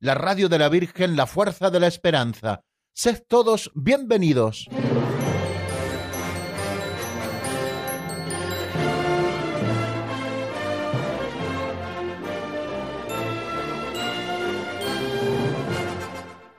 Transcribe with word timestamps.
la 0.00 0.14
radio 0.14 0.48
de 0.48 0.58
la 0.58 0.68
Virgen, 0.68 1.16
la 1.16 1.26
fuerza 1.26 1.70
de 1.70 1.80
la 1.80 1.88
esperanza. 1.88 2.62
Sed 2.92 3.22
todos 3.26 3.70
bienvenidos. 3.74 4.68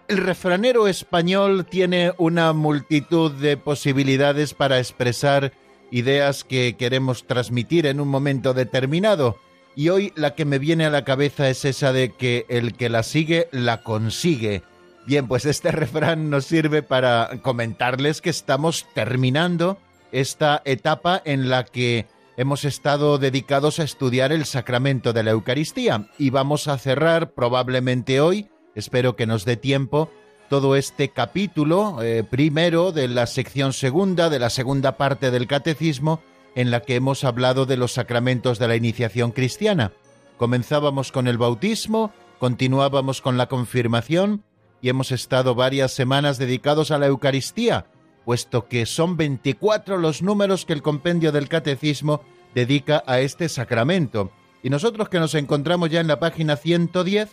El 0.07 0.17
refranero 0.17 0.87
español 0.87 1.65
tiene 1.65 2.13
una 2.17 2.51
multitud 2.51 3.31
de 3.31 3.57
posibilidades 3.57 4.53
para 4.53 4.79
expresar 4.79 5.53
ideas 5.91 6.43
que 6.43 6.75
queremos 6.77 7.27
transmitir 7.27 7.85
en 7.85 8.01
un 8.01 8.07
momento 8.07 8.53
determinado. 8.53 9.37
Y 9.79 9.87
hoy 9.87 10.11
la 10.17 10.35
que 10.35 10.43
me 10.43 10.59
viene 10.59 10.85
a 10.85 10.89
la 10.89 11.05
cabeza 11.05 11.47
es 11.49 11.63
esa 11.63 11.93
de 11.93 12.11
que 12.11 12.45
el 12.49 12.73
que 12.73 12.89
la 12.89 13.01
sigue, 13.01 13.47
la 13.53 13.81
consigue. 13.81 14.61
Bien, 15.05 15.25
pues 15.25 15.45
este 15.45 15.71
refrán 15.71 16.29
nos 16.29 16.43
sirve 16.43 16.83
para 16.83 17.39
comentarles 17.41 18.19
que 18.19 18.29
estamos 18.29 18.87
terminando 18.93 19.77
esta 20.11 20.61
etapa 20.65 21.21
en 21.23 21.47
la 21.47 21.63
que 21.63 22.07
hemos 22.35 22.65
estado 22.65 23.19
dedicados 23.19 23.79
a 23.79 23.83
estudiar 23.83 24.33
el 24.33 24.43
sacramento 24.43 25.13
de 25.13 25.23
la 25.23 25.31
Eucaristía 25.31 26.09
y 26.17 26.29
vamos 26.29 26.67
a 26.67 26.77
cerrar 26.77 27.31
probablemente 27.31 28.19
hoy 28.19 28.49
espero 28.75 29.15
que 29.15 29.27
nos 29.27 29.45
dé 29.45 29.55
tiempo, 29.55 30.11
todo 30.49 30.75
este 30.75 31.07
capítulo 31.07 32.03
eh, 32.03 32.25
primero 32.29 32.91
de 32.91 33.07
la 33.07 33.27
sección 33.27 33.71
segunda, 33.71 34.29
de 34.29 34.39
la 34.39 34.49
segunda 34.49 34.97
parte 34.97 35.31
del 35.31 35.47
catecismo, 35.47 36.21
en 36.55 36.71
la 36.71 36.81
que 36.81 36.95
hemos 36.95 37.23
hablado 37.23 37.65
de 37.65 37.77
los 37.77 37.93
sacramentos 37.93 38.59
de 38.59 38.67
la 38.67 38.75
iniciación 38.75 39.31
cristiana. 39.31 39.93
Comenzábamos 40.37 41.11
con 41.11 41.27
el 41.27 41.37
bautismo, 41.37 42.11
continuábamos 42.39 43.21
con 43.21 43.37
la 43.37 43.47
confirmación 43.47 44.43
y 44.81 44.89
hemos 44.89 45.11
estado 45.11 45.55
varias 45.55 45.91
semanas 45.91 46.37
dedicados 46.37 46.91
a 46.91 46.97
la 46.97 47.07
Eucaristía, 47.07 47.85
puesto 48.25 48.67
que 48.67 48.85
son 48.85 49.17
24 49.17 49.97
los 49.97 50.21
números 50.21 50.65
que 50.65 50.73
el 50.73 50.81
compendio 50.81 51.31
del 51.31 51.49
catecismo 51.49 52.21
dedica 52.55 53.03
a 53.05 53.19
este 53.19 53.49
sacramento. 53.49 54.31
Y 54.63 54.69
nosotros 54.69 55.09
que 55.09 55.19
nos 55.19 55.35
encontramos 55.35 55.89
ya 55.89 55.99
en 55.99 56.07
la 56.07 56.19
página 56.19 56.55
110, 56.55 57.29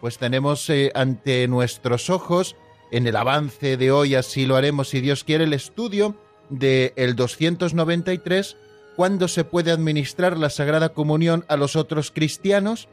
pues 0.00 0.18
tenemos 0.18 0.68
eh, 0.70 0.92
ante 0.94 1.46
nuestros 1.48 2.10
ojos, 2.10 2.56
en 2.90 3.06
el 3.06 3.16
avance 3.16 3.76
de 3.76 3.90
hoy, 3.90 4.14
así 4.14 4.46
lo 4.46 4.56
haremos 4.56 4.88
si 4.88 5.00
Dios 5.00 5.24
quiere, 5.24 5.44
el 5.44 5.52
estudio 5.52 6.16
del 6.50 6.92
el 6.96 7.16
293, 7.16 8.56
cuándo 8.96 9.28
se 9.28 9.44
puede 9.44 9.70
administrar 9.70 10.36
la 10.36 10.50
Sagrada 10.50 10.90
Comunión 10.90 11.44
a 11.48 11.56
los 11.56 11.76
otros 11.76 12.10
cristianos. 12.10 12.88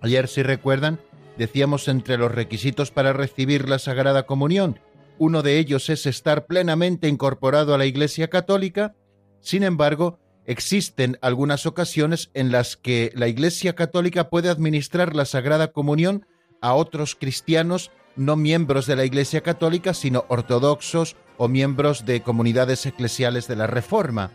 Ayer, 0.00 0.28
si 0.28 0.42
recuerdan, 0.42 1.00
decíamos 1.38 1.88
entre 1.88 2.18
los 2.18 2.32
requisitos 2.32 2.90
para 2.90 3.12
recibir 3.12 3.68
la 3.68 3.78
Sagrada 3.78 4.24
Comunión, 4.24 4.80
uno 5.18 5.42
de 5.42 5.58
ellos 5.58 5.88
es 5.88 6.06
estar 6.06 6.46
plenamente 6.46 7.08
incorporado 7.08 7.74
a 7.74 7.78
la 7.78 7.86
Iglesia 7.86 8.28
Católica. 8.28 8.94
Sin 9.40 9.62
embargo, 9.62 10.18
existen 10.44 11.18
algunas 11.22 11.64
ocasiones 11.64 12.30
en 12.34 12.52
las 12.52 12.76
que 12.76 13.12
la 13.14 13.26
Iglesia 13.28 13.74
Católica 13.74 14.28
puede 14.28 14.50
administrar 14.50 15.16
la 15.16 15.24
Sagrada 15.24 15.72
Comunión 15.72 16.26
a 16.60 16.74
otros 16.74 17.14
cristianos 17.14 17.90
no 18.16 18.36
miembros 18.36 18.86
de 18.86 18.96
la 18.96 19.04
Iglesia 19.04 19.42
Católica, 19.42 19.94
sino 19.94 20.24
ortodoxos 20.28 21.16
o 21.36 21.48
miembros 21.48 22.06
de 22.06 22.22
comunidades 22.22 22.84
eclesiales 22.86 23.46
de 23.46 23.56
la 23.56 23.66
Reforma. 23.66 24.30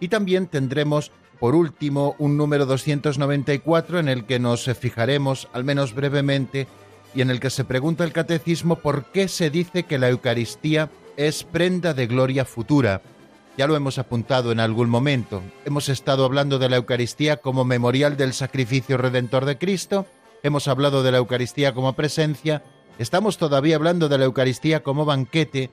Y 0.00 0.08
también 0.08 0.46
tendremos, 0.46 1.12
por 1.38 1.54
último, 1.54 2.16
un 2.18 2.36
número 2.36 2.66
294 2.66 3.98
en 3.98 4.08
el 4.08 4.24
que 4.24 4.38
nos 4.38 4.64
fijaremos, 4.64 5.48
al 5.52 5.64
menos 5.64 5.94
brevemente, 5.94 6.66
y 7.14 7.22
en 7.22 7.30
el 7.30 7.40
que 7.40 7.50
se 7.50 7.64
pregunta 7.64 8.04
el 8.04 8.12
catecismo 8.12 8.76
por 8.76 9.06
qué 9.06 9.28
se 9.28 9.50
dice 9.50 9.84
que 9.84 9.98
la 9.98 10.08
Eucaristía 10.08 10.90
es 11.16 11.44
prenda 11.44 11.94
de 11.94 12.06
gloria 12.06 12.44
futura. 12.44 13.00
Ya 13.56 13.66
lo 13.66 13.74
hemos 13.74 13.98
apuntado 13.98 14.52
en 14.52 14.60
algún 14.60 14.90
momento. 14.90 15.42
Hemos 15.64 15.88
estado 15.88 16.26
hablando 16.26 16.58
de 16.58 16.68
la 16.68 16.76
Eucaristía 16.76 17.38
como 17.38 17.64
memorial 17.64 18.18
del 18.18 18.34
sacrificio 18.34 18.98
redentor 18.98 19.46
de 19.46 19.56
Cristo, 19.56 20.06
hemos 20.42 20.68
hablado 20.68 21.02
de 21.02 21.12
la 21.12 21.18
Eucaristía 21.18 21.72
como 21.72 21.94
presencia, 21.94 22.62
estamos 22.98 23.38
todavía 23.38 23.76
hablando 23.76 24.08
de 24.08 24.18
la 24.18 24.24
Eucaristía 24.24 24.82
como 24.82 25.04
banquete, 25.04 25.70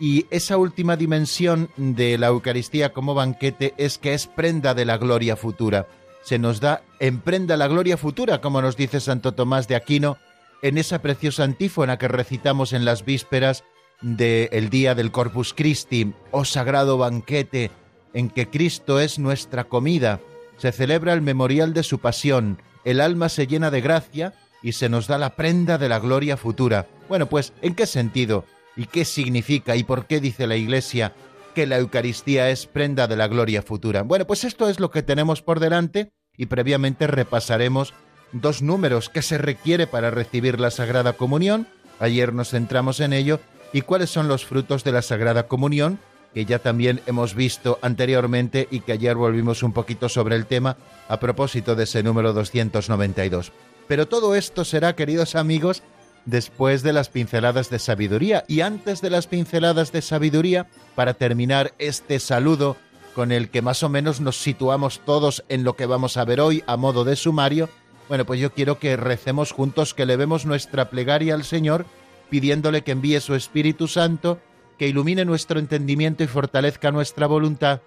y 0.00 0.26
esa 0.30 0.56
última 0.56 0.96
dimensión 0.96 1.70
de 1.76 2.18
la 2.18 2.28
Eucaristía 2.28 2.92
como 2.92 3.14
banquete 3.14 3.72
es 3.76 3.98
que 3.98 4.14
es 4.14 4.26
prenda 4.26 4.74
de 4.74 4.84
la 4.84 4.98
gloria 4.98 5.36
futura. 5.36 5.86
Se 6.22 6.38
nos 6.38 6.60
da 6.60 6.82
en 6.98 7.20
prenda 7.20 7.56
la 7.56 7.68
gloria 7.68 7.96
futura, 7.96 8.40
como 8.40 8.62
nos 8.62 8.76
dice 8.76 9.00
Santo 9.00 9.32
Tomás 9.32 9.68
de 9.68 9.76
Aquino, 9.76 10.18
en 10.62 10.78
esa 10.78 11.02
preciosa 11.02 11.44
antífona 11.44 11.98
que 11.98 12.08
recitamos 12.08 12.72
en 12.72 12.84
las 12.84 13.04
vísperas 13.04 13.64
del 14.00 14.70
día 14.70 14.94
del 14.94 15.12
Corpus 15.12 15.54
Christi, 15.54 16.12
oh 16.32 16.44
sagrado 16.44 16.98
banquete, 16.98 17.70
en 18.14 18.28
que 18.28 18.48
Cristo 18.48 18.98
es 18.98 19.18
nuestra 19.18 19.64
comida. 19.64 20.20
Se 20.56 20.72
celebra 20.72 21.12
el 21.12 21.22
memorial 21.22 21.74
de 21.74 21.82
su 21.82 22.00
pasión, 22.00 22.60
el 22.84 23.00
alma 23.00 23.28
se 23.28 23.46
llena 23.46 23.70
de 23.70 23.80
gracia 23.80 24.34
y 24.62 24.72
se 24.72 24.88
nos 24.88 25.06
da 25.06 25.18
la 25.18 25.36
prenda 25.36 25.78
de 25.78 25.88
la 25.88 25.98
gloria 25.98 26.36
futura. 26.36 26.86
Bueno, 27.08 27.26
pues, 27.26 27.52
¿en 27.62 27.74
qué 27.74 27.86
sentido? 27.86 28.44
¿Y 28.76 28.86
qué 28.86 29.04
significa? 29.04 29.76
¿Y 29.76 29.84
por 29.84 30.06
qué 30.06 30.20
dice 30.20 30.46
la 30.46 30.56
Iglesia 30.56 31.12
que 31.54 31.66
la 31.66 31.78
Eucaristía 31.78 32.50
es 32.50 32.66
prenda 32.66 33.06
de 33.06 33.16
la 33.16 33.28
gloria 33.28 33.62
futura? 33.62 34.02
Bueno, 34.02 34.26
pues 34.26 34.44
esto 34.44 34.68
es 34.68 34.80
lo 34.80 34.90
que 34.90 35.02
tenemos 35.02 35.42
por 35.42 35.60
delante 35.60 36.12
y 36.36 36.46
previamente 36.46 37.06
repasaremos 37.06 37.92
dos 38.32 38.62
números 38.62 39.08
que 39.08 39.22
se 39.22 39.36
requiere 39.36 39.86
para 39.86 40.10
recibir 40.10 40.58
la 40.58 40.70
Sagrada 40.70 41.14
Comunión. 41.14 41.66
Ayer 41.98 42.32
nos 42.32 42.50
centramos 42.50 43.00
en 43.00 43.12
ello. 43.12 43.40
¿Y 43.74 43.82
cuáles 43.82 44.10
son 44.10 44.28
los 44.28 44.44
frutos 44.44 44.84
de 44.84 44.92
la 44.92 45.02
Sagrada 45.02 45.48
Comunión? 45.48 45.98
que 46.32 46.44
ya 46.46 46.58
también 46.58 47.02
hemos 47.06 47.34
visto 47.34 47.78
anteriormente 47.82 48.66
y 48.70 48.80
que 48.80 48.92
ayer 48.92 49.16
volvimos 49.16 49.62
un 49.62 49.72
poquito 49.72 50.08
sobre 50.08 50.36
el 50.36 50.46
tema 50.46 50.76
a 51.08 51.20
propósito 51.20 51.74
de 51.74 51.84
ese 51.84 52.02
número 52.02 52.32
292. 52.32 53.52
Pero 53.92 54.08
todo 54.08 54.34
esto 54.34 54.64
será, 54.64 54.96
queridos 54.96 55.34
amigos, 55.34 55.82
después 56.24 56.82
de 56.82 56.94
las 56.94 57.10
pinceladas 57.10 57.68
de 57.68 57.78
sabiduría. 57.78 58.42
Y 58.48 58.62
antes 58.62 59.02
de 59.02 59.10
las 59.10 59.26
pinceladas 59.26 59.92
de 59.92 60.00
sabiduría, 60.00 60.66
para 60.94 61.12
terminar 61.12 61.74
este 61.78 62.18
saludo 62.18 62.78
con 63.14 63.32
el 63.32 63.50
que 63.50 63.60
más 63.60 63.82
o 63.82 63.90
menos 63.90 64.22
nos 64.22 64.38
situamos 64.38 65.00
todos 65.04 65.44
en 65.50 65.62
lo 65.62 65.76
que 65.76 65.84
vamos 65.84 66.16
a 66.16 66.24
ver 66.24 66.40
hoy 66.40 66.64
a 66.66 66.78
modo 66.78 67.04
de 67.04 67.16
sumario, 67.16 67.68
bueno, 68.08 68.24
pues 68.24 68.40
yo 68.40 68.54
quiero 68.54 68.78
que 68.78 68.96
recemos 68.96 69.52
juntos, 69.52 69.92
que 69.92 70.06
le 70.06 70.16
vemos 70.16 70.46
nuestra 70.46 70.88
plegaria 70.88 71.34
al 71.34 71.44
Señor, 71.44 71.84
pidiéndole 72.30 72.84
que 72.84 72.92
envíe 72.92 73.20
su 73.20 73.34
Espíritu 73.34 73.88
Santo 73.88 74.40
que 74.78 74.88
ilumine 74.88 75.26
nuestro 75.26 75.60
entendimiento 75.60 76.24
y 76.24 76.28
fortalezca 76.28 76.92
nuestra 76.92 77.26
voluntad, 77.26 77.82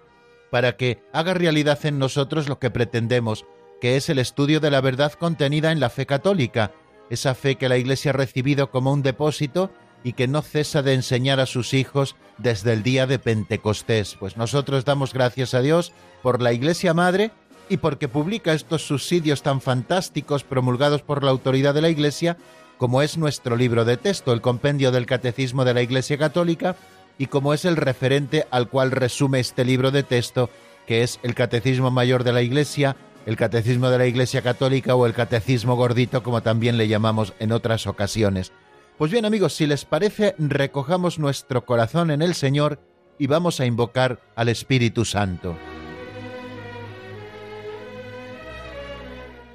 para 0.52 0.76
que 0.76 1.02
haga 1.12 1.34
realidad 1.34 1.84
en 1.84 1.98
nosotros 1.98 2.48
lo 2.48 2.60
que 2.60 2.70
pretendemos, 2.70 3.44
que 3.80 3.96
es 3.96 4.08
el 4.08 4.18
estudio 4.18 4.60
de 4.60 4.70
la 4.70 4.80
verdad 4.80 5.12
contenida 5.12 5.72
en 5.72 5.80
la 5.80 5.90
fe 5.90 6.06
católica, 6.06 6.72
esa 7.10 7.34
fe 7.34 7.56
que 7.56 7.68
la 7.68 7.76
Iglesia 7.76 8.10
ha 8.10 8.14
recibido 8.14 8.70
como 8.70 8.92
un 8.92 9.02
depósito 9.02 9.70
y 10.02 10.12
que 10.12 10.28
no 10.28 10.42
cesa 10.42 10.82
de 10.82 10.94
enseñar 10.94 11.40
a 11.40 11.46
sus 11.46 11.74
hijos 11.74 12.16
desde 12.38 12.72
el 12.72 12.82
día 12.82 13.06
de 13.06 13.18
Pentecostés. 13.18 14.16
Pues 14.18 14.36
nosotros 14.36 14.84
damos 14.84 15.12
gracias 15.12 15.54
a 15.54 15.60
Dios 15.60 15.92
por 16.22 16.42
la 16.42 16.52
Iglesia 16.52 16.94
Madre 16.94 17.32
y 17.68 17.78
porque 17.78 18.08
publica 18.08 18.52
estos 18.52 18.86
subsidios 18.86 19.42
tan 19.42 19.60
fantásticos 19.60 20.44
promulgados 20.44 21.02
por 21.02 21.24
la 21.24 21.30
autoridad 21.30 21.74
de 21.74 21.82
la 21.82 21.88
Iglesia 21.88 22.36
como 22.78 23.02
es 23.02 23.16
nuestro 23.16 23.56
libro 23.56 23.84
de 23.84 23.96
texto, 23.96 24.32
el 24.32 24.40
compendio 24.40 24.92
del 24.92 25.06
Catecismo 25.06 25.64
de 25.64 25.74
la 25.74 25.82
Iglesia 25.82 26.18
Católica, 26.18 26.76
y 27.18 27.26
como 27.26 27.54
es 27.54 27.64
el 27.64 27.76
referente 27.76 28.46
al 28.50 28.68
cual 28.68 28.90
resume 28.90 29.40
este 29.40 29.64
libro 29.64 29.90
de 29.90 30.02
texto, 30.02 30.50
que 30.86 31.02
es 31.02 31.18
el 31.22 31.34
Catecismo 31.34 31.90
Mayor 31.90 32.24
de 32.24 32.32
la 32.32 32.42
Iglesia, 32.42 32.96
el 33.26 33.36
Catecismo 33.36 33.90
de 33.90 33.98
la 33.98 34.06
Iglesia 34.06 34.40
Católica 34.40 34.94
o 34.94 35.04
el 35.04 35.12
Catecismo 35.12 35.74
Gordito, 35.74 36.22
como 36.22 36.42
también 36.42 36.78
le 36.78 36.88
llamamos 36.88 37.34
en 37.40 37.52
otras 37.52 37.86
ocasiones. 37.86 38.52
Pues 38.96 39.10
bien 39.10 39.24
amigos, 39.26 39.52
si 39.52 39.66
les 39.66 39.84
parece, 39.84 40.34
recojamos 40.38 41.18
nuestro 41.18 41.66
corazón 41.66 42.10
en 42.10 42.22
el 42.22 42.34
Señor 42.34 42.80
y 43.18 43.26
vamos 43.26 43.60
a 43.60 43.66
invocar 43.66 44.20
al 44.36 44.48
Espíritu 44.48 45.04
Santo. 45.04 45.56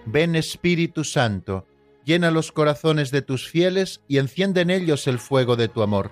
Ven 0.06 0.36
Espíritu 0.36 1.04
Santo, 1.04 1.66
llena 2.04 2.30
los 2.30 2.52
corazones 2.52 3.10
de 3.10 3.22
tus 3.22 3.48
fieles 3.48 4.02
y 4.08 4.18
enciende 4.18 4.62
en 4.62 4.70
ellos 4.70 5.08
el 5.08 5.18
fuego 5.18 5.56
de 5.56 5.70
tu 5.70 5.82
amor. 5.82 6.12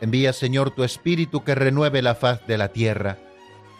Envía, 0.00 0.32
Señor, 0.32 0.70
tu 0.70 0.84
Espíritu 0.84 1.42
que 1.42 1.54
renueve 1.54 2.00
la 2.02 2.14
faz 2.14 2.46
de 2.46 2.58
la 2.58 2.68
tierra. 2.68 3.18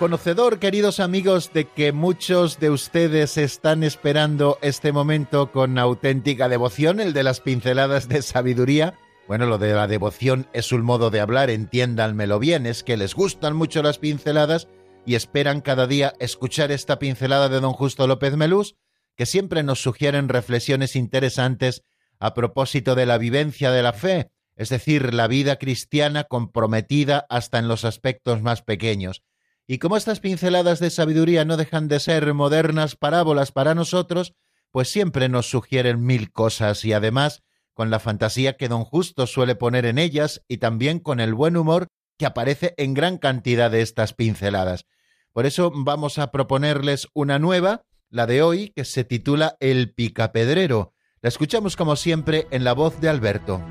Conocedor, 0.00 0.60
queridos 0.60 0.98
amigos, 0.98 1.52
de 1.52 1.66
que 1.66 1.92
muchos 1.92 2.58
de 2.58 2.70
ustedes 2.70 3.36
están 3.36 3.82
esperando 3.82 4.56
este 4.62 4.92
momento 4.92 5.52
con 5.52 5.76
auténtica 5.76 6.48
devoción, 6.48 7.00
el 7.00 7.12
de 7.12 7.22
las 7.22 7.40
pinceladas 7.40 8.08
de 8.08 8.22
sabiduría. 8.22 8.94
Bueno, 9.28 9.44
lo 9.44 9.58
de 9.58 9.74
la 9.74 9.86
devoción 9.88 10.48
es 10.54 10.72
un 10.72 10.86
modo 10.86 11.10
de 11.10 11.20
hablar, 11.20 11.50
entiéndanmelo 11.50 12.38
bien, 12.38 12.64
es 12.64 12.82
que 12.82 12.96
les 12.96 13.14
gustan 13.14 13.54
mucho 13.54 13.82
las 13.82 13.98
pinceladas 13.98 14.68
y 15.04 15.16
esperan 15.16 15.60
cada 15.60 15.86
día 15.86 16.14
escuchar 16.18 16.72
esta 16.72 16.98
pincelada 16.98 17.50
de 17.50 17.60
don 17.60 17.74
Justo 17.74 18.06
López 18.06 18.38
Melús, 18.38 18.76
que 19.16 19.26
siempre 19.26 19.62
nos 19.62 19.82
sugieren 19.82 20.30
reflexiones 20.30 20.96
interesantes 20.96 21.82
a 22.18 22.32
propósito 22.32 22.94
de 22.94 23.04
la 23.04 23.18
vivencia 23.18 23.70
de 23.70 23.82
la 23.82 23.92
fe, 23.92 24.30
es 24.56 24.70
decir, 24.70 25.12
la 25.12 25.26
vida 25.26 25.56
cristiana 25.56 26.24
comprometida 26.24 27.26
hasta 27.28 27.58
en 27.58 27.68
los 27.68 27.84
aspectos 27.84 28.40
más 28.40 28.62
pequeños. 28.62 29.22
Y 29.70 29.78
como 29.78 29.96
estas 29.96 30.18
pinceladas 30.18 30.80
de 30.80 30.90
sabiduría 30.90 31.44
no 31.44 31.56
dejan 31.56 31.86
de 31.86 32.00
ser 32.00 32.34
modernas 32.34 32.96
parábolas 32.96 33.52
para 33.52 33.72
nosotros, 33.72 34.34
pues 34.72 34.88
siempre 34.88 35.28
nos 35.28 35.48
sugieren 35.48 36.04
mil 36.04 36.32
cosas 36.32 36.84
y 36.84 36.92
además 36.92 37.44
con 37.72 37.88
la 37.88 38.00
fantasía 38.00 38.56
que 38.56 38.66
don 38.66 38.82
Justo 38.82 39.28
suele 39.28 39.54
poner 39.54 39.86
en 39.86 39.98
ellas 39.98 40.42
y 40.48 40.56
también 40.56 40.98
con 40.98 41.20
el 41.20 41.34
buen 41.34 41.56
humor 41.56 41.86
que 42.18 42.26
aparece 42.26 42.74
en 42.78 42.94
gran 42.94 43.16
cantidad 43.16 43.70
de 43.70 43.82
estas 43.82 44.12
pinceladas. 44.12 44.86
Por 45.32 45.46
eso 45.46 45.70
vamos 45.72 46.18
a 46.18 46.32
proponerles 46.32 47.06
una 47.14 47.38
nueva, 47.38 47.84
la 48.08 48.26
de 48.26 48.42
hoy, 48.42 48.72
que 48.74 48.84
se 48.84 49.04
titula 49.04 49.56
El 49.60 49.94
Picapedrero. 49.94 50.94
La 51.22 51.28
escuchamos 51.28 51.76
como 51.76 51.94
siempre 51.94 52.48
en 52.50 52.64
la 52.64 52.72
voz 52.72 53.00
de 53.00 53.08
Alberto. 53.08 53.64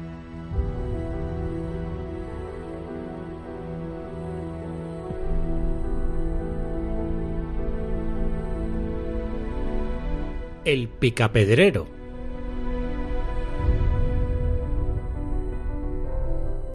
El 10.69 10.87
Picapedrero. 10.87 11.87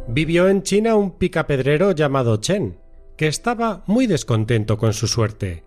Vivió 0.09 0.49
en 0.49 0.65
China 0.65 0.97
un 0.97 1.13
picapedrero 1.13 1.93
llamado 1.93 2.39
Chen, 2.39 2.77
que 3.17 3.29
estaba 3.29 3.85
muy 3.87 4.09
descontento 4.09 4.79
con 4.79 4.95
su 4.95 5.07
suerte. 5.07 5.63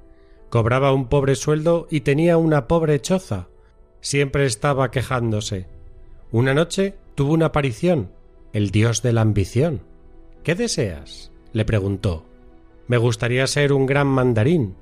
Cobraba 0.49 0.91
un 0.91 1.07
pobre 1.07 1.35
sueldo 1.35 1.87
y 1.89 2.01
tenía 2.01 2.35
una 2.35 2.67
pobre 2.67 2.99
choza. 2.99 3.47
Siempre 4.01 4.45
estaba 4.45 4.91
quejándose. 4.91 5.67
Una 6.33 6.53
noche 6.53 6.95
tuvo 7.15 7.31
una 7.31 7.45
aparición, 7.45 8.11
el 8.51 8.71
dios 8.71 9.01
de 9.03 9.13
la 9.13 9.21
ambición. 9.21 9.83
¿Qué 10.43 10.53
deseas? 10.53 11.31
le 11.53 11.63
preguntó. 11.63 12.25
Me 12.87 12.97
gustaría 12.97 13.47
ser 13.47 13.71
un 13.71 13.85
gran 13.85 14.07
mandarín. 14.07 14.75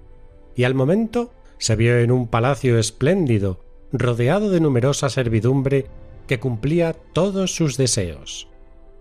Y 0.55 0.63
al 0.63 0.73
momento 0.73 1.31
se 1.57 1.75
vio 1.75 1.97
en 1.99 2.11
un 2.11 2.27
palacio 2.27 2.77
espléndido, 2.79 3.63
rodeado 3.91 4.49
de 4.49 4.59
numerosa 4.59 5.09
servidumbre 5.09 5.87
que 6.27 6.39
cumplía 6.39 6.93
todos 6.93 7.55
sus 7.55 7.77
deseos. 7.77 8.47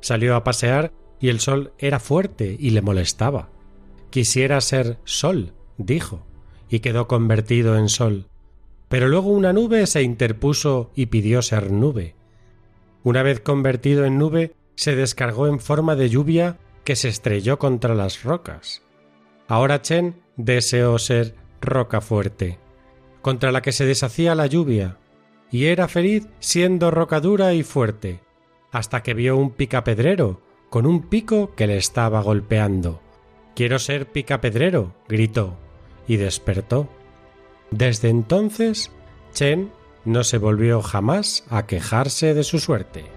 Salió 0.01 0.37
a 0.37 0.45
pasear 0.45 0.93
y 1.21 1.29
el 1.29 1.41
sol 1.41 1.73
era 1.79 2.01
fuerte 2.01 2.57
y 2.59 2.71
le 2.71 2.83
molestaba. 2.83 3.49
Quisiera 4.11 4.61
ser 4.61 4.99
sol, 5.05 5.55
dijo, 5.79 6.27
y 6.69 6.81
quedó 6.81 7.09
convertido 7.09 7.79
en 7.79 7.89
sol. 7.89 8.27
Pero 8.89 9.09
luego 9.09 9.31
una 9.31 9.53
nube 9.53 9.87
se 9.87 10.03
interpuso 10.03 10.91
y 10.95 11.07
pidió 11.07 11.43
ser 11.43 11.71
nube. 11.73 12.15
Una 13.03 13.23
vez 13.23 13.41
convertido 13.41 14.05
en 14.05 14.19
nube, 14.19 14.55
se 14.77 14.95
descargó 14.95 15.47
en 15.47 15.61
forma 15.61 15.97
de 15.97 16.09
lluvia 16.09 16.59
que 16.85 16.97
se 16.97 17.09
estrelló 17.09 17.59
contra 17.59 17.95
las 17.95 18.23
rocas. 18.23 18.83
Ahora 19.49 19.83
Chen 19.83 20.23
deseó 20.37 20.99
ser 20.99 21.35
roca 21.65 22.01
fuerte, 22.01 22.59
contra 23.23 23.53
la 23.53 23.63
que 23.63 23.73
se 23.73 23.87
deshacía 23.87 24.35
la 24.35 24.47
lluvia, 24.47 24.99
y 25.51 25.67
era 25.67 25.89
feliz 25.89 26.27
siendo 26.41 26.91
roca 26.91 27.21
dura 27.21 27.55
y 27.55 27.63
fuerte, 27.63 28.21
hasta 28.71 29.03
que 29.03 29.15
vio 29.15 29.37
un 29.37 29.51
picapedrero 29.51 30.43
con 30.69 30.87
un 30.87 31.03
pico 31.03 31.55
que 31.55 31.67
le 31.67 31.77
estaba 31.77 32.21
golpeando. 32.21 33.01
Quiero 33.55 33.79
ser 33.79 34.11
picapedrero, 34.11 34.95
gritó, 35.09 35.57
y 36.09 36.17
despertó. 36.17 36.89
Desde 37.71 38.09
entonces, 38.09 38.91
Chen 39.33 39.71
no 40.05 40.25
se 40.25 40.39
volvió 40.39 40.83
jamás 40.83 41.45
a 41.49 41.67
quejarse 41.67 42.35
de 42.35 42.45
su 42.45 42.59
suerte. 42.59 43.14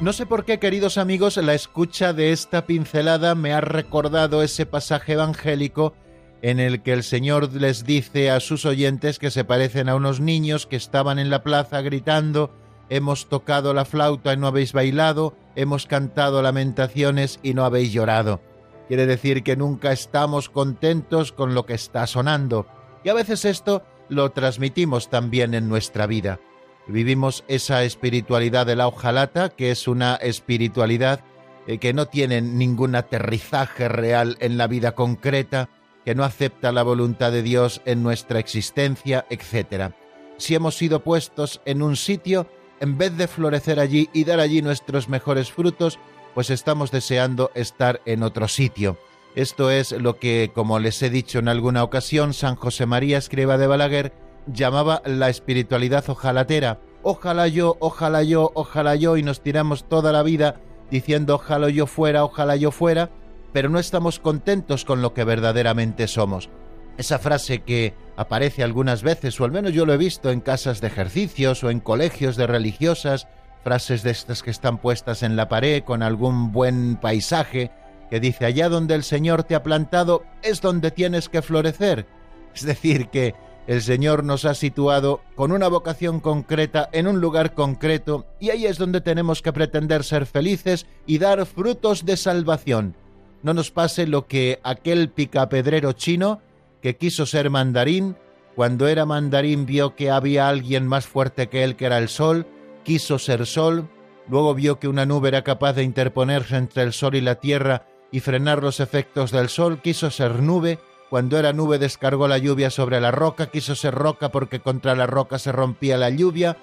No 0.00 0.12
sé 0.12 0.26
por 0.26 0.44
qué, 0.44 0.60
queridos 0.60 0.96
amigos, 0.96 1.36
la 1.38 1.54
escucha 1.54 2.12
de 2.12 2.30
esta 2.30 2.66
pincelada 2.66 3.34
me 3.34 3.52
ha 3.52 3.60
recordado 3.60 4.44
ese 4.44 4.64
pasaje 4.64 5.14
evangélico 5.14 5.92
en 6.40 6.60
el 6.60 6.82
que 6.82 6.92
el 6.92 7.02
Señor 7.02 7.52
les 7.52 7.84
dice 7.84 8.30
a 8.30 8.38
sus 8.38 8.64
oyentes 8.64 9.18
que 9.18 9.32
se 9.32 9.42
parecen 9.42 9.88
a 9.88 9.96
unos 9.96 10.20
niños 10.20 10.66
que 10.66 10.76
estaban 10.76 11.18
en 11.18 11.30
la 11.30 11.42
plaza 11.42 11.80
gritando 11.80 12.54
Hemos 12.90 13.28
tocado 13.28 13.74
la 13.74 13.84
flauta 13.84 14.32
y 14.32 14.36
no 14.36 14.46
habéis 14.46 14.72
bailado, 14.72 15.36
hemos 15.56 15.86
cantado 15.86 16.40
lamentaciones 16.42 17.38
y 17.42 17.52
no 17.52 17.64
habéis 17.64 17.92
llorado. 17.92 18.40
Quiere 18.86 19.04
decir 19.04 19.42
que 19.42 19.56
nunca 19.56 19.92
estamos 19.92 20.48
contentos 20.48 21.32
con 21.32 21.54
lo 21.54 21.66
que 21.66 21.74
está 21.74 22.06
sonando. 22.06 22.66
Y 23.04 23.10
a 23.10 23.14
veces 23.14 23.44
esto 23.44 23.82
lo 24.08 24.30
transmitimos 24.30 25.10
también 25.10 25.52
en 25.52 25.68
nuestra 25.68 26.06
vida. 26.06 26.40
Vivimos 26.88 27.44
esa 27.48 27.84
espiritualidad 27.84 28.64
de 28.64 28.74
la 28.74 28.88
hojalata, 28.88 29.50
que 29.50 29.70
es 29.70 29.86
una 29.86 30.16
espiritualidad 30.16 31.20
eh, 31.66 31.76
que 31.76 31.92
no 31.92 32.06
tiene 32.06 32.40
ningún 32.40 32.94
aterrizaje 32.94 33.88
real 33.88 34.38
en 34.40 34.56
la 34.56 34.66
vida 34.66 34.92
concreta, 34.92 35.68
que 36.06 36.14
no 36.14 36.24
acepta 36.24 36.72
la 36.72 36.82
voluntad 36.82 37.30
de 37.30 37.42
Dios 37.42 37.82
en 37.84 38.02
nuestra 38.02 38.38
existencia, 38.38 39.26
etc. 39.28 39.92
Si 40.38 40.54
hemos 40.54 40.76
sido 40.78 41.04
puestos 41.04 41.60
en 41.66 41.82
un 41.82 41.94
sitio, 41.96 42.46
en 42.80 42.96
vez 42.96 43.14
de 43.18 43.28
florecer 43.28 43.80
allí 43.80 44.08
y 44.14 44.24
dar 44.24 44.40
allí 44.40 44.62
nuestros 44.62 45.10
mejores 45.10 45.52
frutos, 45.52 45.98
pues 46.32 46.48
estamos 46.48 46.90
deseando 46.90 47.50
estar 47.54 48.00
en 48.06 48.22
otro 48.22 48.48
sitio. 48.48 48.96
Esto 49.34 49.70
es 49.70 49.92
lo 49.92 50.18
que, 50.18 50.52
como 50.54 50.78
les 50.78 51.02
he 51.02 51.10
dicho 51.10 51.38
en 51.38 51.48
alguna 51.48 51.84
ocasión, 51.84 52.32
San 52.32 52.56
José 52.56 52.86
María 52.86 53.18
Escriba 53.18 53.58
de 53.58 53.66
Balaguer 53.66 54.12
llamaba 54.52 55.02
la 55.04 55.28
espiritualidad 55.28 56.08
ojalatera. 56.08 56.78
Ojalá 57.02 57.48
yo, 57.48 57.76
ojalá 57.80 58.22
yo, 58.22 58.50
ojalá 58.54 58.96
yo, 58.96 59.16
y 59.16 59.22
nos 59.22 59.40
tiramos 59.40 59.88
toda 59.88 60.12
la 60.12 60.22
vida 60.22 60.60
diciendo 60.90 61.34
ojalá 61.34 61.68
yo 61.68 61.86
fuera, 61.86 62.24
ojalá 62.24 62.56
yo 62.56 62.70
fuera, 62.70 63.10
pero 63.52 63.68
no 63.68 63.78
estamos 63.78 64.18
contentos 64.18 64.84
con 64.84 65.02
lo 65.02 65.14
que 65.14 65.24
verdaderamente 65.24 66.08
somos. 66.08 66.48
Esa 66.96 67.18
frase 67.18 67.60
que 67.60 67.94
aparece 68.16 68.64
algunas 68.64 69.02
veces, 69.02 69.40
o 69.40 69.44
al 69.44 69.52
menos 69.52 69.72
yo 69.72 69.86
lo 69.86 69.94
he 69.94 69.98
visto 69.98 70.30
en 70.30 70.40
casas 70.40 70.80
de 70.80 70.88
ejercicios 70.88 71.62
o 71.62 71.70
en 71.70 71.80
colegios 71.80 72.36
de 72.36 72.46
religiosas, 72.46 73.28
frases 73.62 74.02
de 74.02 74.10
estas 74.10 74.42
que 74.42 74.50
están 74.50 74.78
puestas 74.78 75.22
en 75.22 75.36
la 75.36 75.48
pared 75.48 75.84
con 75.84 76.02
algún 76.02 76.52
buen 76.52 76.96
paisaje, 76.96 77.70
que 78.10 78.20
dice 78.20 78.46
allá 78.46 78.68
donde 78.68 78.94
el 78.94 79.04
Señor 79.04 79.44
te 79.44 79.54
ha 79.54 79.62
plantado 79.62 80.24
es 80.42 80.60
donde 80.60 80.90
tienes 80.90 81.28
que 81.28 81.42
florecer. 81.42 82.06
Es 82.54 82.62
decir, 82.64 83.08
que 83.08 83.34
el 83.68 83.82
Señor 83.82 84.24
nos 84.24 84.46
ha 84.46 84.54
situado 84.54 85.20
con 85.34 85.52
una 85.52 85.68
vocación 85.68 86.20
concreta 86.20 86.88
en 86.90 87.06
un 87.06 87.20
lugar 87.20 87.52
concreto 87.52 88.24
y 88.40 88.48
ahí 88.48 88.64
es 88.64 88.78
donde 88.78 89.02
tenemos 89.02 89.42
que 89.42 89.52
pretender 89.52 90.04
ser 90.04 90.24
felices 90.24 90.86
y 91.06 91.18
dar 91.18 91.44
frutos 91.44 92.06
de 92.06 92.16
salvación. 92.16 92.96
No 93.42 93.52
nos 93.52 93.70
pase 93.70 94.06
lo 94.06 94.26
que 94.26 94.58
aquel 94.62 95.10
picapedrero 95.10 95.92
chino 95.92 96.40
que 96.80 96.96
quiso 96.96 97.26
ser 97.26 97.50
mandarín 97.50 98.16
Cuando 98.56 98.88
era 98.88 99.04
mandarín 99.04 99.66
vio 99.66 99.94
que 99.94 100.10
había 100.10 100.48
alguien 100.48 100.86
más 100.86 101.06
fuerte 101.06 101.50
que 101.50 101.62
él 101.62 101.76
que 101.76 101.84
era 101.84 101.98
el 101.98 102.08
sol, 102.08 102.46
quiso 102.84 103.18
ser 103.18 103.44
sol, 103.44 103.86
luego 104.30 104.54
vio 104.54 104.80
que 104.80 104.88
una 104.88 105.04
nube 105.04 105.28
era 105.28 105.44
capaz 105.44 105.74
de 105.74 105.82
interponerse 105.82 106.56
entre 106.56 106.84
el 106.84 106.94
sol 106.94 107.16
y 107.16 107.20
la 107.20 107.34
tierra 107.34 107.86
y 108.10 108.20
frenar 108.20 108.62
los 108.62 108.80
efectos 108.80 109.30
del 109.30 109.50
sol, 109.50 109.82
quiso 109.82 110.10
ser 110.10 110.42
nube, 110.42 110.78
cuando 111.10 111.38
era 111.38 111.52
nube 111.52 111.78
descargó 111.78 112.28
la 112.28 112.38
lluvia 112.38 112.70
sobre 112.70 113.00
la 113.00 113.10
roca, 113.10 113.50
quiso 113.50 113.74
ser 113.74 113.94
roca 113.94 114.30
porque 114.30 114.60
contra 114.60 114.94
la 114.94 115.06
roca 115.06 115.38
se 115.38 115.52
rompía 115.52 115.96
la 115.96 116.10
lluvia, 116.10 116.56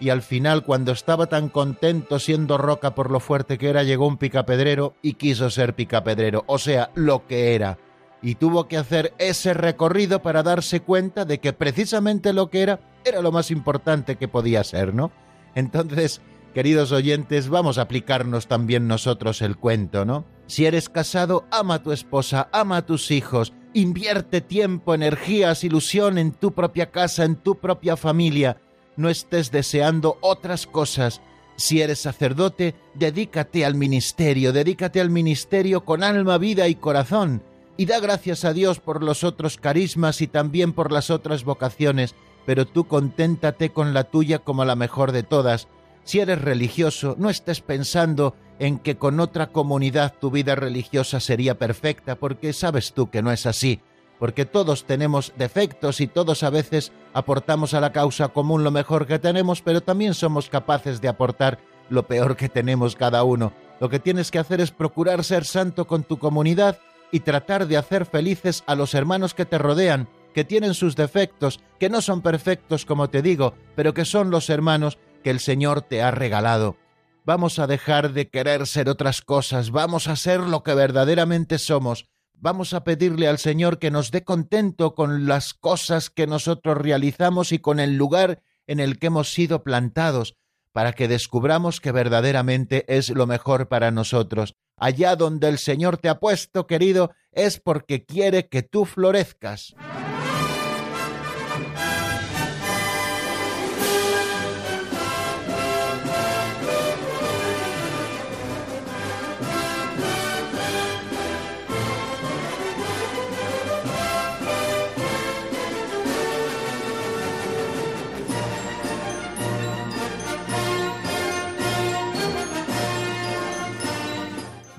y 0.00 0.08
al 0.08 0.22
final, 0.22 0.64
cuando 0.64 0.92
estaba 0.92 1.26
tan 1.26 1.50
contento 1.50 2.18
siendo 2.18 2.56
roca 2.56 2.94
por 2.94 3.10
lo 3.10 3.20
fuerte 3.20 3.58
que 3.58 3.68
era, 3.68 3.82
llegó 3.82 4.06
un 4.06 4.16
picapedrero 4.16 4.94
y 5.02 5.14
quiso 5.14 5.50
ser 5.50 5.74
picapedrero, 5.74 6.44
o 6.46 6.58
sea, 6.58 6.90
lo 6.94 7.26
que 7.26 7.54
era. 7.54 7.78
Y 8.22 8.36
tuvo 8.36 8.66
que 8.66 8.78
hacer 8.78 9.12
ese 9.18 9.52
recorrido 9.52 10.22
para 10.22 10.42
darse 10.42 10.80
cuenta 10.80 11.26
de 11.26 11.38
que 11.38 11.52
precisamente 11.52 12.32
lo 12.32 12.48
que 12.48 12.62
era 12.62 12.80
era 13.04 13.20
lo 13.20 13.30
más 13.30 13.50
importante 13.50 14.16
que 14.16 14.28
podía 14.28 14.64
ser, 14.64 14.94
¿no? 14.94 15.10
Entonces, 15.54 16.22
queridos 16.54 16.92
oyentes, 16.92 17.50
vamos 17.50 17.76
a 17.76 17.82
aplicarnos 17.82 18.46
también 18.46 18.88
nosotros 18.88 19.42
el 19.42 19.56
cuento, 19.56 20.06
¿no? 20.06 20.24
Si 20.46 20.64
eres 20.64 20.88
casado, 20.88 21.44
ama 21.50 21.74
a 21.74 21.82
tu 21.82 21.92
esposa, 21.92 22.48
ama 22.52 22.78
a 22.78 22.86
tus 22.86 23.10
hijos, 23.10 23.52
invierte 23.74 24.40
tiempo, 24.40 24.94
energías, 24.94 25.64
ilusión 25.64 26.18
en 26.18 26.32
tu 26.32 26.52
propia 26.52 26.90
casa, 26.90 27.24
en 27.24 27.36
tu 27.36 27.56
propia 27.56 27.96
familia. 27.96 28.58
No 28.96 29.08
estés 29.08 29.50
deseando 29.50 30.18
otras 30.20 30.66
cosas. 30.66 31.20
Si 31.56 31.80
eres 31.80 32.00
sacerdote, 32.00 32.74
dedícate 32.94 33.64
al 33.64 33.74
ministerio, 33.74 34.52
dedícate 34.52 35.00
al 35.00 35.10
ministerio 35.10 35.84
con 35.84 36.02
alma, 36.02 36.38
vida 36.38 36.68
y 36.68 36.74
corazón. 36.74 37.42
Y 37.76 37.86
da 37.86 38.00
gracias 38.00 38.44
a 38.44 38.52
Dios 38.52 38.80
por 38.80 39.02
los 39.02 39.24
otros 39.24 39.56
carismas 39.56 40.20
y 40.20 40.26
también 40.26 40.72
por 40.72 40.92
las 40.92 41.10
otras 41.10 41.44
vocaciones, 41.44 42.14
pero 42.46 42.66
tú 42.66 42.86
conténtate 42.86 43.70
con 43.70 43.94
la 43.94 44.04
tuya 44.04 44.38
como 44.38 44.64
la 44.64 44.76
mejor 44.76 45.12
de 45.12 45.22
todas. 45.22 45.68
Si 46.10 46.18
eres 46.18 46.40
religioso, 46.40 47.14
no 47.20 47.30
estés 47.30 47.60
pensando 47.60 48.34
en 48.58 48.80
que 48.80 48.96
con 48.96 49.20
otra 49.20 49.46
comunidad 49.52 50.12
tu 50.20 50.32
vida 50.32 50.56
religiosa 50.56 51.20
sería 51.20 51.56
perfecta, 51.56 52.16
porque 52.16 52.52
sabes 52.52 52.94
tú 52.94 53.10
que 53.10 53.22
no 53.22 53.30
es 53.30 53.46
así, 53.46 53.80
porque 54.18 54.44
todos 54.44 54.86
tenemos 54.86 55.32
defectos 55.38 56.00
y 56.00 56.08
todos 56.08 56.42
a 56.42 56.50
veces 56.50 56.90
aportamos 57.14 57.74
a 57.74 57.80
la 57.80 57.92
causa 57.92 58.26
común 58.26 58.64
lo 58.64 58.72
mejor 58.72 59.06
que 59.06 59.20
tenemos, 59.20 59.62
pero 59.62 59.82
también 59.82 60.14
somos 60.14 60.48
capaces 60.48 61.00
de 61.00 61.06
aportar 61.06 61.60
lo 61.90 62.08
peor 62.08 62.36
que 62.36 62.48
tenemos 62.48 62.96
cada 62.96 63.22
uno. 63.22 63.52
Lo 63.78 63.88
que 63.88 64.00
tienes 64.00 64.32
que 64.32 64.40
hacer 64.40 64.60
es 64.60 64.72
procurar 64.72 65.22
ser 65.22 65.44
santo 65.44 65.86
con 65.86 66.02
tu 66.02 66.18
comunidad 66.18 66.80
y 67.12 67.20
tratar 67.20 67.68
de 67.68 67.76
hacer 67.76 68.04
felices 68.04 68.64
a 68.66 68.74
los 68.74 68.94
hermanos 68.94 69.32
que 69.32 69.46
te 69.46 69.58
rodean, 69.58 70.08
que 70.34 70.42
tienen 70.42 70.74
sus 70.74 70.96
defectos, 70.96 71.60
que 71.78 71.88
no 71.88 72.02
son 72.02 72.20
perfectos 72.20 72.84
como 72.84 73.10
te 73.10 73.22
digo, 73.22 73.54
pero 73.76 73.94
que 73.94 74.04
son 74.04 74.30
los 74.30 74.50
hermanos 74.50 74.98
que 75.22 75.30
el 75.30 75.40
Señor 75.40 75.82
te 75.82 76.02
ha 76.02 76.10
regalado. 76.10 76.76
Vamos 77.24 77.58
a 77.58 77.66
dejar 77.66 78.12
de 78.12 78.28
querer 78.28 78.66
ser 78.66 78.88
otras 78.88 79.20
cosas, 79.22 79.70
vamos 79.70 80.08
a 80.08 80.16
ser 80.16 80.40
lo 80.40 80.62
que 80.62 80.74
verdaderamente 80.74 81.58
somos, 81.58 82.06
vamos 82.34 82.72
a 82.72 82.82
pedirle 82.82 83.28
al 83.28 83.38
Señor 83.38 83.78
que 83.78 83.90
nos 83.90 84.10
dé 84.10 84.24
contento 84.24 84.94
con 84.94 85.26
las 85.26 85.54
cosas 85.54 86.10
que 86.10 86.26
nosotros 86.26 86.78
realizamos 86.78 87.52
y 87.52 87.58
con 87.58 87.78
el 87.78 87.96
lugar 87.96 88.42
en 88.66 88.80
el 88.80 88.98
que 88.98 89.08
hemos 89.08 89.32
sido 89.32 89.62
plantados, 89.62 90.36
para 90.72 90.92
que 90.92 91.08
descubramos 91.08 91.80
que 91.80 91.92
verdaderamente 91.92 92.84
es 92.88 93.10
lo 93.10 93.26
mejor 93.26 93.68
para 93.68 93.90
nosotros. 93.90 94.54
Allá 94.76 95.16
donde 95.16 95.48
el 95.48 95.58
Señor 95.58 95.98
te 95.98 96.08
ha 96.08 96.20
puesto, 96.20 96.66
querido, 96.66 97.10
es 97.32 97.60
porque 97.60 98.06
quiere 98.06 98.48
que 98.48 98.62
tú 98.62 98.86
florezcas. 98.86 99.74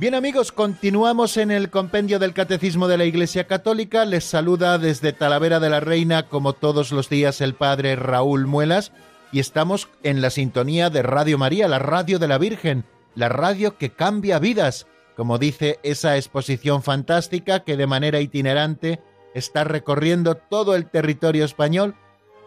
Bien 0.01 0.15
amigos, 0.15 0.51
continuamos 0.51 1.37
en 1.37 1.51
el 1.51 1.69
compendio 1.69 2.17
del 2.17 2.33
Catecismo 2.33 2.87
de 2.87 2.97
la 2.97 3.05
Iglesia 3.05 3.45
Católica. 3.45 4.03
Les 4.03 4.23
saluda 4.23 4.79
desde 4.79 5.13
Talavera 5.13 5.59
de 5.59 5.69
la 5.69 5.79
Reina, 5.79 6.27
como 6.27 6.53
todos 6.53 6.91
los 6.91 7.07
días, 7.07 7.39
el 7.39 7.53
Padre 7.53 7.95
Raúl 7.95 8.47
Muelas. 8.47 8.93
Y 9.31 9.39
estamos 9.39 9.89
en 10.01 10.19
la 10.19 10.31
sintonía 10.31 10.89
de 10.89 11.03
Radio 11.03 11.37
María, 11.37 11.67
la 11.67 11.77
radio 11.77 12.17
de 12.17 12.27
la 12.27 12.39
Virgen, 12.39 12.83
la 13.13 13.29
radio 13.29 13.77
que 13.77 13.91
cambia 13.91 14.39
vidas, 14.39 14.87
como 15.15 15.37
dice 15.37 15.77
esa 15.83 16.17
exposición 16.17 16.81
fantástica 16.81 17.59
que 17.59 17.77
de 17.77 17.85
manera 17.85 18.21
itinerante 18.21 19.01
está 19.35 19.65
recorriendo 19.65 20.33
todo 20.33 20.73
el 20.73 20.89
territorio 20.89 21.45
español 21.45 21.93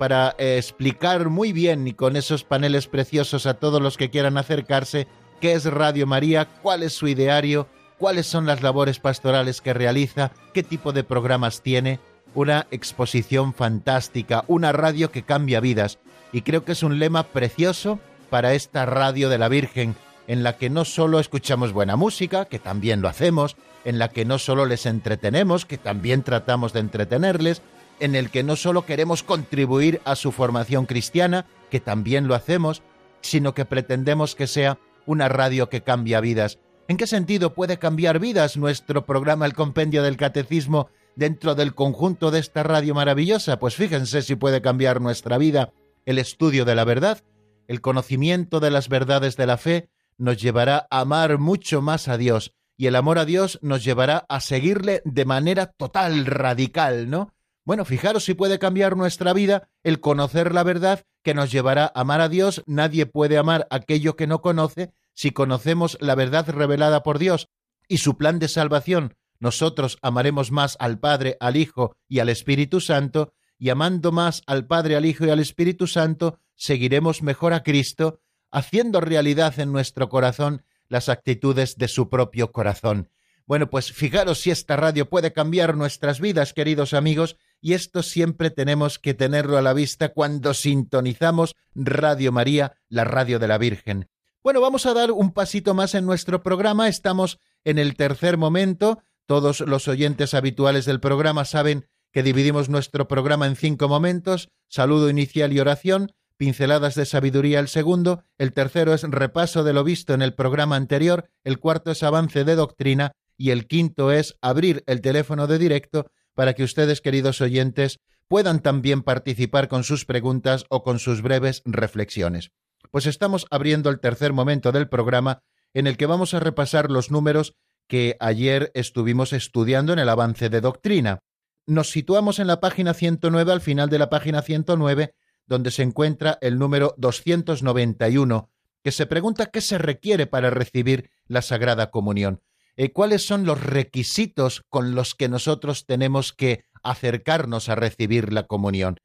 para 0.00 0.34
eh, 0.38 0.56
explicar 0.58 1.28
muy 1.28 1.52
bien 1.52 1.87
y 1.87 1.92
con 1.92 2.16
esos 2.16 2.42
paneles 2.42 2.88
preciosos 2.88 3.46
a 3.46 3.54
todos 3.54 3.80
los 3.80 3.96
que 3.96 4.11
quieran 4.11 4.38
acercarse 4.38 5.06
qué 5.44 5.52
es 5.52 5.66
Radio 5.66 6.06
María, 6.06 6.48
cuál 6.62 6.82
es 6.82 6.94
su 6.94 7.06
ideario, 7.06 7.68
cuáles 7.98 8.26
son 8.26 8.46
las 8.46 8.62
labores 8.62 8.98
pastorales 8.98 9.60
que 9.60 9.74
realiza, 9.74 10.32
qué 10.54 10.62
tipo 10.62 10.94
de 10.94 11.04
programas 11.04 11.60
tiene. 11.60 12.00
Una 12.34 12.66
exposición 12.70 13.52
fantástica, 13.52 14.44
una 14.46 14.72
radio 14.72 15.10
que 15.10 15.22
cambia 15.22 15.60
vidas. 15.60 15.98
Y 16.32 16.40
creo 16.40 16.64
que 16.64 16.72
es 16.72 16.82
un 16.82 16.98
lema 16.98 17.24
precioso 17.24 17.98
para 18.30 18.54
esta 18.54 18.86
radio 18.86 19.28
de 19.28 19.36
la 19.36 19.50
Virgen, 19.50 19.96
en 20.28 20.44
la 20.44 20.56
que 20.56 20.70
no 20.70 20.86
solo 20.86 21.20
escuchamos 21.20 21.74
buena 21.74 21.96
música, 21.96 22.46
que 22.46 22.58
también 22.58 23.02
lo 23.02 23.08
hacemos, 23.08 23.56
en 23.84 23.98
la 23.98 24.08
que 24.08 24.24
no 24.24 24.38
solo 24.38 24.64
les 24.64 24.86
entretenemos, 24.86 25.66
que 25.66 25.76
también 25.76 26.22
tratamos 26.22 26.72
de 26.72 26.80
entretenerles, 26.80 27.60
en 28.00 28.14
el 28.14 28.30
que 28.30 28.44
no 28.44 28.56
solo 28.56 28.86
queremos 28.86 29.22
contribuir 29.22 30.00
a 30.06 30.16
su 30.16 30.32
formación 30.32 30.86
cristiana, 30.86 31.44
que 31.70 31.80
también 31.80 32.28
lo 32.28 32.34
hacemos, 32.34 32.82
sino 33.20 33.52
que 33.52 33.66
pretendemos 33.66 34.34
que 34.34 34.46
sea 34.46 34.78
una 35.06 35.28
radio 35.28 35.68
que 35.68 35.82
cambia 35.82 36.20
vidas. 36.20 36.58
¿En 36.88 36.96
qué 36.96 37.06
sentido 37.06 37.54
puede 37.54 37.78
cambiar 37.78 38.18
vidas 38.18 38.56
nuestro 38.56 39.06
programa 39.06 39.46
El 39.46 39.54
Compendio 39.54 40.02
del 40.02 40.16
Catecismo 40.16 40.88
dentro 41.16 41.54
del 41.54 41.75
conjunto 41.75 42.30
de 42.30 42.40
esta 42.40 42.62
radio 42.62 42.94
maravillosa? 42.94 43.58
Pues 43.58 43.75
fíjense 43.75 44.23
si 44.23 44.37
puede 44.37 44.61
cambiar 44.61 45.00
nuestra 45.00 45.38
vida 45.38 45.73
el 46.04 46.18
estudio 46.18 46.64
de 46.64 46.75
la 46.75 46.84
verdad, 46.84 47.23
el 47.68 47.80
conocimiento 47.80 48.61
de 48.61 48.70
las 48.70 48.88
verdades 48.88 49.37
de 49.37 49.46
la 49.46 49.56
fe 49.56 49.88
nos 50.18 50.40
llevará 50.40 50.87
a 50.90 51.00
amar 51.00 51.38
mucho 51.38 51.80
más 51.80 52.08
a 52.08 52.18
Dios 52.18 52.52
y 52.76 52.87
el 52.87 52.96
amor 52.96 53.18
a 53.18 53.25
Dios 53.25 53.58
nos 53.62 53.84
llevará 53.84 54.26
a 54.28 54.40
seguirle 54.40 55.02
de 55.04 55.25
manera 55.25 55.66
total, 55.66 56.26
radical, 56.26 57.08
¿no? 57.08 57.32
Bueno, 57.64 57.87
fijaros 57.87 58.25
si 58.25 58.35
puede 58.35 58.59
cambiar 58.59 58.97
nuestra 58.97 59.33
vida 59.33 59.68
el 59.83 60.00
conocer 60.00 60.52
la 60.52 60.62
verdad 60.62 61.04
que 61.23 61.33
nos 61.33 61.50
llevará 61.50 61.87
a 61.87 62.00
amar 62.02 62.21
a 62.21 62.28
Dios. 62.28 62.62
Nadie 62.66 63.06
puede 63.06 63.38
amar 63.38 63.66
aquello 63.71 64.16
que 64.16 64.26
no 64.26 64.42
conoce. 64.42 64.92
Si 65.14 65.30
conocemos 65.30 65.97
la 66.00 66.14
verdad 66.14 66.49
revelada 66.50 67.02
por 67.02 67.18
Dios 67.18 67.49
y 67.88 67.99
su 67.99 68.18
plan 68.18 68.38
de 68.38 68.49
salvación, 68.49 69.16
nosotros 69.38 69.99
amaremos 70.02 70.50
más 70.50 70.76
al 70.78 70.99
Padre, 70.99 71.37
al 71.40 71.56
Hijo 71.56 71.97
y 72.09 72.18
al 72.18 72.28
Espíritu 72.28 72.80
Santo, 72.80 73.33
y 73.59 73.71
amando 73.71 74.12
más 74.12 74.42
al 74.47 74.66
Padre, 74.66 74.97
al 74.97 75.06
Hijo 75.06 75.25
y 75.25 75.30
al 75.30 75.40
Espíritu 75.40 75.87
Santo, 75.87 76.38
seguiremos 76.56 77.23
mejor 77.23 77.54
a 77.54 77.62
Cristo, 77.62 78.21
haciendo 78.50 79.00
realidad 79.00 79.59
en 79.59 79.73
nuestro 79.73 80.09
corazón 80.09 80.64
las 80.88 81.09
actitudes 81.09 81.76
de 81.76 81.88
su 81.88 82.11
propio 82.11 82.52
corazón. 82.52 83.11
Bueno, 83.47 83.68
pues 83.68 83.92
fijaros 83.92 84.40
si 84.40 84.50
esta 84.50 84.76
radio 84.76 85.09
puede 85.09 85.33
cambiar 85.33 85.76
nuestras 85.76 86.21
vidas, 86.21 86.54
queridos 86.54 86.94
amigos, 86.94 87.37
y 87.64 87.73
esto 87.73 88.02
siempre 88.02 88.50
tenemos 88.50 88.99
que 88.99 89.14
tenerlo 89.14 89.56
a 89.56 89.62
la 89.62 89.73
vista 89.73 90.11
cuando 90.11 90.52
sintonizamos 90.52 91.56
Radio 91.75 92.30
María, 92.30 92.76
la 92.90 93.04
radio 93.04 93.38
de 93.38 93.49
la 93.49 93.56
Virgen. 93.56 94.11
Bueno, 94.42 94.61
vamos 94.61 94.85
a 94.85 94.92
dar 94.92 95.11
un 95.11 95.33
pasito 95.33 95.73
más 95.73 95.94
en 95.94 96.04
nuestro 96.04 96.42
programa. 96.42 96.88
Estamos 96.88 97.38
en 97.64 97.78
el 97.78 97.97
tercer 97.97 98.37
momento. 98.37 98.99
Todos 99.25 99.61
los 99.61 99.88
oyentes 99.88 100.35
habituales 100.35 100.85
del 100.85 101.00
programa 101.00 101.47
saben 101.47 101.87
que 102.12 102.23
dividimos 102.23 102.68
nuestro 102.68 103.09
programa 103.09 103.47
en 103.47 103.56
cinco 103.56 103.88
momentos. 103.88 104.50
Saludo 104.68 105.09
inicial 105.09 105.50
y 105.54 105.61
oración, 105.61 106.12
pinceladas 106.37 106.94
de 106.97 107.06
sabiduría 107.06 107.61
el 107.61 107.68
segundo, 107.68 108.25
el 108.37 108.52
tercero 108.52 108.92
es 108.92 109.04
repaso 109.04 109.64
de 109.64 109.73
lo 109.73 109.85
visto 109.85 110.12
en 110.12 110.21
el 110.21 110.35
programa 110.35 110.76
anterior, 110.76 111.30
el 111.44 111.59
cuarto 111.59 111.92
es 111.92 112.02
avance 112.02 112.44
de 112.44 112.56
doctrina 112.56 113.12
y 113.38 113.52
el 113.52 113.66
quinto 113.66 114.12
es 114.12 114.37
abrir 114.42 114.85
el 114.87 115.00
teléfono 115.00 115.47
de 115.47 115.59
directo 115.59 116.11
para 116.34 116.54
que 116.54 116.64
ustedes, 116.64 117.00
queridos 117.00 117.40
oyentes, 117.40 118.00
puedan 118.28 118.60
también 118.60 119.02
participar 119.02 119.68
con 119.68 119.84
sus 119.84 120.04
preguntas 120.04 120.64
o 120.68 120.82
con 120.82 120.98
sus 120.98 121.22
breves 121.22 121.62
reflexiones. 121.64 122.50
Pues 122.90 123.06
estamos 123.06 123.46
abriendo 123.50 123.90
el 123.90 124.00
tercer 124.00 124.32
momento 124.32 124.72
del 124.72 124.88
programa 124.88 125.42
en 125.72 125.86
el 125.86 125.96
que 125.96 126.06
vamos 126.06 126.34
a 126.34 126.40
repasar 126.40 126.90
los 126.90 127.10
números 127.10 127.54
que 127.86 128.16
ayer 128.20 128.70
estuvimos 128.74 129.32
estudiando 129.32 129.92
en 129.92 129.98
el 129.98 130.08
avance 130.08 130.48
de 130.48 130.60
doctrina. 130.60 131.20
nos 131.66 131.90
situamos 131.90 132.40
en 132.40 132.46
la 132.46 132.60
página 132.60 132.92
109, 132.92 133.50
al 133.50 133.62
final 133.62 133.88
de 133.88 133.98
la 133.98 134.10
página 134.10 134.42
109, 134.42 135.14
donde 135.46 135.70
se 135.70 135.82
encuentra 135.82 136.38
el 136.42 136.58
número 136.58 136.94
291, 136.98 138.50
que 138.82 138.92
se 138.92 139.06
pregunta 139.06 139.46
qué 139.46 139.62
se 139.62 139.78
requiere 139.78 140.26
para 140.26 140.50
recibir 140.50 141.10
la 141.26 141.40
Sagrada 141.40 141.90
Comunión. 141.90 142.42
Eh, 142.76 142.92
¿Cuáles 142.92 143.24
son 143.24 143.44
los 143.44 143.62
requisitos 143.62 144.64
con 144.68 144.94
los 144.94 145.14
que 145.14 145.28
nosotros 145.28 145.86
tenemos 145.86 146.32
que 146.32 146.64
acercarnos 146.82 147.68
a 147.68 147.76
recibir 147.76 148.32
la 148.32 148.48
comunión? 148.48 148.98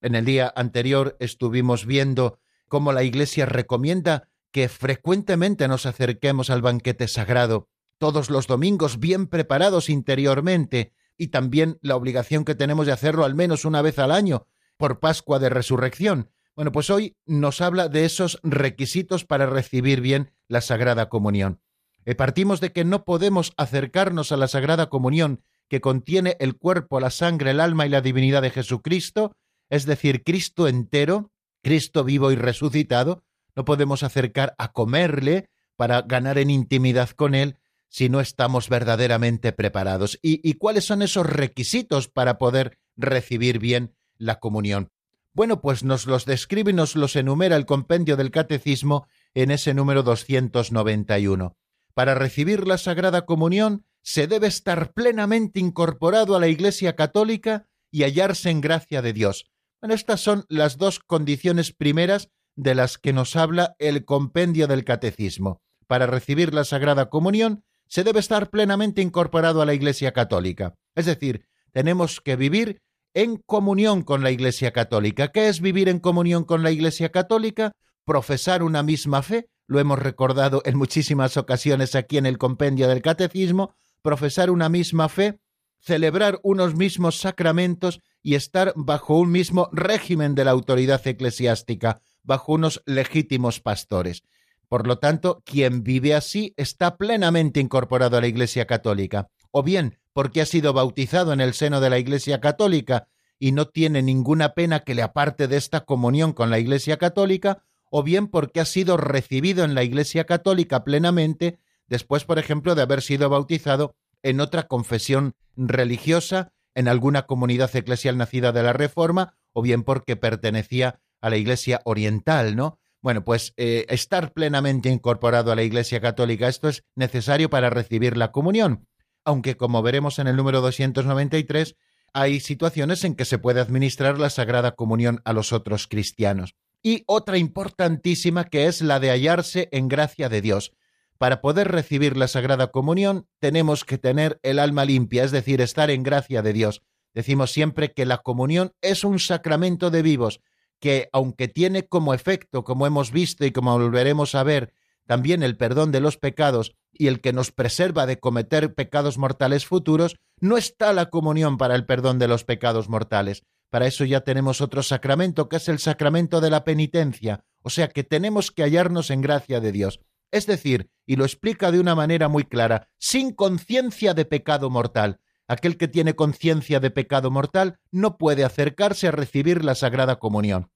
En 0.00 0.14
el 0.14 0.24
día 0.24 0.52
anterior 0.54 1.16
estuvimos 1.18 1.86
viendo 1.86 2.38
cómo 2.68 2.92
la 2.92 3.02
Iglesia 3.02 3.46
recomienda 3.46 4.28
que 4.52 4.68
frecuentemente 4.68 5.66
nos 5.66 5.86
acerquemos 5.86 6.50
al 6.50 6.62
banquete 6.62 7.08
sagrado, 7.08 7.68
todos 7.98 8.30
los 8.30 8.46
domingos 8.46 9.00
bien 9.00 9.26
preparados 9.26 9.88
interiormente, 9.88 10.92
y 11.18 11.28
también 11.28 11.78
la 11.82 11.96
obligación 11.96 12.44
que 12.44 12.54
tenemos 12.54 12.86
de 12.86 12.92
hacerlo 12.92 13.24
al 13.24 13.34
menos 13.34 13.64
una 13.64 13.82
vez 13.82 13.98
al 13.98 14.12
año, 14.12 14.46
por 14.76 15.00
Pascua 15.00 15.38
de 15.38 15.48
Resurrección. 15.48 16.30
Bueno, 16.54 16.72
pues 16.72 16.90
hoy 16.90 17.16
nos 17.26 17.60
habla 17.60 17.88
de 17.88 18.04
esos 18.04 18.38
requisitos 18.42 19.24
para 19.24 19.46
recibir 19.46 20.00
bien 20.00 20.32
la 20.46 20.60
Sagrada 20.60 21.08
Comunión. 21.08 21.60
Eh, 22.06 22.14
partimos 22.14 22.60
de 22.60 22.72
que 22.72 22.84
no 22.84 23.04
podemos 23.04 23.52
acercarnos 23.56 24.32
a 24.32 24.36
la 24.36 24.48
Sagrada 24.48 24.88
Comunión 24.88 25.42
que 25.68 25.80
contiene 25.80 26.36
el 26.38 26.56
cuerpo, 26.56 27.00
la 27.00 27.10
sangre, 27.10 27.50
el 27.50 27.60
alma 27.60 27.84
y 27.84 27.88
la 27.88 28.00
divinidad 28.00 28.42
de 28.42 28.50
Jesucristo, 28.50 29.32
es 29.68 29.84
decir, 29.84 30.22
Cristo 30.22 30.68
entero, 30.68 31.32
Cristo 31.62 32.04
vivo 32.04 32.30
y 32.30 32.36
resucitado, 32.36 33.24
no 33.56 33.64
podemos 33.64 34.04
acercar 34.04 34.54
a 34.58 34.70
comerle 34.70 35.48
para 35.74 36.02
ganar 36.02 36.38
en 36.38 36.50
intimidad 36.50 37.10
con 37.10 37.34
Él 37.34 37.56
si 37.88 38.08
no 38.08 38.20
estamos 38.20 38.68
verdaderamente 38.68 39.52
preparados. 39.52 40.18
¿Y, 40.22 40.54
cuáles 40.54 40.84
son 40.84 41.02
esos 41.02 41.26
requisitos 41.26 42.08
para 42.08 42.38
poder 42.38 42.78
recibir 42.96 43.58
bien 43.58 43.94
la 44.16 44.38
comunión? 44.38 44.90
Bueno, 45.32 45.60
pues 45.60 45.82
nos 45.82 46.06
los 46.06 46.24
describe 46.24 46.70
y 46.70 46.74
nos 46.74 46.94
los 46.94 47.16
enumera 47.16 47.56
el 47.56 47.66
compendio 47.66 48.16
del 48.16 48.30
Catecismo 48.30 49.06
en 49.34 49.50
ese 49.50 49.74
número 49.74 50.02
291. 50.02 51.56
Para 51.96 52.14
recibir 52.14 52.68
la 52.68 52.76
Sagrada 52.76 53.24
Comunión 53.24 53.86
se 54.02 54.26
debe 54.26 54.48
estar 54.48 54.92
plenamente 54.92 55.60
incorporado 55.60 56.36
a 56.36 56.40
la 56.40 56.46
Iglesia 56.46 56.94
Católica 56.94 57.68
y 57.90 58.02
hallarse 58.02 58.50
en 58.50 58.60
gracia 58.60 59.00
de 59.00 59.14
Dios. 59.14 59.46
Estas 59.80 60.20
son 60.20 60.44
las 60.50 60.76
dos 60.76 60.98
condiciones 60.98 61.72
primeras 61.72 62.28
de 62.54 62.74
las 62.74 62.98
que 62.98 63.14
nos 63.14 63.34
habla 63.34 63.76
el 63.78 64.04
compendio 64.04 64.66
del 64.66 64.84
Catecismo. 64.84 65.62
Para 65.86 66.06
recibir 66.06 66.52
la 66.52 66.64
Sagrada 66.64 67.08
Comunión 67.08 67.64
se 67.88 68.04
debe 68.04 68.20
estar 68.20 68.50
plenamente 68.50 69.00
incorporado 69.00 69.62
a 69.62 69.66
la 69.66 69.72
Iglesia 69.72 70.12
Católica. 70.12 70.74
Es 70.94 71.06
decir, 71.06 71.46
tenemos 71.72 72.20
que 72.20 72.36
vivir 72.36 72.82
en 73.14 73.36
comunión 73.38 74.02
con 74.02 74.22
la 74.22 74.30
Iglesia 74.30 74.70
Católica. 74.70 75.28
¿Qué 75.28 75.48
es 75.48 75.62
vivir 75.62 75.88
en 75.88 76.00
comunión 76.00 76.44
con 76.44 76.62
la 76.62 76.70
Iglesia 76.70 77.10
Católica? 77.10 77.72
Profesar 78.04 78.62
una 78.62 78.82
misma 78.82 79.22
fe, 79.22 79.48
lo 79.66 79.80
hemos 79.80 79.98
recordado 79.98 80.62
en 80.64 80.76
muchísimas 80.76 81.36
ocasiones 81.36 81.94
aquí 81.94 82.18
en 82.18 82.26
el 82.26 82.38
compendio 82.38 82.88
del 82.88 83.02
Catecismo, 83.02 83.74
profesar 84.02 84.50
una 84.50 84.68
misma 84.68 85.08
fe, 85.08 85.40
celebrar 85.80 86.40
unos 86.42 86.74
mismos 86.74 87.18
sacramentos 87.20 88.00
y 88.22 88.34
estar 88.34 88.72
bajo 88.76 89.18
un 89.18 89.30
mismo 89.30 89.68
régimen 89.72 90.34
de 90.34 90.44
la 90.44 90.50
autoridad 90.50 91.06
eclesiástica, 91.06 92.00
bajo 92.22 92.52
unos 92.52 92.82
legítimos 92.86 93.60
pastores. 93.60 94.22
Por 94.68 94.86
lo 94.86 94.98
tanto, 94.98 95.42
quien 95.44 95.84
vive 95.84 96.14
así 96.14 96.52
está 96.56 96.96
plenamente 96.96 97.60
incorporado 97.60 98.16
a 98.16 98.20
la 98.20 98.26
Iglesia 98.26 98.66
Católica, 98.66 99.28
o 99.52 99.62
bien 99.62 99.98
porque 100.12 100.40
ha 100.40 100.46
sido 100.46 100.72
bautizado 100.72 101.32
en 101.32 101.40
el 101.40 101.54
seno 101.54 101.80
de 101.80 101.90
la 101.90 101.98
Iglesia 101.98 102.40
Católica 102.40 103.06
y 103.38 103.52
no 103.52 103.68
tiene 103.68 104.02
ninguna 104.02 104.54
pena 104.54 104.80
que 104.80 104.94
le 104.94 105.02
aparte 105.02 105.46
de 105.46 105.56
esta 105.56 105.84
comunión 105.84 106.32
con 106.32 106.50
la 106.50 106.58
Iglesia 106.58 106.96
Católica, 106.96 107.62
o 107.98 108.02
bien 108.02 108.26
porque 108.26 108.60
ha 108.60 108.66
sido 108.66 108.98
recibido 108.98 109.64
en 109.64 109.74
la 109.74 109.82
Iglesia 109.82 110.24
Católica 110.24 110.84
plenamente, 110.84 111.58
después, 111.86 112.24
por 112.26 112.38
ejemplo, 112.38 112.74
de 112.74 112.82
haber 112.82 113.00
sido 113.00 113.30
bautizado 113.30 113.96
en 114.22 114.40
otra 114.40 114.68
confesión 114.68 115.34
religiosa, 115.56 116.52
en 116.74 116.88
alguna 116.88 117.22
comunidad 117.22 117.74
eclesial 117.74 118.18
nacida 118.18 118.52
de 118.52 118.62
la 118.62 118.74
Reforma, 118.74 119.38
o 119.54 119.62
bien 119.62 119.82
porque 119.82 120.14
pertenecía 120.14 121.00
a 121.22 121.30
la 121.30 121.38
Iglesia 121.38 121.80
Oriental, 121.86 122.54
¿no? 122.54 122.78
Bueno, 123.00 123.24
pues 123.24 123.54
eh, 123.56 123.86
estar 123.88 124.34
plenamente 124.34 124.90
incorporado 124.90 125.50
a 125.50 125.56
la 125.56 125.62
Iglesia 125.62 126.02
Católica, 126.02 126.48
esto 126.48 126.68
es 126.68 126.84
necesario 126.96 127.48
para 127.48 127.70
recibir 127.70 128.18
la 128.18 128.30
comunión, 128.30 128.88
aunque 129.24 129.56
como 129.56 129.80
veremos 129.80 130.18
en 130.18 130.26
el 130.26 130.36
número 130.36 130.60
293, 130.60 131.76
hay 132.12 132.40
situaciones 132.40 133.04
en 133.04 133.14
que 133.14 133.24
se 133.24 133.38
puede 133.38 133.62
administrar 133.62 134.18
la 134.18 134.28
Sagrada 134.28 134.72
Comunión 134.72 135.22
a 135.24 135.32
los 135.32 135.54
otros 135.54 135.86
cristianos. 135.86 136.56
Y 136.82 137.02
otra 137.06 137.38
importantísima 137.38 138.44
que 138.44 138.66
es 138.66 138.80
la 138.80 139.00
de 139.00 139.10
hallarse 139.10 139.68
en 139.72 139.88
gracia 139.88 140.28
de 140.28 140.40
Dios. 140.40 140.72
Para 141.18 141.40
poder 141.40 141.68
recibir 141.68 142.16
la 142.16 142.28
Sagrada 142.28 142.68
Comunión 142.68 143.26
tenemos 143.38 143.84
que 143.84 143.98
tener 143.98 144.38
el 144.42 144.58
alma 144.58 144.84
limpia, 144.84 145.24
es 145.24 145.30
decir, 145.30 145.60
estar 145.60 145.90
en 145.90 146.02
gracia 146.02 146.42
de 146.42 146.52
Dios. 146.52 146.82
Decimos 147.14 147.50
siempre 147.50 147.92
que 147.92 148.04
la 148.04 148.18
comunión 148.18 148.74
es 148.82 149.02
un 149.02 149.18
sacramento 149.18 149.90
de 149.90 150.02
vivos, 150.02 150.40
que 150.78 151.08
aunque 151.12 151.48
tiene 151.48 151.88
como 151.88 152.12
efecto, 152.12 152.64
como 152.64 152.86
hemos 152.86 153.10
visto 153.10 153.46
y 153.46 153.52
como 153.52 153.78
volveremos 153.78 154.34
a 154.34 154.42
ver, 154.42 154.74
también 155.06 155.42
el 155.42 155.56
perdón 155.56 155.92
de 155.92 156.00
los 156.00 156.18
pecados 156.18 156.76
y 156.92 157.06
el 157.06 157.20
que 157.20 157.32
nos 157.32 157.52
preserva 157.52 158.04
de 158.04 158.18
cometer 158.18 158.74
pecados 158.74 159.16
mortales 159.16 159.64
futuros, 159.64 160.16
no 160.40 160.58
está 160.58 160.92
la 160.92 161.06
comunión 161.06 161.56
para 161.56 161.74
el 161.74 161.86
perdón 161.86 162.18
de 162.18 162.28
los 162.28 162.44
pecados 162.44 162.90
mortales. 162.90 163.42
Para 163.70 163.86
eso 163.86 164.04
ya 164.04 164.20
tenemos 164.20 164.60
otro 164.60 164.82
sacramento, 164.82 165.48
que 165.48 165.56
es 165.56 165.68
el 165.68 165.78
sacramento 165.78 166.40
de 166.40 166.50
la 166.50 166.64
penitencia, 166.64 167.44
o 167.62 167.70
sea 167.70 167.88
que 167.88 168.04
tenemos 168.04 168.50
que 168.50 168.62
hallarnos 168.62 169.10
en 169.10 169.20
gracia 169.20 169.60
de 169.60 169.72
Dios. 169.72 170.00
Es 170.30 170.46
decir, 170.46 170.90
y 171.06 171.16
lo 171.16 171.24
explica 171.24 171.70
de 171.70 171.80
una 171.80 171.94
manera 171.94 172.28
muy 172.28 172.44
clara, 172.44 172.88
sin 172.98 173.32
conciencia 173.32 174.14
de 174.14 174.24
pecado 174.24 174.70
mortal. 174.70 175.20
Aquel 175.48 175.76
que 175.76 175.88
tiene 175.88 176.16
conciencia 176.16 176.80
de 176.80 176.90
pecado 176.90 177.30
mortal 177.30 177.78
no 177.92 178.18
puede 178.18 178.44
acercarse 178.44 179.08
a 179.08 179.12
recibir 179.12 179.64
la 179.64 179.74
Sagrada 179.76 180.18
Comunión. 180.18 180.70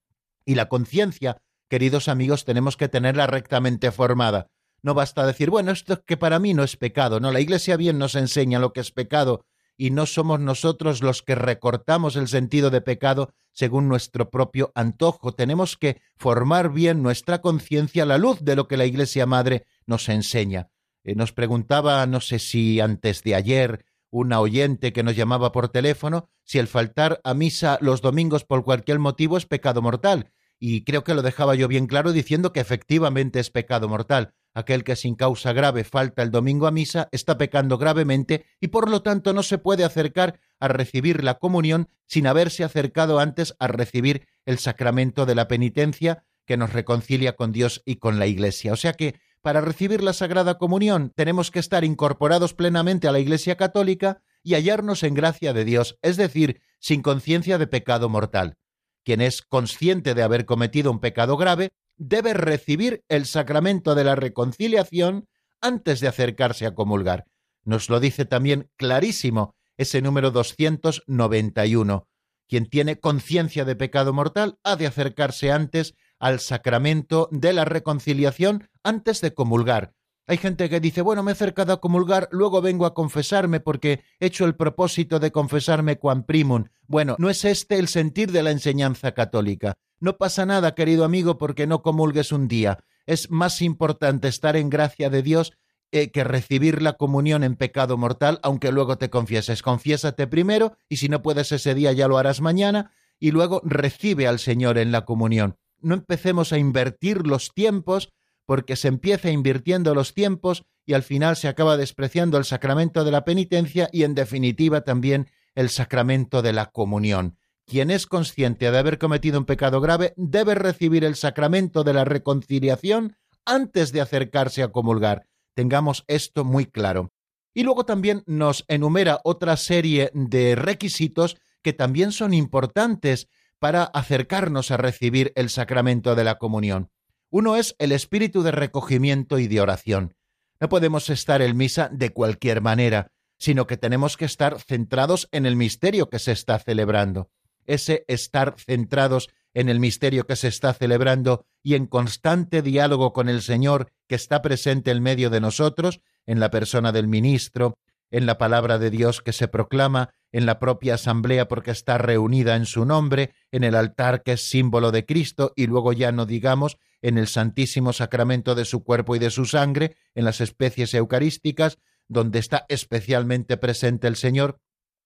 Y 0.44 0.55
la 0.55 0.68
conciencia, 0.68 1.42
queridos 1.68 2.09
amigos, 2.09 2.44
tenemos 2.44 2.76
que 2.76 2.88
tenerla 2.88 3.26
rectamente 3.26 3.90
formada. 3.90 4.48
No 4.83 4.94
basta 4.94 5.26
decir, 5.26 5.50
bueno, 5.50 5.72
esto 5.72 6.03
que 6.05 6.16
para 6.16 6.38
mí 6.38 6.55
no 6.55 6.62
es 6.62 6.76
pecado, 6.76 7.20
no, 7.20 7.33
la 7.33 7.40
Iglesia 7.40 7.76
bien 7.76 7.98
nos 7.98 8.14
enseña 8.14 8.59
lo 8.59 8.72
que 8.72 8.81
es 8.81 8.92
pecado 8.92 9.44
y 9.80 9.92
no 9.92 10.04
somos 10.04 10.40
nosotros 10.40 11.02
los 11.02 11.22
que 11.22 11.34
recortamos 11.34 12.14
el 12.14 12.28
sentido 12.28 12.68
de 12.68 12.82
pecado 12.82 13.32
según 13.50 13.88
nuestro 13.88 14.28
propio 14.28 14.72
antojo. 14.74 15.32
Tenemos 15.32 15.78
que 15.78 16.02
formar 16.18 16.70
bien 16.70 17.02
nuestra 17.02 17.40
conciencia 17.40 18.02
a 18.02 18.06
la 18.06 18.18
luz 18.18 18.40
de 18.42 18.56
lo 18.56 18.68
que 18.68 18.76
la 18.76 18.84
Iglesia 18.84 19.24
Madre 19.24 19.64
nos 19.86 20.10
enseña. 20.10 20.68
Eh, 21.02 21.14
nos 21.14 21.32
preguntaba, 21.32 22.04
no 22.04 22.20
sé 22.20 22.40
si 22.40 22.78
antes 22.78 23.22
de 23.22 23.34
ayer, 23.34 23.86
una 24.10 24.40
oyente 24.40 24.92
que 24.92 25.02
nos 25.02 25.16
llamaba 25.16 25.50
por 25.50 25.70
teléfono 25.70 26.28
si 26.44 26.58
el 26.58 26.68
faltar 26.68 27.22
a 27.24 27.32
misa 27.32 27.78
los 27.80 28.02
domingos 28.02 28.44
por 28.44 28.64
cualquier 28.64 28.98
motivo 28.98 29.38
es 29.38 29.46
pecado 29.46 29.80
mortal. 29.80 30.30
Y 30.58 30.84
creo 30.84 31.04
que 31.04 31.14
lo 31.14 31.22
dejaba 31.22 31.54
yo 31.54 31.68
bien 31.68 31.86
claro 31.86 32.12
diciendo 32.12 32.52
que 32.52 32.60
efectivamente 32.60 33.40
es 33.40 33.48
pecado 33.48 33.88
mortal. 33.88 34.34
Aquel 34.52 34.82
que 34.82 34.96
sin 34.96 35.14
causa 35.14 35.52
grave 35.52 35.84
falta 35.84 36.22
el 36.22 36.30
domingo 36.30 36.66
a 36.66 36.70
misa 36.70 37.08
está 37.12 37.38
pecando 37.38 37.78
gravemente 37.78 38.46
y 38.60 38.68
por 38.68 38.90
lo 38.90 39.02
tanto 39.02 39.32
no 39.32 39.42
se 39.42 39.58
puede 39.58 39.84
acercar 39.84 40.40
a 40.58 40.68
recibir 40.68 41.22
la 41.22 41.38
comunión 41.38 41.88
sin 42.06 42.26
haberse 42.26 42.64
acercado 42.64 43.20
antes 43.20 43.54
a 43.60 43.68
recibir 43.68 44.26
el 44.46 44.58
sacramento 44.58 45.24
de 45.24 45.36
la 45.36 45.46
penitencia 45.46 46.24
que 46.46 46.56
nos 46.56 46.72
reconcilia 46.72 47.36
con 47.36 47.52
Dios 47.52 47.82
y 47.84 47.96
con 47.96 48.18
la 48.18 48.26
Iglesia. 48.26 48.72
O 48.72 48.76
sea 48.76 48.94
que 48.94 49.20
para 49.40 49.60
recibir 49.60 50.02
la 50.02 50.12
Sagrada 50.12 50.58
Comunión 50.58 51.12
tenemos 51.14 51.50
que 51.50 51.60
estar 51.60 51.84
incorporados 51.84 52.52
plenamente 52.52 53.08
a 53.08 53.12
la 53.12 53.20
Iglesia 53.20 53.56
Católica 53.56 54.20
y 54.42 54.54
hallarnos 54.54 55.02
en 55.02 55.14
gracia 55.14 55.52
de 55.52 55.64
Dios, 55.64 55.98
es 56.02 56.16
decir, 56.16 56.60
sin 56.80 57.02
conciencia 57.02 57.56
de 57.56 57.66
pecado 57.66 58.08
mortal. 58.08 58.58
Quien 59.04 59.20
es 59.20 59.42
consciente 59.42 60.14
de 60.14 60.22
haber 60.22 60.44
cometido 60.44 60.90
un 60.90 60.98
pecado 60.98 61.36
grave 61.36 61.70
debe 62.00 62.32
recibir 62.32 63.04
el 63.08 63.26
sacramento 63.26 63.94
de 63.94 64.04
la 64.04 64.16
reconciliación 64.16 65.28
antes 65.60 66.00
de 66.00 66.08
acercarse 66.08 66.64
a 66.64 66.74
comulgar. 66.74 67.26
Nos 67.62 67.90
lo 67.90 68.00
dice 68.00 68.24
también 68.24 68.70
clarísimo 68.76 69.54
ese 69.76 70.00
número 70.00 70.30
291. 70.30 72.08
Quien 72.48 72.66
tiene 72.66 72.98
conciencia 72.98 73.66
de 73.66 73.76
pecado 73.76 74.14
mortal 74.14 74.58
ha 74.64 74.76
de 74.76 74.86
acercarse 74.86 75.52
antes 75.52 75.94
al 76.18 76.40
sacramento 76.40 77.28
de 77.30 77.52
la 77.52 77.66
reconciliación 77.66 78.68
antes 78.82 79.20
de 79.20 79.34
comulgar. 79.34 79.92
Hay 80.30 80.36
gente 80.36 80.70
que 80.70 80.78
dice, 80.78 81.02
bueno, 81.02 81.24
me 81.24 81.32
he 81.32 81.34
acercado 81.34 81.72
a 81.72 81.80
comulgar, 81.80 82.28
luego 82.30 82.62
vengo 82.62 82.86
a 82.86 82.94
confesarme 82.94 83.58
porque 83.58 84.04
he 84.20 84.26
hecho 84.26 84.44
el 84.44 84.54
propósito 84.54 85.18
de 85.18 85.32
confesarme 85.32 85.98
quan 85.98 86.22
primum. 86.22 86.66
Bueno, 86.86 87.16
no 87.18 87.30
es 87.30 87.44
este 87.44 87.80
el 87.80 87.88
sentir 87.88 88.30
de 88.30 88.44
la 88.44 88.52
enseñanza 88.52 89.10
católica. 89.10 89.74
No 89.98 90.18
pasa 90.18 90.46
nada, 90.46 90.76
querido 90.76 91.04
amigo, 91.04 91.36
porque 91.36 91.66
no 91.66 91.82
comulgues 91.82 92.30
un 92.30 92.46
día. 92.46 92.78
Es 93.06 93.28
más 93.32 93.60
importante 93.60 94.28
estar 94.28 94.54
en 94.54 94.70
gracia 94.70 95.10
de 95.10 95.22
Dios 95.22 95.52
eh, 95.90 96.12
que 96.12 96.22
recibir 96.22 96.80
la 96.80 96.92
comunión 96.92 97.42
en 97.42 97.56
pecado 97.56 97.96
mortal, 97.96 98.38
aunque 98.44 98.70
luego 98.70 98.98
te 98.98 99.10
confieses. 99.10 99.62
Confiésate 99.62 100.28
primero 100.28 100.76
y 100.88 100.98
si 100.98 101.08
no 101.08 101.22
puedes 101.22 101.50
ese 101.50 101.74
día 101.74 101.90
ya 101.90 102.06
lo 102.06 102.18
harás 102.18 102.40
mañana 102.40 102.92
y 103.18 103.32
luego 103.32 103.62
recibe 103.64 104.28
al 104.28 104.38
Señor 104.38 104.78
en 104.78 104.92
la 104.92 105.04
comunión. 105.04 105.56
No 105.80 105.96
empecemos 105.96 106.52
a 106.52 106.58
invertir 106.58 107.26
los 107.26 107.52
tiempos 107.52 108.12
porque 108.50 108.74
se 108.74 108.88
empieza 108.88 109.30
invirtiendo 109.30 109.94
los 109.94 110.12
tiempos 110.12 110.64
y 110.84 110.94
al 110.94 111.04
final 111.04 111.36
se 111.36 111.46
acaba 111.46 111.76
despreciando 111.76 112.36
el 112.36 112.44
sacramento 112.44 113.04
de 113.04 113.12
la 113.12 113.24
penitencia 113.24 113.88
y 113.92 114.02
en 114.02 114.16
definitiva 114.16 114.80
también 114.80 115.28
el 115.54 115.68
sacramento 115.68 116.42
de 116.42 116.52
la 116.52 116.66
comunión. 116.66 117.38
Quien 117.64 117.92
es 117.92 118.08
consciente 118.08 118.72
de 118.72 118.76
haber 118.76 118.98
cometido 118.98 119.38
un 119.38 119.44
pecado 119.44 119.80
grave 119.80 120.14
debe 120.16 120.56
recibir 120.56 121.04
el 121.04 121.14
sacramento 121.14 121.84
de 121.84 121.94
la 121.94 122.04
reconciliación 122.04 123.14
antes 123.44 123.92
de 123.92 124.00
acercarse 124.00 124.64
a 124.64 124.72
comulgar. 124.72 125.28
Tengamos 125.54 126.02
esto 126.08 126.44
muy 126.44 126.66
claro. 126.66 127.12
Y 127.54 127.62
luego 127.62 127.84
también 127.84 128.24
nos 128.26 128.64
enumera 128.66 129.20
otra 129.22 129.56
serie 129.56 130.10
de 130.12 130.56
requisitos 130.56 131.36
que 131.62 131.72
también 131.72 132.10
son 132.10 132.34
importantes 132.34 133.28
para 133.60 133.84
acercarnos 133.84 134.72
a 134.72 134.76
recibir 134.76 135.32
el 135.36 135.50
sacramento 135.50 136.16
de 136.16 136.24
la 136.24 136.34
comunión. 136.34 136.90
Uno 137.30 137.54
es 137.54 137.76
el 137.78 137.92
espíritu 137.92 138.42
de 138.42 138.50
recogimiento 138.50 139.38
y 139.38 139.46
de 139.46 139.60
oración. 139.60 140.14
No 140.58 140.68
podemos 140.68 141.08
estar 141.10 141.40
en 141.42 141.56
misa 141.56 141.88
de 141.92 142.10
cualquier 142.10 142.60
manera, 142.60 143.12
sino 143.38 143.68
que 143.68 143.76
tenemos 143.76 144.16
que 144.16 144.24
estar 144.24 144.60
centrados 144.60 145.28
en 145.30 145.46
el 145.46 145.54
misterio 145.54 146.10
que 146.10 146.18
se 146.18 146.32
está 146.32 146.58
celebrando. 146.58 147.30
Ese 147.66 148.04
estar 148.08 148.56
centrados 148.58 149.30
en 149.54 149.68
el 149.68 149.78
misterio 149.78 150.26
que 150.26 150.34
se 150.34 150.48
está 150.48 150.74
celebrando 150.74 151.46
y 151.62 151.74
en 151.74 151.86
constante 151.86 152.62
diálogo 152.62 153.12
con 153.12 153.28
el 153.28 153.42
Señor 153.42 153.92
que 154.08 154.16
está 154.16 154.42
presente 154.42 154.90
en 154.90 155.02
medio 155.02 155.30
de 155.30 155.40
nosotros, 155.40 156.00
en 156.26 156.40
la 156.40 156.50
persona 156.50 156.90
del 156.90 157.06
ministro, 157.06 157.78
en 158.11 158.27
la 158.27 158.38
palabra 158.38 158.79
de 158.79 158.90
Dios 158.90 159.23
que 159.23 159.33
se 159.33 159.49
proclama, 159.49 160.11
en 160.33 160.46
la 160.46 160.59
propia 160.59 160.94
asamblea 160.94 161.49
porque 161.49 161.70
está 161.70 161.99
reunida 161.99 162.57
en 162.57 162.66
su 162.66 162.85
nombre, 162.85 163.33
en 163.51 163.64
el 163.64 163.75
altar 163.75 164.23
que 164.23 164.33
es 164.33 164.49
símbolo 164.49 164.92
de 164.92 165.05
Cristo 165.05 165.53
y 165.57 165.66
luego 165.66 165.92
ya 165.92 166.12
no 166.12 166.27
digamos 166.27 166.79
en 167.03 167.18
el 167.18 167.27
santísimo 167.27 167.92
sacramento 167.92 168.55
de 168.55 168.64
su 168.64 168.85
cuerpo 168.85 169.16
y 169.16 169.18
de 169.18 169.31
su 169.31 169.46
sangre, 169.46 169.96
en 170.14 170.25
las 170.25 170.40
especies 170.40 170.92
eucarísticas, 170.94 171.79
donde 172.09 172.38
está 172.38 172.66
especialmente 172.68 173.57
presente 173.57 174.07
el 174.07 174.16
Señor, 174.16 174.61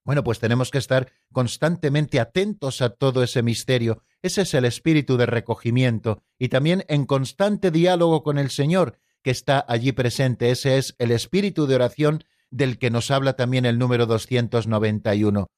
bueno, 0.05 0.23
pues 0.23 0.39
tenemos 0.39 0.71
que 0.71 0.79
estar 0.79 1.11
constantemente 1.33 2.21
atentos 2.21 2.83
a 2.83 2.91
todo 2.91 3.23
ese 3.23 3.43
misterio. 3.43 4.03
Ese 4.23 4.43
es 4.43 4.53
el 4.53 4.67
espíritu 4.67 5.17
de 5.17 5.27
recogimiento 5.27 6.23
y 6.39 6.49
también 6.49 6.85
en 6.89 7.07
constante 7.07 7.71
diálogo 7.71 8.23
con 8.23 8.39
el 8.39 8.51
Señor 8.51 8.99
que 9.23 9.31
está 9.31 9.65
allí 9.67 9.93
presente. 9.93 10.51
Ese 10.51 10.77
es 10.77 10.95
el 10.99 11.11
espíritu 11.11 11.67
de 11.67 11.77
oración 11.77 12.25
del 12.55 12.79
que 12.79 12.89
nos 12.89 13.11
habla 13.11 13.33
también 13.33 13.67
el 13.67 13.81
número 13.81 14.07
291. 14.07 15.49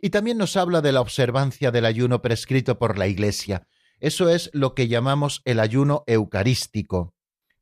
Y 0.00 0.08
también 0.08 0.38
nos 0.38 0.56
habla 0.56 0.80
de 0.80 0.92
la 0.92 1.02
observancia 1.02 1.70
del 1.70 1.84
ayuno 1.84 2.22
prescrito 2.22 2.78
por 2.78 2.96
la 2.96 3.08
Iglesia. 3.08 3.66
Eso 4.00 4.30
es 4.30 4.48
lo 4.54 4.74
que 4.74 4.88
llamamos 4.88 5.42
el 5.44 5.60
ayuno 5.60 6.02
eucarístico, 6.06 7.12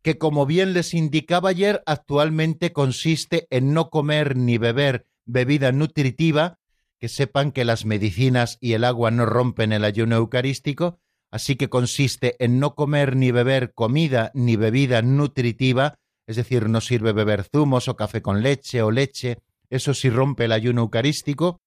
que 0.03 0.17
como 0.17 0.47
bien 0.47 0.75
les 0.75 0.95
indicaba 0.95 1.49
ayer, 1.49 1.83
actualmente 1.87 2.73
consiste 2.73 3.49
en 3.51 3.75
no 3.75 3.91
comer 3.91 4.37
ni 4.37 4.59
beber 4.59 5.09
bebida 5.25 5.73
nutritiva, 5.73 6.61
que 7.01 7.09
sepan 7.09 7.51
que 7.51 7.65
las 7.65 7.85
medicinas 7.85 8.59
y 8.61 8.75
el 8.75 8.85
agua 8.85 9.11
no 9.11 9.27
rompen 9.27 9.73
el 9.73 9.85
ayuno 9.85 10.15
eucarístico, 10.15 11.01
así 11.33 11.57
que 11.57 11.69
consiste 11.69 12.37
en 12.39 12.61
no 12.61 12.77
comer 12.77 13.17
ni 13.17 13.33
beber 13.33 13.75
comida 13.75 14.31
ni 14.35 14.55
bebida 14.55 15.03
nutritiva, 15.03 15.99
es 16.29 16.37
decir, 16.37 16.69
no 16.69 16.83
sirve 16.83 17.13
beber 17.13 17.43
zumos 17.43 17.89
o 17.89 17.97
café 17.97 18.21
con 18.21 18.43
leche 18.43 18.83
o 18.83 18.91
leche, 18.91 19.39
eso 19.71 19.95
sí 19.95 20.11
rompe 20.11 20.45
el 20.45 20.53
ayuno 20.53 20.83
eucarístico, 20.83 21.63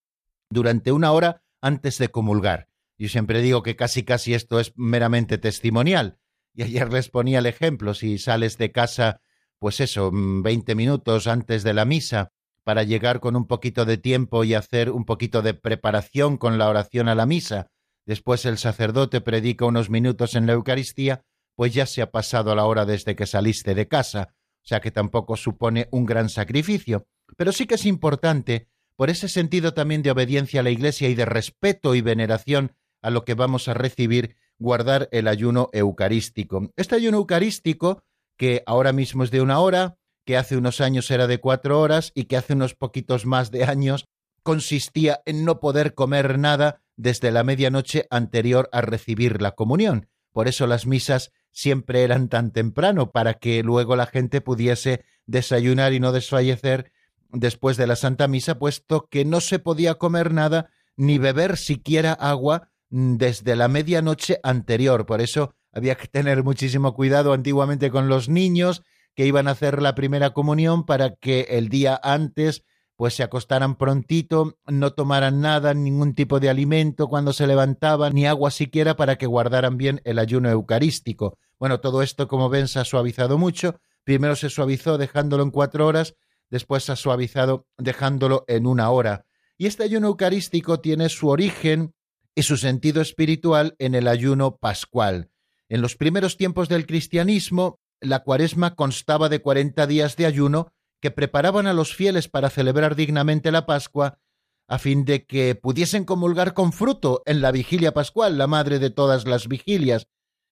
durante 0.51 0.91
una 0.91 1.11
hora 1.13 1.41
antes 1.61 1.97
de 1.97 2.09
comulgar. 2.09 2.67
Yo 2.99 3.09
siempre 3.09 3.41
digo 3.41 3.63
que 3.63 3.75
casi 3.75 4.03
casi 4.03 4.35
esto 4.35 4.59
es 4.59 4.73
meramente 4.75 5.39
testimonial. 5.39 6.19
Y 6.53 6.61
ayer 6.61 6.93
les 6.93 7.09
ponía 7.09 7.39
el 7.39 7.47
ejemplo, 7.47 7.95
si 7.95 8.19
sales 8.19 8.59
de 8.59 8.71
casa, 8.71 9.21
pues 9.57 9.79
eso, 9.79 10.11
20 10.13 10.75
minutos 10.75 11.25
antes 11.25 11.63
de 11.63 11.73
la 11.73 11.85
misa, 11.85 12.31
para 12.63 12.83
llegar 12.83 13.19
con 13.19 13.35
un 13.35 13.47
poquito 13.47 13.85
de 13.85 13.97
tiempo 13.97 14.43
y 14.43 14.53
hacer 14.53 14.91
un 14.91 15.05
poquito 15.05 15.41
de 15.41 15.55
preparación 15.55 16.37
con 16.37 16.59
la 16.59 16.69
oración 16.69 17.09
a 17.09 17.15
la 17.15 17.25
misa. 17.25 17.71
Después 18.05 18.45
el 18.45 18.59
sacerdote 18.59 19.21
predica 19.21 19.65
unos 19.65 19.89
minutos 19.89 20.35
en 20.35 20.45
la 20.45 20.53
Eucaristía, 20.53 21.23
pues 21.55 21.73
ya 21.73 21.87
se 21.87 22.03
ha 22.03 22.11
pasado 22.11 22.53
la 22.53 22.65
hora 22.65 22.85
desde 22.85 23.15
que 23.15 23.25
saliste 23.25 23.73
de 23.73 23.87
casa, 23.87 24.35
o 24.63 24.67
sea 24.67 24.79
que 24.79 24.91
tampoco 24.91 25.35
supone 25.35 25.87
un 25.91 26.05
gran 26.05 26.29
sacrificio. 26.29 27.05
Pero 27.37 27.51
sí 27.51 27.65
que 27.65 27.75
es 27.75 27.85
importante, 27.85 28.67
por 28.95 29.09
ese 29.09 29.27
sentido 29.27 29.73
también 29.73 30.03
de 30.03 30.11
obediencia 30.11 30.59
a 30.59 30.63
la 30.63 30.69
Iglesia 30.69 31.09
y 31.09 31.15
de 31.15 31.25
respeto 31.25 31.95
y 31.95 32.01
veneración 32.01 32.73
a 33.01 33.09
lo 33.09 33.25
que 33.25 33.33
vamos 33.33 33.67
a 33.67 33.73
recibir, 33.73 34.35
guardar 34.59 35.09
el 35.11 35.27
ayuno 35.27 35.69
eucarístico. 35.73 36.71
Este 36.75 36.95
ayuno 36.95 37.17
eucarístico, 37.17 38.03
que 38.37 38.61
ahora 38.67 38.93
mismo 38.93 39.23
es 39.23 39.31
de 39.31 39.41
una 39.41 39.59
hora, 39.59 39.97
que 40.25 40.37
hace 40.37 40.55
unos 40.55 40.81
años 40.81 41.09
era 41.09 41.25
de 41.25 41.39
cuatro 41.39 41.79
horas 41.81 42.11
y 42.13 42.25
que 42.25 42.37
hace 42.37 42.53
unos 42.53 42.75
poquitos 42.75 43.25
más 43.25 43.49
de 43.49 43.63
años 43.63 44.05
consistía 44.43 45.21
en 45.25 45.45
no 45.45 45.59
poder 45.59 45.93
comer 45.93 46.37
nada 46.37 46.81
desde 46.95 47.31
la 47.31 47.43
medianoche 47.43 48.05
anterior 48.09 48.69
a 48.71 48.81
recibir 48.81 49.41
la 49.41 49.51
comunión. 49.51 50.07
Por 50.31 50.47
eso 50.47 50.67
las 50.67 50.85
misas 50.85 51.31
siempre 51.51 52.03
eran 52.03 52.29
tan 52.29 52.51
temprano, 52.51 53.11
para 53.11 53.35
que 53.35 53.63
luego 53.63 53.95
la 53.95 54.05
gente 54.05 54.41
pudiese 54.41 55.03
desayunar 55.25 55.93
y 55.93 55.99
no 55.99 56.11
desfallecer 56.11 56.91
después 57.29 57.77
de 57.77 57.87
la 57.87 57.95
Santa 57.95 58.27
Misa, 58.27 58.59
puesto 58.59 59.07
que 59.09 59.25
no 59.25 59.41
se 59.41 59.59
podía 59.59 59.95
comer 59.95 60.33
nada 60.33 60.69
ni 60.97 61.17
beber 61.17 61.57
siquiera 61.57 62.13
agua 62.13 62.69
desde 62.89 63.55
la 63.55 63.67
medianoche 63.67 64.39
anterior. 64.43 65.05
Por 65.05 65.21
eso 65.21 65.53
había 65.71 65.95
que 65.95 66.07
tener 66.07 66.43
muchísimo 66.43 66.93
cuidado 66.93 67.33
antiguamente 67.33 67.89
con 67.89 68.09
los 68.09 68.29
niños 68.29 68.83
que 69.15 69.25
iban 69.25 69.47
a 69.47 69.51
hacer 69.51 69.81
la 69.81 69.95
primera 69.95 70.31
comunión 70.31 70.85
para 70.85 71.15
que 71.15 71.47
el 71.49 71.69
día 71.69 71.99
antes 72.03 72.63
pues 73.01 73.15
se 73.15 73.23
acostaran 73.23 73.77
prontito, 73.77 74.59
no 74.67 74.93
tomaran 74.93 75.41
nada, 75.41 75.73
ningún 75.73 76.13
tipo 76.13 76.39
de 76.39 76.51
alimento 76.51 77.07
cuando 77.07 77.33
se 77.33 77.47
levantaban, 77.47 78.13
ni 78.13 78.27
agua 78.27 78.51
siquiera 78.51 78.95
para 78.95 79.17
que 79.17 79.25
guardaran 79.25 79.75
bien 79.75 80.01
el 80.03 80.19
ayuno 80.19 80.51
eucarístico. 80.51 81.39
Bueno, 81.57 81.79
todo 81.79 82.03
esto, 82.03 82.27
como 82.27 82.47
ven, 82.47 82.67
se 82.67 82.77
ha 82.77 82.85
suavizado 82.85 83.39
mucho. 83.39 83.79
Primero 84.03 84.35
se 84.35 84.51
suavizó 84.51 84.99
dejándolo 84.99 85.41
en 85.41 85.49
cuatro 85.49 85.87
horas, 85.87 86.13
después 86.51 86.83
se 86.83 86.91
ha 86.91 86.95
suavizado 86.95 87.65
dejándolo 87.79 88.45
en 88.47 88.67
una 88.67 88.91
hora. 88.91 89.25
Y 89.57 89.65
este 89.65 89.81
ayuno 89.81 90.05
eucarístico 90.05 90.79
tiene 90.79 91.09
su 91.09 91.29
origen 91.29 91.95
y 92.35 92.43
su 92.43 92.55
sentido 92.55 93.01
espiritual 93.01 93.75
en 93.79 93.95
el 93.95 94.07
ayuno 94.07 94.57
pascual. 94.57 95.31
En 95.69 95.81
los 95.81 95.95
primeros 95.95 96.37
tiempos 96.37 96.69
del 96.69 96.85
cristianismo, 96.85 97.79
la 97.99 98.19
cuaresma 98.19 98.75
constaba 98.75 99.27
de 99.27 99.41
cuarenta 99.41 99.87
días 99.87 100.17
de 100.17 100.27
ayuno 100.27 100.71
que 101.01 101.11
preparaban 101.11 101.67
a 101.67 101.73
los 101.73 101.95
fieles 101.95 102.27
para 102.27 102.49
celebrar 102.49 102.95
dignamente 102.95 103.51
la 103.51 103.65
Pascua, 103.65 104.19
a 104.67 104.79
fin 104.79 105.03
de 105.03 105.25
que 105.25 105.55
pudiesen 105.55 106.05
comulgar 106.05 106.53
con 106.53 106.71
fruto 106.71 107.23
en 107.25 107.41
la 107.41 107.51
vigilia 107.51 107.93
pascual, 107.93 108.37
la 108.37 108.47
madre 108.47 108.79
de 108.79 108.89
todas 108.89 109.27
las 109.27 109.47
vigilias. 109.47 110.07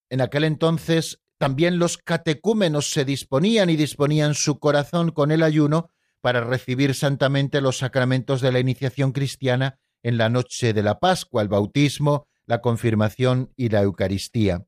En 0.10 0.20
aquel 0.20 0.44
entonces 0.44 1.22
también 1.38 1.80
los 1.80 1.98
catecúmenos 1.98 2.92
se 2.92 3.06
disponían 3.06 3.70
y 3.70 3.78
disponían 3.78 4.34
su 4.34 4.60
corazón 4.60 5.12
con 5.12 5.32
el 5.32 5.42
ayuno 5.42 5.90
para 6.20 6.42
recibir 6.42 6.96
santamente 6.96 7.62
los 7.62 7.78
sacramentos 7.78 8.42
de 8.42 8.52
la 8.52 8.60
iniciación 8.60 9.14
cristiana 9.14 9.80
en 10.04 10.18
la 10.18 10.28
noche 10.28 10.74
de 10.74 10.84
la 10.84 11.00
Pascua, 11.00 11.42
el 11.42 11.48
bautismo, 11.48 12.28
la 12.46 12.60
confirmación 12.60 13.54
y 13.56 13.70
la 13.70 13.84
Eucaristía. 13.84 14.66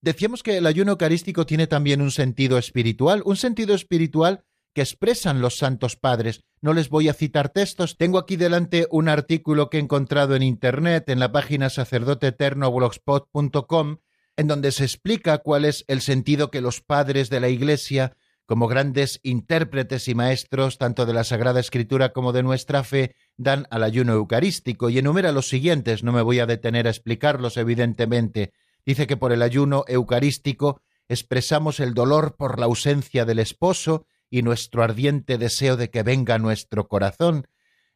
Decíamos 0.00 0.42
que 0.42 0.58
el 0.58 0.66
ayuno 0.66 0.92
eucarístico 0.92 1.46
tiene 1.46 1.66
también 1.66 2.02
un 2.02 2.10
sentido 2.10 2.58
espiritual, 2.58 3.22
un 3.24 3.36
sentido 3.36 3.74
espiritual 3.74 4.44
que 4.74 4.82
expresan 4.82 5.40
los 5.40 5.56
santos 5.56 5.96
padres. 5.96 6.44
No 6.60 6.72
les 6.72 6.88
voy 6.88 7.08
a 7.08 7.14
citar 7.14 7.50
textos, 7.50 7.96
tengo 7.96 8.18
aquí 8.18 8.36
delante 8.36 8.86
un 8.90 9.08
artículo 9.08 9.70
que 9.70 9.78
he 9.78 9.80
encontrado 9.80 10.36
en 10.36 10.42
Internet, 10.42 11.08
en 11.08 11.20
la 11.20 11.32
página 11.32 11.70
sacerdoteeternoblogspot.com, 11.70 13.98
en 14.36 14.46
donde 14.46 14.72
se 14.72 14.84
explica 14.84 15.38
cuál 15.38 15.64
es 15.64 15.84
el 15.88 16.00
sentido 16.00 16.50
que 16.50 16.60
los 16.60 16.80
padres 16.80 17.30
de 17.30 17.40
la 17.40 17.48
Iglesia, 17.48 18.16
como 18.46 18.68
grandes 18.68 19.20
intérpretes 19.22 20.08
y 20.08 20.14
maestros 20.14 20.78
tanto 20.78 21.06
de 21.06 21.14
la 21.14 21.24
Sagrada 21.24 21.60
Escritura 21.60 22.12
como 22.12 22.32
de 22.32 22.42
nuestra 22.42 22.84
fe, 22.84 23.14
dan 23.36 23.66
al 23.70 23.82
ayuno 23.82 24.14
eucarístico 24.14 24.88
y 24.88 24.98
enumera 24.98 25.32
los 25.32 25.48
siguientes, 25.48 26.02
no 26.02 26.12
me 26.12 26.22
voy 26.22 26.38
a 26.38 26.46
detener 26.46 26.86
a 26.86 26.90
explicarlos 26.90 27.56
evidentemente. 27.56 28.52
Dice 28.84 29.06
que 29.06 29.16
por 29.16 29.32
el 29.32 29.42
ayuno 29.42 29.84
eucarístico 29.86 30.80
expresamos 31.08 31.80
el 31.80 31.94
dolor 31.94 32.36
por 32.36 32.58
la 32.58 32.66
ausencia 32.66 33.24
del 33.24 33.38
esposo 33.38 34.06
y 34.32 34.40
nuestro 34.40 34.82
ardiente 34.82 35.36
deseo 35.36 35.76
de 35.76 35.90
que 35.90 36.02
venga 36.02 36.38
nuestro 36.38 36.88
corazón. 36.88 37.48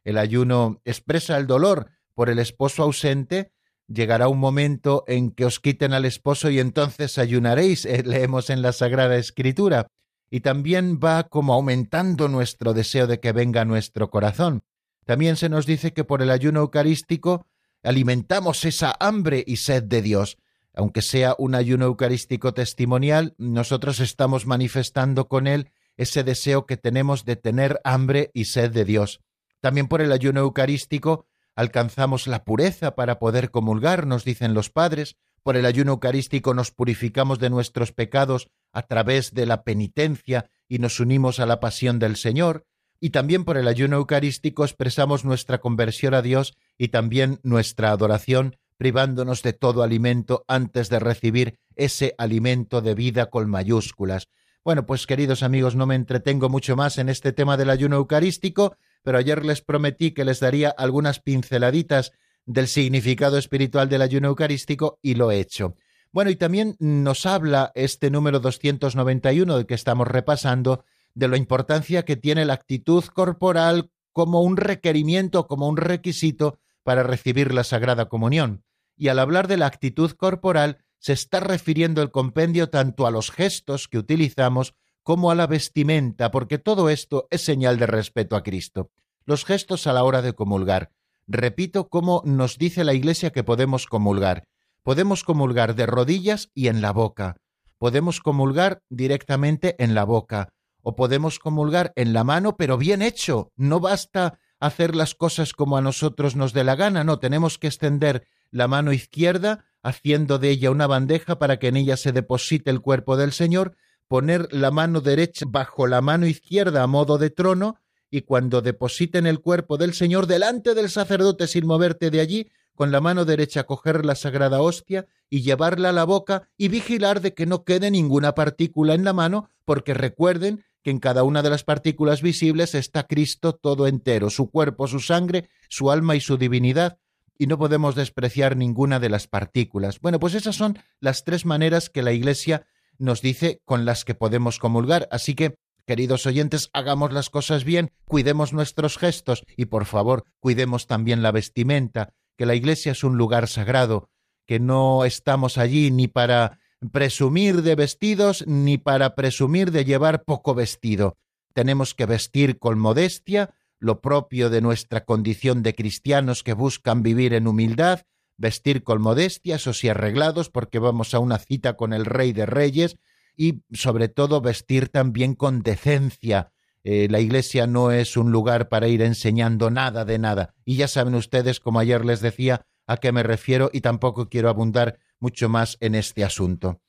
El 0.05 0.19
ayuno 0.19 0.83
expresa 0.85 1.39
el 1.39 1.47
dolor 1.47 1.93
por 2.13 2.29
el 2.29 2.39
esposo 2.39 2.83
ausente. 2.83 3.53
Llegará 3.89 4.29
un 4.29 4.39
momento 4.39 5.03
en 5.09 5.31
que 5.31 5.47
os 5.47 5.61
quiten 5.61 5.95
al 5.95 6.05
esposo 6.05 6.51
y 6.51 6.61
entonces 6.61 7.17
ayunaréis, 7.17 7.87
eh, 7.87 8.03
leemos 8.05 8.51
en 8.51 8.61
la 8.61 8.73
Sagrada 8.73 9.17
Escritura. 9.17 9.89
y 10.29 10.41
también 10.41 10.99
va 10.99 11.29
como 11.29 11.55
aumentando 11.55 12.27
nuestro 12.29 12.75
deseo 12.75 13.07
de 13.07 13.21
que 13.21 13.31
venga 13.31 13.65
nuestro 13.65 14.11
corazón. 14.11 14.65
También 15.05 15.37
se 15.37 15.49
nos 15.49 15.67
dice 15.67 15.93
que 15.93 16.03
por 16.03 16.21
el 16.21 16.31
ayuno 16.31 16.61
eucarístico 16.61 17.47
alimentamos 17.85 18.65
esa 18.65 18.93
hambre 18.99 19.45
y 19.47 19.59
sed 19.59 19.85
de 19.85 20.03
Dios. 20.03 20.37
Aunque 20.75 21.01
sea 21.01 21.37
un 21.39 21.55
ayuno 21.55 21.87
eucarístico 21.87 22.53
testimonial, 22.53 23.35
nosotros 23.39 24.01
estamos 24.01 24.47
manifestando 24.47 25.29
con 25.29 25.47
él 25.47 25.71
ese 25.97 26.25
deseo 26.25 26.67
que 26.67 26.77
tenemos 26.77 27.25
de 27.25 27.37
tener 27.37 27.81
hambre 27.85 28.31
y 28.35 28.47
sed 28.47 28.71
de 28.73 28.85
Dios. 28.85 29.21
También 29.61 29.89
por 29.89 30.01
el 30.01 30.13
ayuno 30.13 30.41
eucarístico 30.41 31.27
alcanzamos 31.55 32.27
la 32.27 32.45
pureza 32.45 32.95
para 32.95 33.19
poder 33.19 33.51
comulgar, 33.51 34.07
nos 34.07 34.25
dicen 34.25 34.55
los 34.55 34.71
padres, 34.71 35.17
por 35.43 35.57
el 35.57 35.65
ayuno 35.65 35.93
eucarístico 35.93 36.55
nos 36.55 36.71
purificamos 36.71 37.39
de 37.39 37.51
nuestros 37.51 37.93
pecados 37.93 38.49
a 38.73 38.83
través 38.83 39.33
de 39.33 39.47
la 39.47 39.63
penitencia 39.63 40.51
y 40.69 40.79
nos 40.79 41.01
unimos 41.01 41.41
a 41.41 41.47
la 41.47 41.61
pasión 41.61 41.99
del 41.99 42.17
Señor, 42.17 42.67
y 43.01 43.11
también 43.11 43.45
por 43.45 43.57
el 43.57 43.69
ayuno 43.69 43.97
eucarístico 43.97 44.65
expresamos 44.65 45.25
nuestra 45.25 45.59
conversión 45.59 46.15
a 46.15 46.23
Dios 46.23 46.57
y 46.77 46.89
también 46.89 47.41
nuestra 47.43 47.91
adoración, 47.91 48.57
privándonos 48.77 49.43
de 49.43 49.53
todo 49.53 49.83
alimento 49.83 50.45
antes 50.49 50.89
de 50.89 50.99
recibir 50.99 51.59
ese 51.77 52.15
alimento 52.19 52.83
de 52.83 52.95
vida 52.95 53.27
con 53.27 53.49
mayúsculas. 53.49 54.29
Bueno, 54.67 54.85
pues 54.85 55.07
queridos 55.07 55.45
amigos, 55.45 55.77
no 55.77 55.87
me 55.87 55.95
entretengo 55.95 56.49
mucho 56.49 56.75
más 56.75 56.99
en 56.99 57.09
este 57.09 57.33
tema 57.33 57.57
del 57.57 57.71
ayuno 57.71 57.95
eucarístico, 57.95 58.77
pero 59.05 59.17
ayer 59.17 59.45
les 59.45 59.61
prometí 59.61 60.11
que 60.11 60.25
les 60.25 60.41
daría 60.41 60.71
algunas 60.71 61.21
pinceladitas 61.21 62.11
del 62.47 62.67
significado 62.67 63.39
espiritual 63.39 63.89
del 63.89 64.03
ayuno 64.03 64.27
eucarístico 64.27 64.99
y 65.03 65.15
lo 65.15 65.31
he 65.31 65.39
hecho. 65.39 65.77
Bueno, 66.11 66.33
y 66.33 66.35
también 66.35 66.75
nos 66.81 67.27
habla 67.27 67.71
este 67.77 68.11
número 68.11 68.41
291 68.41 69.57
del 69.57 69.67
que 69.67 69.75
estamos 69.75 70.09
repasando 70.09 70.85
de 71.15 71.29
la 71.29 71.37
importancia 71.37 72.05
que 72.05 72.17
tiene 72.17 72.45
la 72.45 72.55
actitud 72.55 73.05
corporal 73.05 73.93
como 74.11 74.43
un 74.43 74.57
requerimiento, 74.57 75.47
como 75.47 75.69
un 75.69 75.77
requisito 75.77 76.59
para 76.83 77.05
recibir 77.05 77.55
la 77.55 77.63
Sagrada 77.63 78.09
Comunión. 78.09 78.65
Y 78.97 79.11
al 79.11 79.21
hablar 79.21 79.47
de 79.47 79.59
la 79.59 79.67
actitud 79.67 80.11
corporal, 80.11 80.79
se 80.99 81.13
está 81.13 81.41
refiriendo 81.41 82.03
el 82.03 82.11
compendio 82.11 82.71
tanto 82.71 83.07
a 83.07 83.11
los 83.11 83.31
gestos 83.31 83.89
que 83.89 83.99
utilizamos 83.99 84.75
como 85.03 85.31
a 85.31 85.35
la 85.35 85.47
vestimenta, 85.47 86.31
porque 86.31 86.59
todo 86.59 86.91
esto 86.91 87.29
es 87.31 87.43
señal 87.43 87.79
de 87.79 87.87
respeto 87.87 88.35
a 88.35 88.43
Cristo. 88.43 88.91
Los 89.25 89.45
gestos 89.45 89.87
a 89.87 89.93
la 89.93 90.03
hora 90.03 90.23
de 90.23 90.33
comulgar. 90.33 90.91
Repito 91.29 91.89
cómo 91.89 92.23
nos 92.25 92.59
dice 92.59 92.85
la 92.85 92.95
Iglesia 92.95 93.31
que 93.31 93.45
podemos 93.45 93.87
comulgar. 93.87 94.49
Podemos 94.83 95.25
comulgar 95.25 95.75
de 95.75 95.87
rodillas 95.87 96.51
y 96.55 96.69
en 96.69 96.81
la 96.81 96.93
boca. 96.93 97.37
Podemos 97.79 98.21
comulgar 98.21 98.83
directamente 98.89 99.77
en 99.83 99.95
la 99.95 100.05
boca. 100.05 100.49
O 100.83 100.97
podemos 100.97 101.39
comulgar 101.39 101.93
en 101.97 102.13
la 102.13 102.25
mano, 102.25 102.57
pero 102.57 102.79
bien 102.79 103.03
hecho. 103.03 103.51
No 103.57 103.81
basta 103.81 104.39
hacer 104.61 104.97
las 104.97 105.15
cosas 105.15 105.53
como 105.53 105.77
a 105.77 105.83
nosotros 105.83 106.37
nos 106.37 106.53
dé 106.53 106.65
la 106.65 106.77
gana, 106.77 107.05
no, 107.05 107.19
tenemos 107.19 107.59
que 107.59 107.67
extender 107.67 108.27
la 108.57 108.69
mano 108.69 108.93
izquierda 108.93 109.67
haciendo 109.83 110.39
de 110.39 110.51
ella 110.51 110.71
una 110.71 110.87
bandeja 110.87 111.39
para 111.39 111.59
que 111.59 111.69
en 111.69 111.77
ella 111.77 111.97
se 111.97 112.11
deposite 112.11 112.71
el 112.71 112.81
cuerpo 112.81 113.17
del 113.17 113.33
Señor, 113.33 113.77
poner 114.09 114.49
la 114.53 114.71
mano 114.71 115.01
derecha 115.01 115.45
bajo 115.49 115.87
la 115.87 116.01
mano 116.01 116.27
izquierda 116.27 116.83
a 116.83 116.87
modo 116.87 117.19
de 117.19 117.31
trono, 117.31 117.77
y 118.11 118.23
cuando 118.23 118.63
depositen 118.63 119.27
el 119.27 119.41
cuerpo 119.41 119.77
del 119.77 119.93
Señor 119.93 120.27
delante 120.27 120.75
del 120.75 120.91
sacerdote 120.91 121.47
sin 121.47 121.67
moverte 121.67 122.11
de 122.11 122.21
allí, 122.21 122.51
con 122.75 122.91
la 122.91 123.01
mano 123.01 123.25
derecha 123.25 123.65
coger 123.65 124.05
la 124.05 124.15
sagrada 124.15 124.61
hostia 124.61 125.07
y 125.29 125.43
llevarla 125.43 125.91
a 125.91 125.93
la 125.93 126.05
boca 126.05 126.49
y 126.57 126.69
vigilar 126.69 127.21
de 127.21 127.35
que 127.35 127.47
no 127.47 127.65
quede 127.65 127.91
ninguna 127.91 128.35
partícula 128.35 128.95
en 128.95 129.05
la 129.05 129.13
mano, 129.13 129.51
porque 129.65 129.93
recuerden 129.95 130.65
que 130.83 130.91
en 130.91 130.99
cada 130.99 131.25
una 131.25 131.43
de 131.43 131.51
las 131.51 131.65
partículas 131.65 132.23
visibles 132.23 132.75
está 132.75 133.07
Cristo 133.07 133.55
todo 133.55 133.87
entero, 133.87 134.31
su 134.31 134.51
cuerpo, 134.51 134.89
su 134.89 135.01
sangre, 135.01 135.49
su 135.69 135.91
alma 135.91 136.17
y 136.17 136.21
su 136.21 136.37
divinidad, 136.39 136.99
y 137.39 137.47
no 137.47 137.59
podemos 137.59 137.95
despreciar 137.95 138.57
ninguna 138.57 139.01
de 139.01 139.09
las 139.09 139.27
partículas. 139.27 140.01
Bueno, 140.01 140.19
pues 140.19 140.35
esas 140.35 140.57
son 140.57 140.79
las 141.01 141.25
tres 141.25 141.45
maneras 141.45 141.91
que 141.91 142.03
la 142.03 142.13
Iglesia 142.13 142.67
nos 142.99 143.21
dice 143.23 143.61
con 143.65 143.85
las 143.85 144.05
que 144.05 144.15
podemos 144.15 144.59
comulgar. 144.59 145.09
Así 145.11 145.35
que, 145.35 145.59
queridos 145.87 146.27
oyentes, 146.27 146.71
hagamos 146.73 147.13
las 147.13 147.31
cosas 147.31 147.65
bien, 147.65 147.91
cuidemos 148.07 148.53
nuestros 148.53 148.99
gestos 148.99 149.45
y, 149.57 149.67
por 149.67 149.85
favor, 149.85 150.25
cuidemos 150.41 150.87
también 150.87 151.23
la 151.23 151.33
vestimenta, 151.33 152.15
que 152.37 152.47
la 152.47 152.55
Iglesia 152.55 152.93
es 152.93 153.05
un 153.05 153.17
lugar 153.17 153.49
sagrado, 153.49 154.11
que 154.47 154.61
no 154.61 155.05
estamos 155.05 155.59
allí 155.59 155.91
ni 155.91 156.09
para 156.09 156.59
presumir 156.93 157.63
de 157.63 157.75
vestidos 157.75 158.47
ni 158.47 158.79
para 158.79 159.15
presumir 159.15 159.71
de 159.71 159.85
llevar 159.85 160.25
poco 160.25 160.55
vestido. 160.55 161.17
Tenemos 161.55 161.95
que 161.95 162.07
vestir 162.07 162.59
con 162.59 162.79
modestia, 162.79 163.55
lo 163.87 164.01
propio 164.01 164.51
de 164.51 164.61
nuestra 164.61 165.05
condición 165.05 165.63
de 165.63 165.75
cristianos 165.75 166.43
que 166.43 166.53
buscan 166.53 167.03
vivir 167.03 167.33
en 167.33 167.47
humildad, 167.47 168.03
vestir 168.37 168.83
con 168.83 169.01
modestia, 169.01 169.57
o 169.57 169.71
y 169.83 169.89
arreglados 169.89 170.51
porque 170.51 170.79
vamos 170.79 171.15
a 171.15 171.21
una 171.21 171.39
cita 171.39 171.77
con 171.77 171.93
el 171.93 172.05
Rey 172.05 172.33
de 172.33 172.45
Reyes 172.45 172.99
y 173.37 173.63
sobre 173.73 174.09
todo 174.09 174.41
vestir 174.41 174.89
también 174.89 175.35
con 175.35 175.63
decencia. 175.63 176.53
Eh, 176.85 177.09
la 177.11 177.21
iglesia 177.21 177.67
no 177.67 177.91
es 177.91 178.17
un 178.17 178.31
lugar 178.31 178.69
para 178.69 178.89
ir 178.89 179.03
enseñando 179.03 179.71
nada 179.71 180.05
de 180.05 180.19
nada. 180.19 180.55
Y 180.65 180.77
ya 180.77 180.89
saben 180.89 181.15
ustedes, 181.15 181.61
como 181.61 181.81
ayer 181.81 182.05
les 182.05 182.21
decía, 182.21 182.67
a 182.87 182.99
qué 182.99 183.13
me 183.13 183.23
refiero 183.23 183.71
y 183.73 183.81
tampoco 183.81 184.29
quiero 184.29 184.49
abundar 184.49 184.99
mucho 185.19 185.49
más 185.49 185.77
en 185.81 185.95
este 185.95 186.25
asunto. 186.25 186.81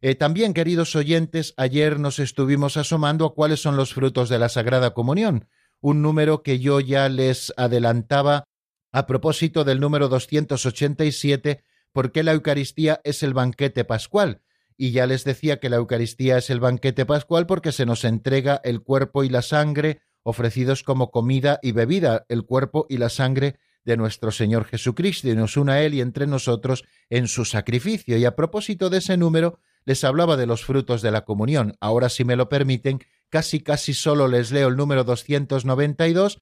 Eh, 0.00 0.14
también, 0.16 0.52
queridos 0.52 0.96
oyentes, 0.96 1.54
ayer 1.56 1.98
nos 1.98 2.18
estuvimos 2.18 2.76
asomando 2.76 3.24
a 3.24 3.34
cuáles 3.34 3.60
son 3.60 3.76
los 3.76 3.94
frutos 3.94 4.28
de 4.28 4.38
la 4.38 4.48
Sagrada 4.48 4.92
Comunión 4.92 5.46
un 5.84 6.00
número 6.00 6.42
que 6.42 6.60
yo 6.60 6.80
ya 6.80 7.10
les 7.10 7.52
adelantaba 7.58 8.48
a 8.90 9.06
propósito 9.06 9.64
del 9.64 9.80
número 9.80 10.08
287, 10.08 11.62
porque 11.92 12.22
la 12.22 12.32
Eucaristía 12.32 13.02
es 13.04 13.22
el 13.22 13.34
banquete 13.34 13.84
pascual. 13.84 14.40
Y 14.78 14.92
ya 14.92 15.06
les 15.06 15.24
decía 15.24 15.60
que 15.60 15.68
la 15.68 15.76
Eucaristía 15.76 16.38
es 16.38 16.48
el 16.48 16.58
banquete 16.58 17.04
pascual 17.04 17.44
porque 17.44 17.70
se 17.70 17.84
nos 17.84 18.04
entrega 18.04 18.62
el 18.64 18.80
cuerpo 18.80 19.24
y 19.24 19.28
la 19.28 19.42
sangre 19.42 20.00
ofrecidos 20.22 20.84
como 20.84 21.10
comida 21.10 21.58
y 21.60 21.72
bebida, 21.72 22.24
el 22.30 22.46
cuerpo 22.46 22.86
y 22.88 22.96
la 22.96 23.10
sangre 23.10 23.58
de 23.84 23.98
nuestro 23.98 24.30
Señor 24.30 24.64
Jesucristo, 24.64 25.28
y 25.28 25.36
nos 25.36 25.58
une 25.58 25.72
a 25.72 25.82
Él 25.82 25.92
y 25.92 26.00
entre 26.00 26.26
nosotros 26.26 26.84
en 27.10 27.28
su 27.28 27.44
sacrificio. 27.44 28.16
Y 28.16 28.24
a 28.24 28.34
propósito 28.34 28.88
de 28.88 28.98
ese 28.98 29.18
número, 29.18 29.58
les 29.84 30.02
hablaba 30.02 30.38
de 30.38 30.46
los 30.46 30.64
frutos 30.64 31.02
de 31.02 31.10
la 31.10 31.26
comunión. 31.26 31.76
Ahora, 31.78 32.08
si 32.08 32.24
me 32.24 32.36
lo 32.36 32.48
permiten, 32.48 33.00
casi 33.34 33.58
casi 33.58 33.94
solo 33.94 34.28
les 34.28 34.52
leo 34.52 34.68
el 34.68 34.76
número 34.76 35.02
292, 35.02 36.38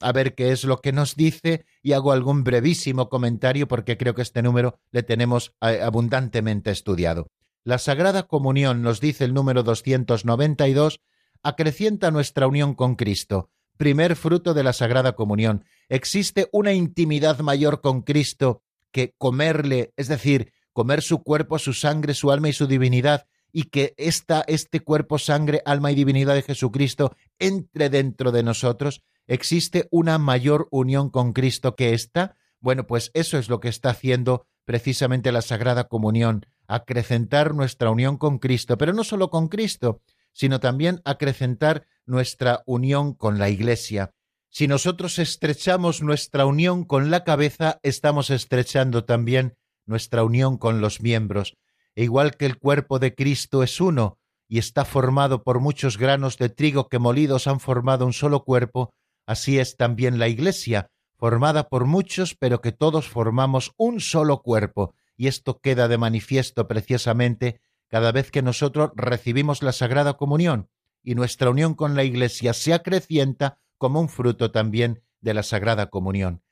a 0.00 0.10
ver 0.10 0.34
qué 0.34 0.50
es 0.50 0.64
lo 0.64 0.80
que 0.80 0.90
nos 0.90 1.14
dice 1.14 1.64
y 1.84 1.92
hago 1.92 2.10
algún 2.10 2.42
brevísimo 2.42 3.08
comentario 3.08 3.68
porque 3.68 3.96
creo 3.96 4.16
que 4.16 4.22
este 4.22 4.42
número 4.42 4.76
le 4.90 5.04
tenemos 5.04 5.54
eh, 5.60 5.80
abundantemente 5.80 6.72
estudiado. 6.72 7.28
La 7.62 7.78
Sagrada 7.78 8.24
Comunión, 8.24 8.82
nos 8.82 8.98
dice 8.98 9.24
el 9.24 9.34
número 9.34 9.62
292, 9.62 10.98
acrecienta 11.44 12.10
nuestra 12.10 12.48
unión 12.48 12.74
con 12.74 12.96
Cristo, 12.96 13.50
primer 13.76 14.16
fruto 14.16 14.52
de 14.52 14.64
la 14.64 14.72
Sagrada 14.72 15.12
Comunión. 15.12 15.64
Existe 15.88 16.48
una 16.50 16.72
intimidad 16.72 17.38
mayor 17.38 17.80
con 17.80 18.02
Cristo 18.02 18.64
que 18.90 19.14
comerle, 19.16 19.92
es 19.96 20.08
decir, 20.08 20.52
comer 20.72 21.02
su 21.02 21.22
cuerpo, 21.22 21.60
su 21.60 21.72
sangre, 21.72 22.14
su 22.14 22.32
alma 22.32 22.48
y 22.48 22.52
su 22.52 22.66
divinidad, 22.66 23.28
y 23.52 23.64
que 23.64 23.94
esta, 23.98 24.42
este 24.46 24.80
cuerpo, 24.80 25.18
sangre, 25.18 25.62
alma 25.64 25.92
y 25.92 25.94
divinidad 25.94 26.34
de 26.34 26.42
Jesucristo 26.42 27.14
entre 27.38 27.90
dentro 27.90 28.32
de 28.32 28.42
nosotros, 28.42 29.02
existe 29.26 29.88
una 29.90 30.18
mayor 30.18 30.68
unión 30.70 31.10
con 31.10 31.32
Cristo 31.32 31.76
que 31.76 31.92
esta. 31.92 32.36
Bueno, 32.60 32.86
pues 32.86 33.10
eso 33.14 33.38
es 33.38 33.48
lo 33.48 33.60
que 33.60 33.68
está 33.68 33.90
haciendo 33.90 34.46
precisamente 34.64 35.32
la 35.32 35.42
Sagrada 35.42 35.88
Comunión, 35.88 36.46
acrecentar 36.66 37.54
nuestra 37.54 37.90
unión 37.90 38.16
con 38.16 38.38
Cristo, 38.38 38.78
pero 38.78 38.92
no 38.92 39.04
solo 39.04 39.28
con 39.30 39.48
Cristo, 39.48 40.00
sino 40.32 40.60
también 40.60 41.02
acrecentar 41.04 41.86
nuestra 42.06 42.62
unión 42.66 43.14
con 43.14 43.38
la 43.38 43.50
Iglesia. 43.50 44.12
Si 44.48 44.68
nosotros 44.68 45.18
estrechamos 45.18 46.02
nuestra 46.02 46.46
unión 46.46 46.84
con 46.84 47.10
la 47.10 47.24
cabeza, 47.24 47.78
estamos 47.82 48.30
estrechando 48.30 49.04
también 49.04 49.56
nuestra 49.86 50.24
unión 50.24 50.58
con 50.58 50.80
los 50.80 51.00
miembros. 51.00 51.56
E 51.94 52.04
igual 52.04 52.36
que 52.36 52.46
el 52.46 52.58
cuerpo 52.58 52.98
de 52.98 53.14
Cristo 53.14 53.62
es 53.62 53.80
uno 53.80 54.18
y 54.48 54.58
está 54.58 54.84
formado 54.84 55.42
por 55.42 55.60
muchos 55.60 55.96
granos 55.98 56.36
de 56.36 56.48
trigo 56.48 56.88
que 56.88 56.98
molidos 56.98 57.46
han 57.46 57.60
formado 57.60 58.04
un 58.04 58.12
solo 58.12 58.44
cuerpo, 58.44 58.92
así 59.26 59.58
es 59.58 59.76
también 59.76 60.18
la 60.18 60.28
Iglesia, 60.28 60.90
formada 61.16 61.68
por 61.68 61.86
muchos, 61.86 62.34
pero 62.34 62.60
que 62.60 62.72
todos 62.72 63.08
formamos 63.08 63.72
un 63.76 64.00
solo 64.00 64.42
cuerpo, 64.42 64.94
y 65.16 65.28
esto 65.28 65.60
queda 65.60 65.88
de 65.88 65.96
manifiesto 65.96 66.68
precisamente 66.68 67.60
cada 67.88 68.12
vez 68.12 68.30
que 68.30 68.42
nosotros 68.42 68.90
recibimos 68.94 69.62
la 69.62 69.72
Sagrada 69.72 70.14
Comunión, 70.14 70.68
y 71.02 71.14
nuestra 71.14 71.50
unión 71.50 71.74
con 71.74 71.94
la 71.94 72.04
Iglesia 72.04 72.52
se 72.54 72.74
acrecienta 72.74 73.58
como 73.78 74.00
un 74.00 74.08
fruto 74.08 74.50
también 74.50 75.02
de 75.20 75.34
la 75.34 75.42
Sagrada 75.42 75.90
Comunión. 75.90 76.42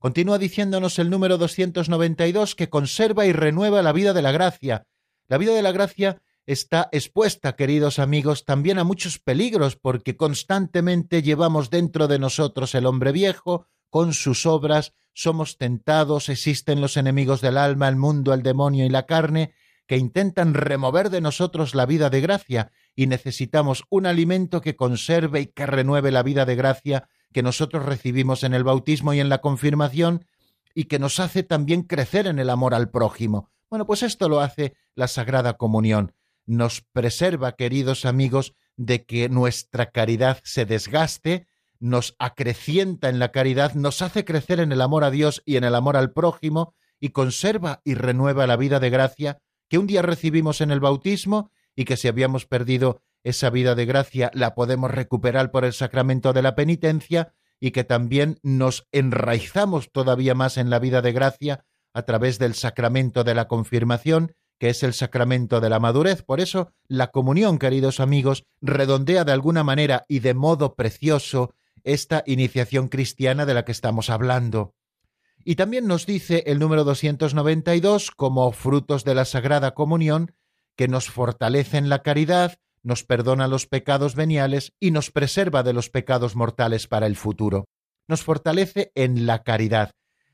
Continúa 0.00 0.38
diciéndonos 0.38 0.98
el 0.98 1.10
número 1.10 1.36
292 1.36 2.54
que 2.54 2.70
conserva 2.70 3.26
y 3.26 3.34
renueva 3.34 3.82
la 3.82 3.92
vida 3.92 4.14
de 4.14 4.22
la 4.22 4.32
gracia. 4.32 4.86
La 5.28 5.36
vida 5.36 5.52
de 5.52 5.60
la 5.60 5.72
gracia 5.72 6.22
está 6.46 6.88
expuesta, 6.90 7.54
queridos 7.54 7.98
amigos, 7.98 8.46
también 8.46 8.78
a 8.78 8.84
muchos 8.84 9.18
peligros, 9.18 9.76
porque 9.76 10.16
constantemente 10.16 11.20
llevamos 11.20 11.68
dentro 11.68 12.08
de 12.08 12.18
nosotros 12.18 12.74
el 12.74 12.86
hombre 12.86 13.12
viejo, 13.12 13.66
con 13.90 14.14
sus 14.14 14.46
obras, 14.46 14.94
somos 15.12 15.58
tentados, 15.58 16.30
existen 16.30 16.80
los 16.80 16.96
enemigos 16.96 17.42
del 17.42 17.58
alma, 17.58 17.86
el 17.86 17.96
mundo, 17.96 18.32
el 18.32 18.42
demonio 18.42 18.86
y 18.86 18.88
la 18.88 19.04
carne, 19.04 19.52
que 19.86 19.98
intentan 19.98 20.54
remover 20.54 21.10
de 21.10 21.20
nosotros 21.20 21.74
la 21.74 21.84
vida 21.84 22.08
de 22.08 22.22
gracia, 22.22 22.72
y 22.96 23.06
necesitamos 23.06 23.84
un 23.90 24.06
alimento 24.06 24.62
que 24.62 24.76
conserve 24.76 25.42
y 25.42 25.46
que 25.48 25.66
renueve 25.66 26.10
la 26.10 26.22
vida 26.22 26.46
de 26.46 26.56
gracia 26.56 27.08
que 27.32 27.42
nosotros 27.42 27.84
recibimos 27.84 28.44
en 28.44 28.54
el 28.54 28.64
bautismo 28.64 29.14
y 29.14 29.20
en 29.20 29.28
la 29.28 29.38
confirmación, 29.38 30.24
y 30.74 30.84
que 30.84 30.98
nos 30.98 31.20
hace 31.20 31.42
también 31.42 31.82
crecer 31.82 32.26
en 32.26 32.38
el 32.38 32.50
amor 32.50 32.74
al 32.74 32.90
prójimo. 32.90 33.50
Bueno, 33.68 33.86
pues 33.86 34.02
esto 34.02 34.28
lo 34.28 34.40
hace 34.40 34.74
la 34.94 35.08
Sagrada 35.08 35.54
Comunión. 35.54 36.12
Nos 36.46 36.80
preserva, 36.80 37.52
queridos 37.52 38.04
amigos, 38.04 38.54
de 38.76 39.04
que 39.04 39.28
nuestra 39.28 39.90
caridad 39.90 40.40
se 40.42 40.64
desgaste, 40.64 41.46
nos 41.78 42.14
acrecienta 42.18 43.08
en 43.08 43.18
la 43.18 43.32
caridad, 43.32 43.74
nos 43.74 44.02
hace 44.02 44.24
crecer 44.24 44.60
en 44.60 44.72
el 44.72 44.80
amor 44.80 45.04
a 45.04 45.10
Dios 45.10 45.42
y 45.44 45.56
en 45.56 45.64
el 45.64 45.74
amor 45.74 45.96
al 45.96 46.12
prójimo, 46.12 46.74
y 46.98 47.10
conserva 47.10 47.80
y 47.84 47.94
renueva 47.94 48.46
la 48.46 48.56
vida 48.56 48.80
de 48.80 48.90
gracia 48.90 49.38
que 49.68 49.78
un 49.78 49.86
día 49.86 50.02
recibimos 50.02 50.60
en 50.60 50.70
el 50.70 50.80
bautismo 50.80 51.50
y 51.74 51.84
que 51.84 51.96
si 51.96 52.08
habíamos 52.08 52.44
perdido 52.44 53.02
esa 53.24 53.50
vida 53.50 53.74
de 53.74 53.86
gracia 53.86 54.30
la 54.34 54.54
podemos 54.54 54.90
recuperar 54.90 55.50
por 55.50 55.64
el 55.64 55.72
sacramento 55.72 56.32
de 56.32 56.42
la 56.42 56.54
penitencia 56.54 57.34
y 57.60 57.72
que 57.72 57.84
también 57.84 58.38
nos 58.42 58.88
enraizamos 58.92 59.92
todavía 59.92 60.34
más 60.34 60.56
en 60.56 60.70
la 60.70 60.78
vida 60.78 61.02
de 61.02 61.12
gracia 61.12 61.64
a 61.92 62.02
través 62.02 62.38
del 62.38 62.54
sacramento 62.54 63.24
de 63.24 63.34
la 63.34 63.48
confirmación, 63.48 64.34
que 64.58 64.70
es 64.70 64.82
el 64.82 64.94
sacramento 64.94 65.60
de 65.60 65.68
la 65.68 65.80
madurez. 65.80 66.22
Por 66.22 66.40
eso, 66.40 66.72
la 66.88 67.10
comunión, 67.10 67.58
queridos 67.58 68.00
amigos, 68.00 68.44
redondea 68.60 69.24
de 69.24 69.32
alguna 69.32 69.64
manera 69.64 70.04
y 70.08 70.20
de 70.20 70.34
modo 70.34 70.74
precioso 70.74 71.54
esta 71.84 72.22
iniciación 72.26 72.88
cristiana 72.88 73.46
de 73.46 73.54
la 73.54 73.64
que 73.64 73.72
estamos 73.72 74.10
hablando. 74.10 74.74
Y 75.44 75.56
también 75.56 75.86
nos 75.86 76.06
dice 76.06 76.44
el 76.46 76.58
número 76.58 76.84
292, 76.84 78.10
como 78.10 78.52
frutos 78.52 79.04
de 79.04 79.14
la 79.14 79.24
Sagrada 79.24 79.72
Comunión, 79.72 80.34
que 80.76 80.88
nos 80.88 81.10
fortalece 81.10 81.78
en 81.78 81.88
la 81.88 82.02
caridad, 82.02 82.58
nos 82.82 83.04
perdona 83.04 83.48
los 83.48 83.66
pecados 83.66 84.14
veniales 84.14 84.72
y 84.80 84.90
nos 84.90 85.10
preserva 85.10 85.62
de 85.62 85.72
los 85.72 85.90
pecados 85.90 86.36
mortales 86.36 86.86
para 86.86 87.06
el 87.06 87.16
futuro. 87.16 87.68
Nos 88.08 88.22
fortalece 88.22 88.92
en 88.94 89.26
la 89.26 89.42
caridad. 89.42 89.92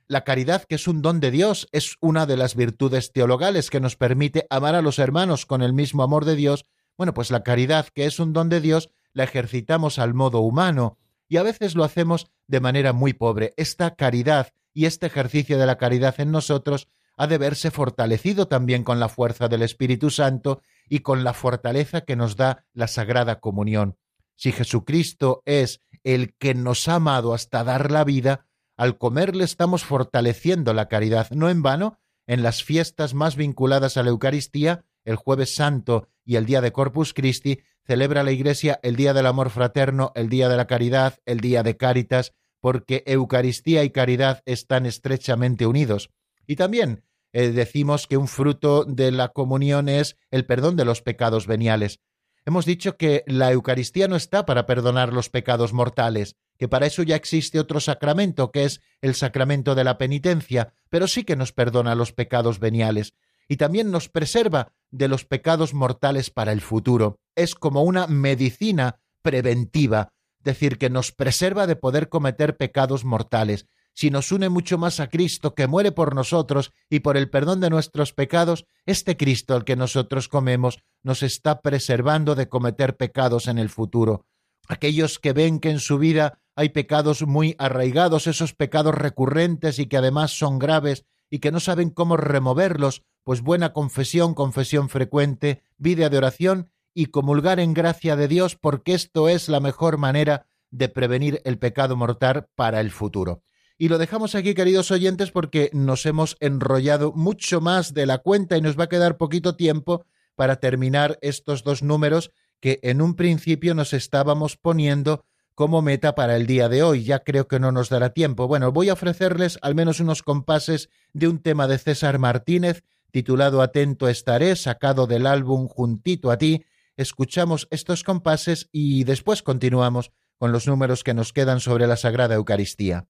La 0.08 0.22
caridad, 0.22 0.64
que 0.64 0.76
es 0.76 0.86
un 0.86 1.02
don 1.02 1.18
de 1.18 1.32
Dios, 1.32 1.68
es 1.72 1.96
una 2.00 2.26
de 2.26 2.36
las 2.36 2.54
virtudes 2.54 3.12
teologales 3.12 3.70
que 3.70 3.80
nos 3.80 3.96
permite 3.96 4.46
amar 4.50 4.76
a 4.76 4.82
los 4.82 4.98
hermanos 5.00 5.46
con 5.46 5.62
el 5.62 5.72
mismo 5.72 6.04
amor 6.04 6.24
de 6.24 6.36
Dios. 6.36 6.64
Bueno, 6.96 7.12
pues 7.12 7.32
la 7.32 7.42
caridad, 7.42 7.88
que 7.92 8.06
es 8.06 8.20
un 8.20 8.32
don 8.32 8.48
de 8.48 8.60
Dios, 8.60 8.90
la 9.12 9.24
ejercitamos 9.24 9.98
al 9.98 10.14
modo 10.14 10.40
humano 10.40 10.98
y 11.28 11.38
a 11.38 11.42
veces 11.42 11.74
lo 11.74 11.82
hacemos 11.82 12.30
de 12.46 12.60
manera 12.60 12.92
muy 12.92 13.14
pobre. 13.14 13.52
Esta 13.56 13.96
caridad 13.96 14.52
y 14.72 14.84
este 14.84 15.06
ejercicio 15.06 15.58
de 15.58 15.66
la 15.66 15.76
caridad 15.76 16.14
en 16.20 16.30
nosotros 16.30 16.86
ha 17.16 17.26
de 17.26 17.38
verse 17.38 17.70
fortalecido 17.70 18.46
también 18.46 18.84
con 18.84 19.00
la 19.00 19.08
fuerza 19.08 19.48
del 19.48 19.62
Espíritu 19.62 20.10
Santo 20.10 20.60
y 20.88 21.00
con 21.00 21.24
la 21.24 21.34
fortaleza 21.34 22.02
que 22.02 22.16
nos 22.16 22.36
da 22.36 22.64
la 22.72 22.88
Sagrada 22.88 23.40
Comunión. 23.40 23.96
Si 24.36 24.52
Jesucristo 24.52 25.42
es 25.46 25.80
el 26.04 26.34
que 26.34 26.54
nos 26.54 26.88
ha 26.88 26.96
amado 26.96 27.34
hasta 27.34 27.64
dar 27.64 27.90
la 27.90 28.04
vida, 28.04 28.46
al 28.76 28.98
comerle 28.98 29.44
estamos 29.44 29.84
fortaleciendo 29.84 30.74
la 30.74 30.88
caridad. 30.88 31.30
No 31.30 31.48
en 31.48 31.62
vano, 31.62 31.98
en 32.26 32.42
las 32.42 32.62
fiestas 32.62 33.14
más 33.14 33.36
vinculadas 33.36 33.96
a 33.96 34.02
la 34.02 34.10
Eucaristía, 34.10 34.84
el 35.04 35.16
jueves 35.16 35.54
santo 35.54 36.08
y 36.24 36.36
el 36.36 36.46
día 36.46 36.60
de 36.60 36.72
Corpus 36.72 37.14
Christi, 37.14 37.60
celebra 37.84 38.22
la 38.22 38.32
Iglesia 38.32 38.80
el 38.82 38.96
día 38.96 39.14
del 39.14 39.26
amor 39.26 39.50
fraterno, 39.50 40.12
el 40.14 40.28
día 40.28 40.48
de 40.48 40.56
la 40.56 40.66
caridad, 40.66 41.18
el 41.24 41.40
día 41.40 41.62
de 41.62 41.76
Cáritas, 41.76 42.34
porque 42.60 43.04
Eucaristía 43.06 43.84
y 43.84 43.90
caridad 43.90 44.42
están 44.44 44.86
estrechamente 44.86 45.66
unidos. 45.66 46.10
Y 46.46 46.56
también 46.56 47.04
eh, 47.38 47.52
decimos 47.52 48.06
que 48.06 48.16
un 48.16 48.28
fruto 48.28 48.86
de 48.86 49.12
la 49.12 49.28
comunión 49.28 49.90
es 49.90 50.16
el 50.30 50.46
perdón 50.46 50.74
de 50.74 50.86
los 50.86 51.02
pecados 51.02 51.46
veniales. 51.46 52.00
Hemos 52.46 52.64
dicho 52.64 52.96
que 52.96 53.24
la 53.26 53.52
Eucaristía 53.52 54.08
no 54.08 54.16
está 54.16 54.46
para 54.46 54.64
perdonar 54.64 55.12
los 55.12 55.28
pecados 55.28 55.74
mortales, 55.74 56.36
que 56.56 56.66
para 56.66 56.86
eso 56.86 57.02
ya 57.02 57.14
existe 57.14 57.60
otro 57.60 57.78
sacramento, 57.78 58.52
que 58.52 58.64
es 58.64 58.80
el 59.02 59.14
sacramento 59.14 59.74
de 59.74 59.84
la 59.84 59.98
penitencia, 59.98 60.72
pero 60.88 61.06
sí 61.06 61.24
que 61.24 61.36
nos 61.36 61.52
perdona 61.52 61.94
los 61.94 62.14
pecados 62.14 62.58
veniales 62.58 63.12
y 63.48 63.58
también 63.58 63.90
nos 63.90 64.08
preserva 64.08 64.72
de 64.90 65.08
los 65.08 65.26
pecados 65.26 65.74
mortales 65.74 66.30
para 66.30 66.52
el 66.52 66.62
futuro. 66.62 67.20
Es 67.34 67.54
como 67.54 67.82
una 67.82 68.06
medicina 68.06 69.02
preventiva, 69.20 70.14
decir, 70.40 70.78
que 70.78 70.88
nos 70.88 71.12
preserva 71.12 71.66
de 71.66 71.76
poder 71.76 72.08
cometer 72.08 72.56
pecados 72.56 73.04
mortales, 73.04 73.66
si 73.96 74.10
nos 74.10 74.30
une 74.30 74.50
mucho 74.50 74.76
más 74.76 75.00
a 75.00 75.08
Cristo 75.08 75.54
que 75.54 75.66
muere 75.66 75.90
por 75.90 76.14
nosotros 76.14 76.70
y 76.90 77.00
por 77.00 77.16
el 77.16 77.30
perdón 77.30 77.60
de 77.60 77.70
nuestros 77.70 78.12
pecados, 78.12 78.66
este 78.84 79.16
Cristo 79.16 79.54
al 79.54 79.64
que 79.64 79.74
nosotros 79.74 80.28
comemos 80.28 80.80
nos 81.02 81.22
está 81.22 81.62
preservando 81.62 82.34
de 82.34 82.46
cometer 82.46 82.98
pecados 82.98 83.48
en 83.48 83.56
el 83.56 83.70
futuro. 83.70 84.26
Aquellos 84.68 85.18
que 85.18 85.32
ven 85.32 85.60
que 85.60 85.70
en 85.70 85.80
su 85.80 85.96
vida 85.96 86.40
hay 86.54 86.68
pecados 86.68 87.26
muy 87.26 87.56
arraigados, 87.58 88.26
esos 88.26 88.52
pecados 88.52 88.94
recurrentes 88.94 89.78
y 89.78 89.86
que 89.86 89.96
además 89.96 90.30
son 90.30 90.58
graves 90.58 91.06
y 91.30 91.38
que 91.38 91.50
no 91.50 91.58
saben 91.58 91.88
cómo 91.88 92.18
removerlos, 92.18 93.02
pues 93.24 93.40
buena 93.40 93.72
confesión, 93.72 94.34
confesión 94.34 94.90
frecuente, 94.90 95.62
vida 95.78 96.10
de 96.10 96.18
oración 96.18 96.70
y 96.92 97.06
comulgar 97.06 97.60
en 97.60 97.72
gracia 97.72 98.14
de 98.14 98.28
Dios, 98.28 98.56
porque 98.56 98.92
esto 98.92 99.30
es 99.30 99.48
la 99.48 99.60
mejor 99.60 99.96
manera 99.96 100.44
de 100.70 100.90
prevenir 100.90 101.40
el 101.46 101.58
pecado 101.58 101.96
mortal 101.96 102.48
para 102.54 102.80
el 102.80 102.90
futuro. 102.90 103.42
Y 103.78 103.88
lo 103.88 103.98
dejamos 103.98 104.34
aquí, 104.34 104.54
queridos 104.54 104.90
oyentes, 104.90 105.30
porque 105.30 105.70
nos 105.72 106.06
hemos 106.06 106.36
enrollado 106.40 107.12
mucho 107.12 107.60
más 107.60 107.92
de 107.92 108.06
la 108.06 108.18
cuenta 108.18 108.56
y 108.56 108.62
nos 108.62 108.78
va 108.78 108.84
a 108.84 108.88
quedar 108.88 109.18
poquito 109.18 109.54
tiempo 109.54 110.06
para 110.34 110.56
terminar 110.56 111.18
estos 111.20 111.62
dos 111.62 111.82
números 111.82 112.30
que 112.60 112.80
en 112.82 113.02
un 113.02 113.14
principio 113.14 113.74
nos 113.74 113.92
estábamos 113.92 114.56
poniendo 114.56 115.24
como 115.54 115.82
meta 115.82 116.14
para 116.14 116.36
el 116.36 116.46
día 116.46 116.68
de 116.68 116.82
hoy. 116.82 117.04
Ya 117.04 117.20
creo 117.20 117.48
que 117.48 117.60
no 117.60 117.70
nos 117.70 117.88
dará 117.88 118.10
tiempo. 118.10 118.48
Bueno, 118.48 118.72
voy 118.72 118.88
a 118.88 118.94
ofrecerles 118.94 119.58
al 119.62 119.74
menos 119.74 120.00
unos 120.00 120.22
compases 120.22 120.88
de 121.12 121.28
un 121.28 121.38
tema 121.40 121.66
de 121.66 121.78
César 121.78 122.18
Martínez 122.18 122.82
titulado 123.10 123.62
Atento 123.62 124.08
estaré, 124.08 124.54
sacado 124.56 125.06
del 125.06 125.26
álbum 125.26 125.68
Juntito 125.68 126.30
a 126.30 126.36
ti. 126.36 126.66
Escuchamos 126.98 127.66
estos 127.70 128.04
compases 128.04 128.68
y 128.72 129.04
después 129.04 129.42
continuamos 129.42 130.12
con 130.36 130.52
los 130.52 130.66
números 130.66 131.02
que 131.02 131.14
nos 131.14 131.32
quedan 131.32 131.60
sobre 131.60 131.86
la 131.86 131.96
Sagrada 131.96 132.34
Eucaristía. 132.34 133.06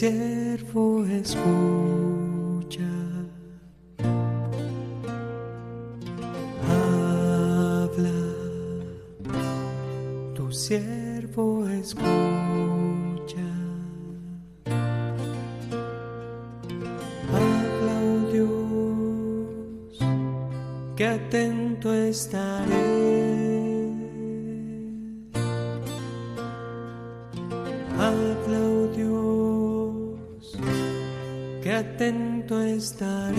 Siervo 0.00 1.04
escucha. 1.04 2.90
Habla, 6.66 8.22
tu 10.34 10.50
siervo 10.50 11.68
escucha. 11.68 12.08
Habla, 17.34 17.96
oh 18.08 18.20
Dios, 18.32 19.98
que 20.96 21.06
atento 21.06 21.92
estaré. 21.92 23.10
que 31.70 31.76
atento 31.76 32.60
estaré, 32.60 33.36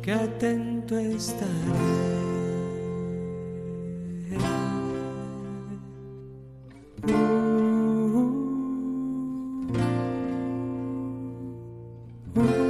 que 0.00 0.10
atento 0.10 0.96
estaré. 0.96 1.50
Ooh. 12.34 12.69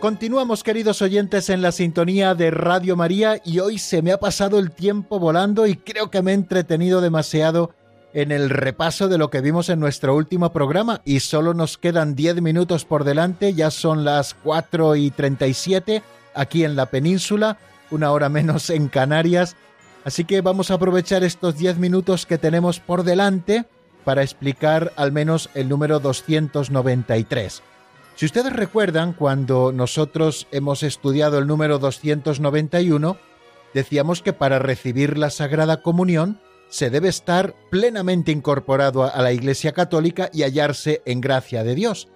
Continuamos, 0.00 0.64
queridos 0.64 1.02
oyentes, 1.02 1.50
en 1.50 1.60
la 1.60 1.72
sintonía 1.72 2.34
de 2.34 2.50
Radio 2.50 2.96
María 2.96 3.38
y 3.44 3.58
hoy 3.58 3.76
se 3.76 4.00
me 4.00 4.12
ha 4.12 4.18
pasado 4.18 4.58
el 4.58 4.70
tiempo 4.70 5.18
volando 5.18 5.66
y 5.66 5.76
creo 5.76 6.10
que 6.10 6.22
me 6.22 6.30
he 6.30 6.34
entretenido 6.34 7.02
demasiado 7.02 7.74
en 8.14 8.32
el 8.32 8.48
repaso 8.48 9.08
de 9.08 9.18
lo 9.18 9.28
que 9.28 9.42
vimos 9.42 9.68
en 9.68 9.78
nuestro 9.78 10.16
último 10.16 10.54
programa 10.54 11.02
y 11.04 11.20
solo 11.20 11.52
nos 11.52 11.76
quedan 11.76 12.14
10 12.14 12.40
minutos 12.40 12.86
por 12.86 13.04
delante, 13.04 13.52
ya 13.52 13.70
son 13.70 14.02
las 14.02 14.32
4 14.32 14.96
y 14.96 15.10
37 15.10 16.02
aquí 16.32 16.64
en 16.64 16.76
la 16.76 16.86
península, 16.86 17.58
una 17.90 18.10
hora 18.10 18.30
menos 18.30 18.70
en 18.70 18.88
Canarias, 18.88 19.54
así 20.04 20.24
que 20.24 20.40
vamos 20.40 20.70
a 20.70 20.74
aprovechar 20.74 21.24
estos 21.24 21.58
10 21.58 21.76
minutos 21.76 22.24
que 22.24 22.38
tenemos 22.38 22.80
por 22.80 23.02
delante 23.04 23.66
para 24.04 24.22
explicar 24.22 24.94
al 24.96 25.12
menos 25.12 25.50
el 25.52 25.68
número 25.68 26.00
293. 26.00 27.62
Si 28.20 28.26
ustedes 28.26 28.52
recuerdan, 28.52 29.14
cuando 29.14 29.72
nosotros 29.72 30.46
hemos 30.50 30.82
estudiado 30.82 31.38
el 31.38 31.46
número 31.46 31.78
291, 31.78 33.16
decíamos 33.72 34.20
que 34.20 34.34
para 34.34 34.58
recibir 34.58 35.16
la 35.16 35.30
Sagrada 35.30 35.80
Comunión 35.80 36.38
se 36.68 36.90
debe 36.90 37.08
estar 37.08 37.54
plenamente 37.70 38.30
incorporado 38.30 39.04
a 39.04 39.22
la 39.22 39.32
Iglesia 39.32 39.72
Católica 39.72 40.28
y 40.34 40.42
hallarse 40.42 41.00
en 41.06 41.22
gracia 41.22 41.64
de 41.64 41.74
Dios. 41.74 42.08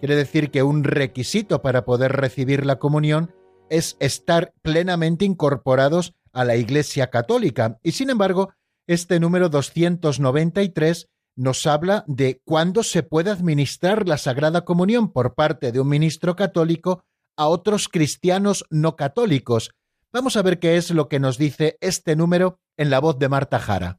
Quiere 0.00 0.16
decir 0.16 0.50
que 0.50 0.64
un 0.64 0.82
requisito 0.82 1.62
para 1.62 1.84
poder 1.84 2.10
recibir 2.10 2.66
la 2.66 2.80
comunión 2.80 3.32
es 3.70 3.96
estar 4.00 4.54
plenamente 4.62 5.24
incorporados 5.24 6.12
a 6.32 6.44
la 6.44 6.56
Iglesia 6.56 7.08
Católica. 7.10 7.78
Y 7.84 7.92
sin 7.92 8.10
embargo, 8.10 8.52
este 8.88 9.20
número 9.20 9.48
293 9.48 11.08
nos 11.36 11.66
habla 11.66 12.04
de 12.06 12.40
cuándo 12.44 12.82
se 12.82 13.02
puede 13.02 13.30
administrar 13.30 14.08
la 14.08 14.18
Sagrada 14.18 14.64
Comunión 14.64 15.12
por 15.12 15.34
parte 15.34 15.72
de 15.72 15.80
un 15.80 15.88
ministro 15.88 16.36
católico 16.36 17.04
a 17.36 17.48
otros 17.48 17.88
cristianos 17.88 18.64
no 18.70 18.96
católicos. 18.96 19.70
Vamos 20.12 20.36
a 20.36 20.42
ver 20.42 20.58
qué 20.58 20.76
es 20.76 20.90
lo 20.90 21.08
que 21.08 21.20
nos 21.20 21.38
dice 21.38 21.78
este 21.80 22.16
número 22.16 22.58
en 22.76 22.90
la 22.90 23.00
voz 23.00 23.18
de 23.18 23.28
Marta 23.28 23.58
Jara. 23.58 23.98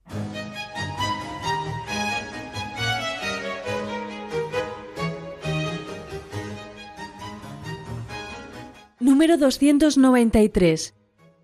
Número 9.00 9.38
293. 9.38 10.96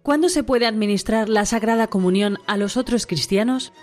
¿Cuándo 0.01 0.29
se 0.29 0.43
puede 0.43 0.65
administrar 0.65 1.27
la 1.27 1.45
Sagrada 1.45 1.87
Comunión 1.87 2.37
a 2.47 2.55
los 2.55 2.77
otros 2.77 3.05
cristianos? 3.05 3.73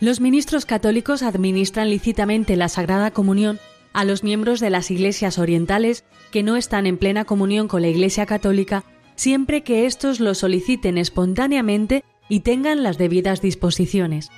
Los 0.00 0.20
ministros 0.20 0.64
católicos 0.64 1.22
administran 1.22 1.90
lícitamente 1.90 2.56
la 2.56 2.70
Sagrada 2.70 3.10
Comunión 3.10 3.58
a 3.92 4.04
los 4.04 4.24
miembros 4.24 4.58
de 4.58 4.70
las 4.70 4.90
iglesias 4.90 5.38
orientales 5.38 6.04
que 6.30 6.42
no 6.42 6.56
están 6.56 6.86
en 6.86 6.96
plena 6.96 7.26
comunión 7.26 7.68
con 7.68 7.82
la 7.82 7.88
Iglesia 7.88 8.24
Católica 8.24 8.84
siempre 9.14 9.62
que 9.62 9.84
éstos 9.84 10.18
lo 10.18 10.34
soliciten 10.34 10.96
espontáneamente 10.96 12.02
y 12.30 12.40
tengan 12.40 12.82
las 12.82 12.96
debidas 12.96 13.42
disposiciones. 13.42 14.30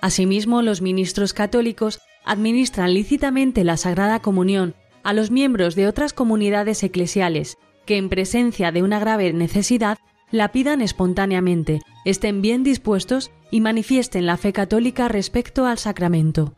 Asimismo, 0.00 0.62
los 0.62 0.80
ministros 0.80 1.34
católicos 1.34 2.00
administran 2.24 2.94
lícitamente 2.94 3.62
la 3.64 3.76
Sagrada 3.76 4.20
Comunión 4.20 4.74
a 5.02 5.12
los 5.12 5.30
miembros 5.30 5.74
de 5.74 5.86
otras 5.86 6.14
comunidades 6.14 6.82
eclesiales 6.82 7.58
que 7.84 7.98
en 7.98 8.08
presencia 8.08 8.72
de 8.72 8.82
una 8.82 8.98
grave 8.98 9.34
necesidad 9.34 9.98
la 10.30 10.52
pidan 10.52 10.80
espontáneamente, 10.80 11.80
estén 12.04 12.42
bien 12.42 12.62
dispuestos 12.62 13.30
y 13.50 13.60
manifiesten 13.60 14.26
la 14.26 14.36
fe 14.36 14.52
católica 14.52 15.08
respecto 15.08 15.66
al 15.66 15.78
sacramento. 15.78 16.54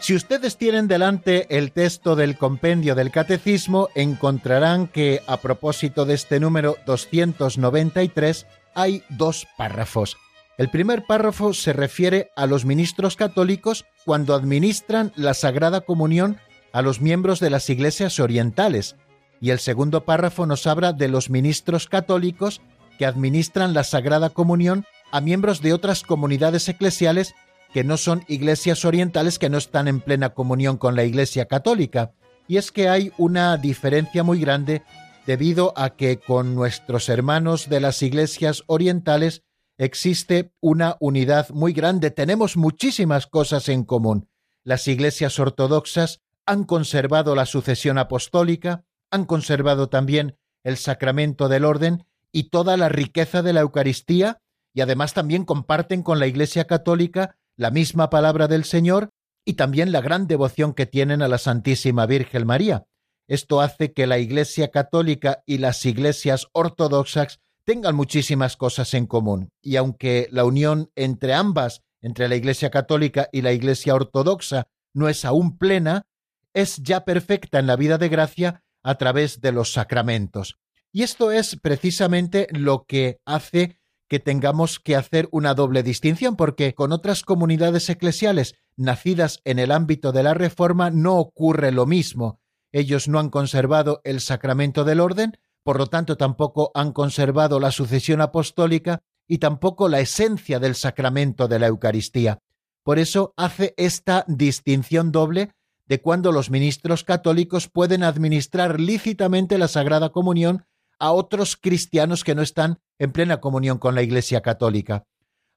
Si 0.00 0.16
ustedes 0.16 0.56
tienen 0.56 0.88
delante 0.88 1.56
el 1.56 1.70
texto 1.70 2.16
del 2.16 2.36
compendio 2.36 2.96
del 2.96 3.12
catecismo, 3.12 3.88
encontrarán 3.94 4.88
que 4.88 5.20
a 5.28 5.36
propósito 5.36 6.04
de 6.04 6.14
este 6.14 6.40
número 6.40 6.76
293 6.86 8.46
hay 8.74 9.04
dos 9.10 9.46
párrafos. 9.56 10.16
El 10.58 10.70
primer 10.70 11.04
párrafo 11.06 11.54
se 11.54 11.72
refiere 11.72 12.30
a 12.34 12.46
los 12.46 12.64
ministros 12.64 13.14
católicos 13.14 13.84
cuando 14.04 14.34
administran 14.34 15.12
la 15.14 15.34
Sagrada 15.34 15.82
Comunión 15.82 16.38
a 16.72 16.82
los 16.82 17.00
miembros 17.00 17.40
de 17.40 17.50
las 17.50 17.68
iglesias 17.70 18.18
orientales, 18.20 18.96
y 19.40 19.50
el 19.50 19.58
segundo 19.58 20.04
párrafo 20.04 20.46
nos 20.46 20.66
habla 20.66 20.92
de 20.92 21.08
los 21.08 21.28
ministros 21.28 21.88
católicos 21.88 22.60
que 22.98 23.06
administran 23.06 23.74
la 23.74 23.84
Sagrada 23.84 24.30
Comunión 24.30 24.84
a 25.10 25.20
miembros 25.20 25.60
de 25.60 25.72
otras 25.72 26.02
comunidades 26.02 26.68
eclesiales 26.68 27.34
que 27.72 27.84
no 27.84 27.96
son 27.96 28.24
iglesias 28.28 28.84
orientales 28.84 29.38
que 29.38 29.50
no 29.50 29.58
están 29.58 29.88
en 29.88 30.00
plena 30.00 30.30
comunión 30.30 30.76
con 30.76 30.94
la 30.94 31.04
Iglesia 31.04 31.46
Católica. 31.46 32.12
Y 32.46 32.56
es 32.56 32.70
que 32.70 32.88
hay 32.88 33.12
una 33.18 33.56
diferencia 33.56 34.22
muy 34.22 34.40
grande 34.40 34.82
debido 35.26 35.72
a 35.76 35.96
que 35.96 36.18
con 36.18 36.54
nuestros 36.54 37.08
hermanos 37.08 37.68
de 37.68 37.80
las 37.80 38.02
iglesias 38.02 38.62
orientales 38.66 39.42
existe 39.78 40.52
una 40.60 40.96
unidad 41.00 41.48
muy 41.50 41.72
grande. 41.72 42.10
Tenemos 42.10 42.56
muchísimas 42.56 43.26
cosas 43.26 43.68
en 43.68 43.84
común. 43.84 44.28
Las 44.64 44.86
iglesias 44.86 45.38
ortodoxas 45.38 46.21
han 46.46 46.64
conservado 46.64 47.34
la 47.34 47.46
sucesión 47.46 47.98
apostólica, 47.98 48.84
han 49.10 49.24
conservado 49.24 49.88
también 49.88 50.36
el 50.64 50.76
sacramento 50.76 51.48
del 51.48 51.64
orden 51.64 52.06
y 52.32 52.44
toda 52.44 52.76
la 52.76 52.88
riqueza 52.88 53.42
de 53.42 53.52
la 53.52 53.60
Eucaristía, 53.60 54.40
y 54.74 54.80
además 54.80 55.12
también 55.12 55.44
comparten 55.44 56.02
con 56.02 56.18
la 56.18 56.26
Iglesia 56.26 56.66
Católica 56.66 57.36
la 57.56 57.70
misma 57.70 58.10
palabra 58.10 58.48
del 58.48 58.64
Señor 58.64 59.10
y 59.44 59.54
también 59.54 59.92
la 59.92 60.00
gran 60.00 60.26
devoción 60.26 60.72
que 60.72 60.86
tienen 60.86 61.20
a 61.22 61.28
la 61.28 61.38
Santísima 61.38 62.06
Virgen 62.06 62.46
María. 62.46 62.86
Esto 63.28 63.60
hace 63.60 63.92
que 63.92 64.06
la 64.06 64.18
Iglesia 64.18 64.70
católica 64.70 65.42
y 65.46 65.58
las 65.58 65.84
iglesias 65.84 66.48
ortodoxas 66.52 67.40
tengan 67.64 67.94
muchísimas 67.94 68.56
cosas 68.56 68.94
en 68.94 69.06
común. 69.06 69.50
Y 69.62 69.76
aunque 69.76 70.28
la 70.30 70.44
unión 70.44 70.90
entre 70.96 71.34
ambas, 71.34 71.82
entre 72.00 72.28
la 72.28 72.36
Iglesia 72.36 72.70
católica 72.70 73.28
y 73.32 73.42
la 73.42 73.52
Iglesia 73.52 73.94
ortodoxa, 73.94 74.66
no 74.94 75.08
es 75.08 75.24
aún 75.24 75.56
plena, 75.56 76.06
es 76.54 76.76
ya 76.78 77.04
perfecta 77.04 77.58
en 77.58 77.66
la 77.66 77.76
vida 77.76 77.98
de 77.98 78.08
gracia 78.08 78.62
a 78.82 78.96
través 78.96 79.40
de 79.40 79.52
los 79.52 79.72
sacramentos. 79.72 80.58
Y 80.92 81.02
esto 81.02 81.30
es 81.30 81.56
precisamente 81.56 82.48
lo 82.50 82.84
que 82.84 83.20
hace 83.24 83.80
que 84.08 84.20
tengamos 84.20 84.78
que 84.78 84.94
hacer 84.94 85.26
una 85.32 85.54
doble 85.54 85.82
distinción, 85.82 86.36
porque 86.36 86.74
con 86.74 86.92
otras 86.92 87.22
comunidades 87.22 87.88
eclesiales 87.88 88.56
nacidas 88.76 89.40
en 89.44 89.58
el 89.58 89.72
ámbito 89.72 90.12
de 90.12 90.22
la 90.22 90.34
Reforma 90.34 90.90
no 90.90 91.18
ocurre 91.18 91.72
lo 91.72 91.86
mismo. 91.86 92.38
Ellos 92.72 93.08
no 93.08 93.18
han 93.18 93.30
conservado 93.30 94.02
el 94.04 94.20
sacramento 94.20 94.84
del 94.84 95.00
orden, 95.00 95.38
por 95.62 95.78
lo 95.78 95.86
tanto 95.86 96.18
tampoco 96.18 96.70
han 96.74 96.92
conservado 96.92 97.58
la 97.58 97.70
sucesión 97.70 98.20
apostólica 98.20 99.02
y 99.26 99.38
tampoco 99.38 99.88
la 99.88 100.00
esencia 100.00 100.58
del 100.58 100.74
sacramento 100.74 101.48
de 101.48 101.58
la 101.58 101.68
Eucaristía. 101.68 102.40
Por 102.82 102.98
eso 102.98 103.32
hace 103.38 103.72
esta 103.78 104.26
distinción 104.28 105.12
doble 105.12 105.54
de 105.92 106.00
cuando 106.00 106.32
los 106.32 106.48
ministros 106.48 107.04
católicos 107.04 107.68
pueden 107.68 108.02
administrar 108.02 108.80
lícitamente 108.80 109.58
la 109.58 109.68
Sagrada 109.68 110.08
Comunión 110.08 110.64
a 110.98 111.12
otros 111.12 111.58
cristianos 111.58 112.24
que 112.24 112.34
no 112.34 112.40
están 112.40 112.78
en 112.98 113.12
plena 113.12 113.42
comunión 113.42 113.76
con 113.76 113.94
la 113.94 114.00
Iglesia 114.00 114.40
católica. 114.40 115.04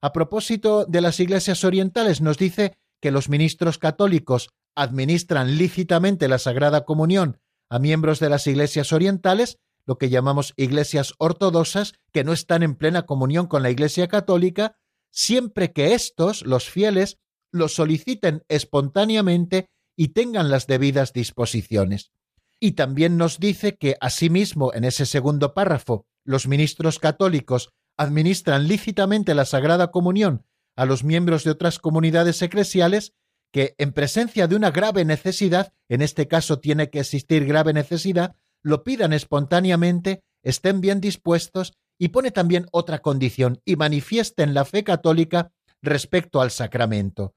A 0.02 0.12
propósito 0.12 0.84
de 0.84 1.00
las 1.00 1.22
iglesias 1.22 1.64
orientales, 1.64 2.20
nos 2.20 2.38
dice 2.38 2.78
que 3.02 3.12
los 3.12 3.30
ministros 3.30 3.78
católicos 3.78 4.50
administran 4.76 5.58
lícitamente 5.58 6.28
la 6.28 6.38
Sagrada 6.38 6.84
Comunión 6.84 7.40
a 7.70 7.80
miembros 7.80 8.20
de 8.20 8.30
las 8.30 8.46
iglesias 8.46 8.92
orientales, 8.92 9.58
lo 9.86 9.98
que 9.98 10.10
llamamos 10.10 10.54
iglesias 10.58 11.14
ortodoxas, 11.18 11.94
que 12.12 12.26
no 12.26 12.34
están 12.34 12.62
en 12.62 12.76
plena 12.76 13.06
comunión 13.06 13.48
con 13.48 13.64
la 13.64 13.70
Iglesia 13.70 14.10
católica, 14.10 14.76
siempre 15.12 15.72
que 15.72 15.94
éstos, 15.94 16.46
los 16.46 16.70
fieles, 16.70 17.20
lo 17.54 17.70
soliciten 17.70 18.44
espontáneamente 18.50 19.70
y 19.96 20.10
tengan 20.10 20.50
las 20.50 20.68
debidas 20.68 21.14
disposiciones. 21.14 22.12
Y 22.60 22.74
también 22.74 23.18
nos 23.18 23.40
dice 23.40 23.76
que 23.78 23.98
asimismo 24.02 24.74
en 24.74 24.86
ese 24.86 25.06
segundo 25.06 25.54
párrafo 25.54 26.06
los 26.24 26.48
ministros 26.48 27.00
católicos 27.00 27.70
administran 27.98 28.68
lícitamente 28.68 29.34
la 29.36 29.46
Sagrada 29.46 29.92
Comunión 29.92 30.46
a 30.76 30.86
los 30.86 31.04
miembros 31.04 31.44
de 31.44 31.52
otras 31.52 31.80
comunidades 31.80 32.42
eclesiales 32.42 33.14
que 33.52 33.76
en 33.78 33.94
presencia 33.94 34.48
de 34.48 34.56
una 34.56 34.72
grave 34.72 35.06
necesidad, 35.06 35.72
en 35.88 36.02
este 36.02 36.28
caso 36.28 36.60
tiene 36.60 36.90
que 36.90 37.00
existir 37.00 37.46
grave 37.46 37.72
necesidad, 37.72 38.36
lo 38.62 38.84
pidan 38.84 39.14
espontáneamente, 39.14 40.24
estén 40.44 40.82
bien 40.82 41.00
dispuestos 41.00 41.74
y 41.98 42.10
pone 42.10 42.32
también 42.32 42.66
otra 42.72 43.00
condición 43.00 43.62
y 43.64 43.78
manifiesten 43.78 44.54
la 44.54 44.66
fe 44.66 44.84
católica 44.84 45.54
respecto 45.82 46.42
al 46.42 46.52
sacramento. 46.52 47.34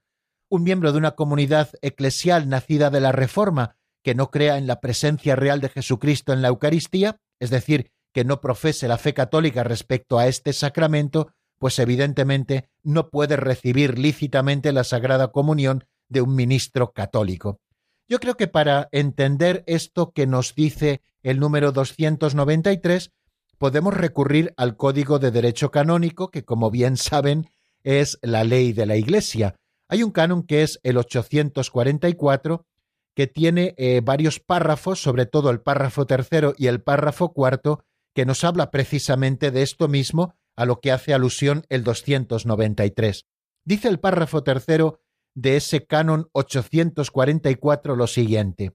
Un 0.51 0.63
miembro 0.63 0.91
de 0.91 0.97
una 0.97 1.11
comunidad 1.11 1.69
eclesial 1.83 2.49
nacida 2.49 2.89
de 2.89 2.99
la 2.99 3.11
Reforma 3.11 3.75
que 4.03 4.15
no 4.15 4.31
crea 4.31 4.57
en 4.57 4.65
la 4.65 4.79
presencia 4.81 5.35
real 5.35 5.61
de 5.61 5.69
Jesucristo 5.69 6.33
en 6.33 6.41
la 6.41 6.47
Eucaristía, 6.47 7.19
es 7.39 7.51
decir, 7.51 7.91
que 8.13 8.25
no 8.25 8.41
profese 8.41 8.87
la 8.87 8.97
fe 8.97 9.13
católica 9.13 9.63
respecto 9.63 10.17
a 10.17 10.25
este 10.25 10.53
sacramento, 10.53 11.31
pues 11.59 11.77
evidentemente 11.77 12.67
no 12.81 13.09
puede 13.09 13.35
recibir 13.35 13.99
lícitamente 13.99 14.71
la 14.71 14.83
Sagrada 14.83 15.31
Comunión 15.31 15.85
de 16.07 16.21
un 16.21 16.33
ministro 16.33 16.93
católico. 16.93 17.59
Yo 18.07 18.19
creo 18.19 18.35
que 18.35 18.47
para 18.47 18.89
entender 18.91 19.63
esto 19.67 20.11
que 20.13 20.25
nos 20.25 20.55
dice 20.55 21.01
el 21.21 21.39
número 21.39 21.71
293, 21.71 23.11
podemos 23.59 23.93
recurrir 23.93 24.53
al 24.57 24.77
Código 24.77 25.19
de 25.19 25.29
Derecho 25.29 25.69
Canónico, 25.69 26.31
que 26.31 26.43
como 26.43 26.71
bien 26.71 26.97
saben 26.97 27.51
es 27.83 28.17
la 28.23 28.43
ley 28.43 28.73
de 28.73 28.87
la 28.87 28.95
Iglesia. 28.95 29.58
Hay 29.89 30.03
un 30.03 30.11
canon 30.11 30.43
que 30.43 30.61
es 30.61 30.79
el 30.83 30.97
844 30.97 32.65
que 33.15 33.27
tiene 33.27 33.73
eh, 33.77 34.01
varios 34.01 34.39
párrafos, 34.39 35.01
sobre 35.01 35.25
todo 35.25 35.49
el 35.49 35.61
párrafo 35.61 36.05
tercero 36.05 36.53
y 36.57 36.67
el 36.67 36.81
párrafo 36.81 37.33
cuarto, 37.33 37.83
que 38.13 38.25
nos 38.25 38.43
habla 38.43 38.71
precisamente 38.71 39.51
de 39.51 39.63
esto 39.63 39.87
mismo 39.87 40.35
a 40.55 40.65
lo 40.65 40.79
que 40.79 40.91
hace 40.91 41.13
alusión 41.13 41.65
el 41.69 41.83
293. 41.83 43.25
Dice 43.65 43.87
el 43.87 43.99
párrafo 43.99 44.43
tercero 44.43 45.01
de 45.33 45.57
ese 45.57 45.85
canon 45.85 46.29
844 46.33 47.95
lo 47.95 48.07
siguiente. 48.07 48.73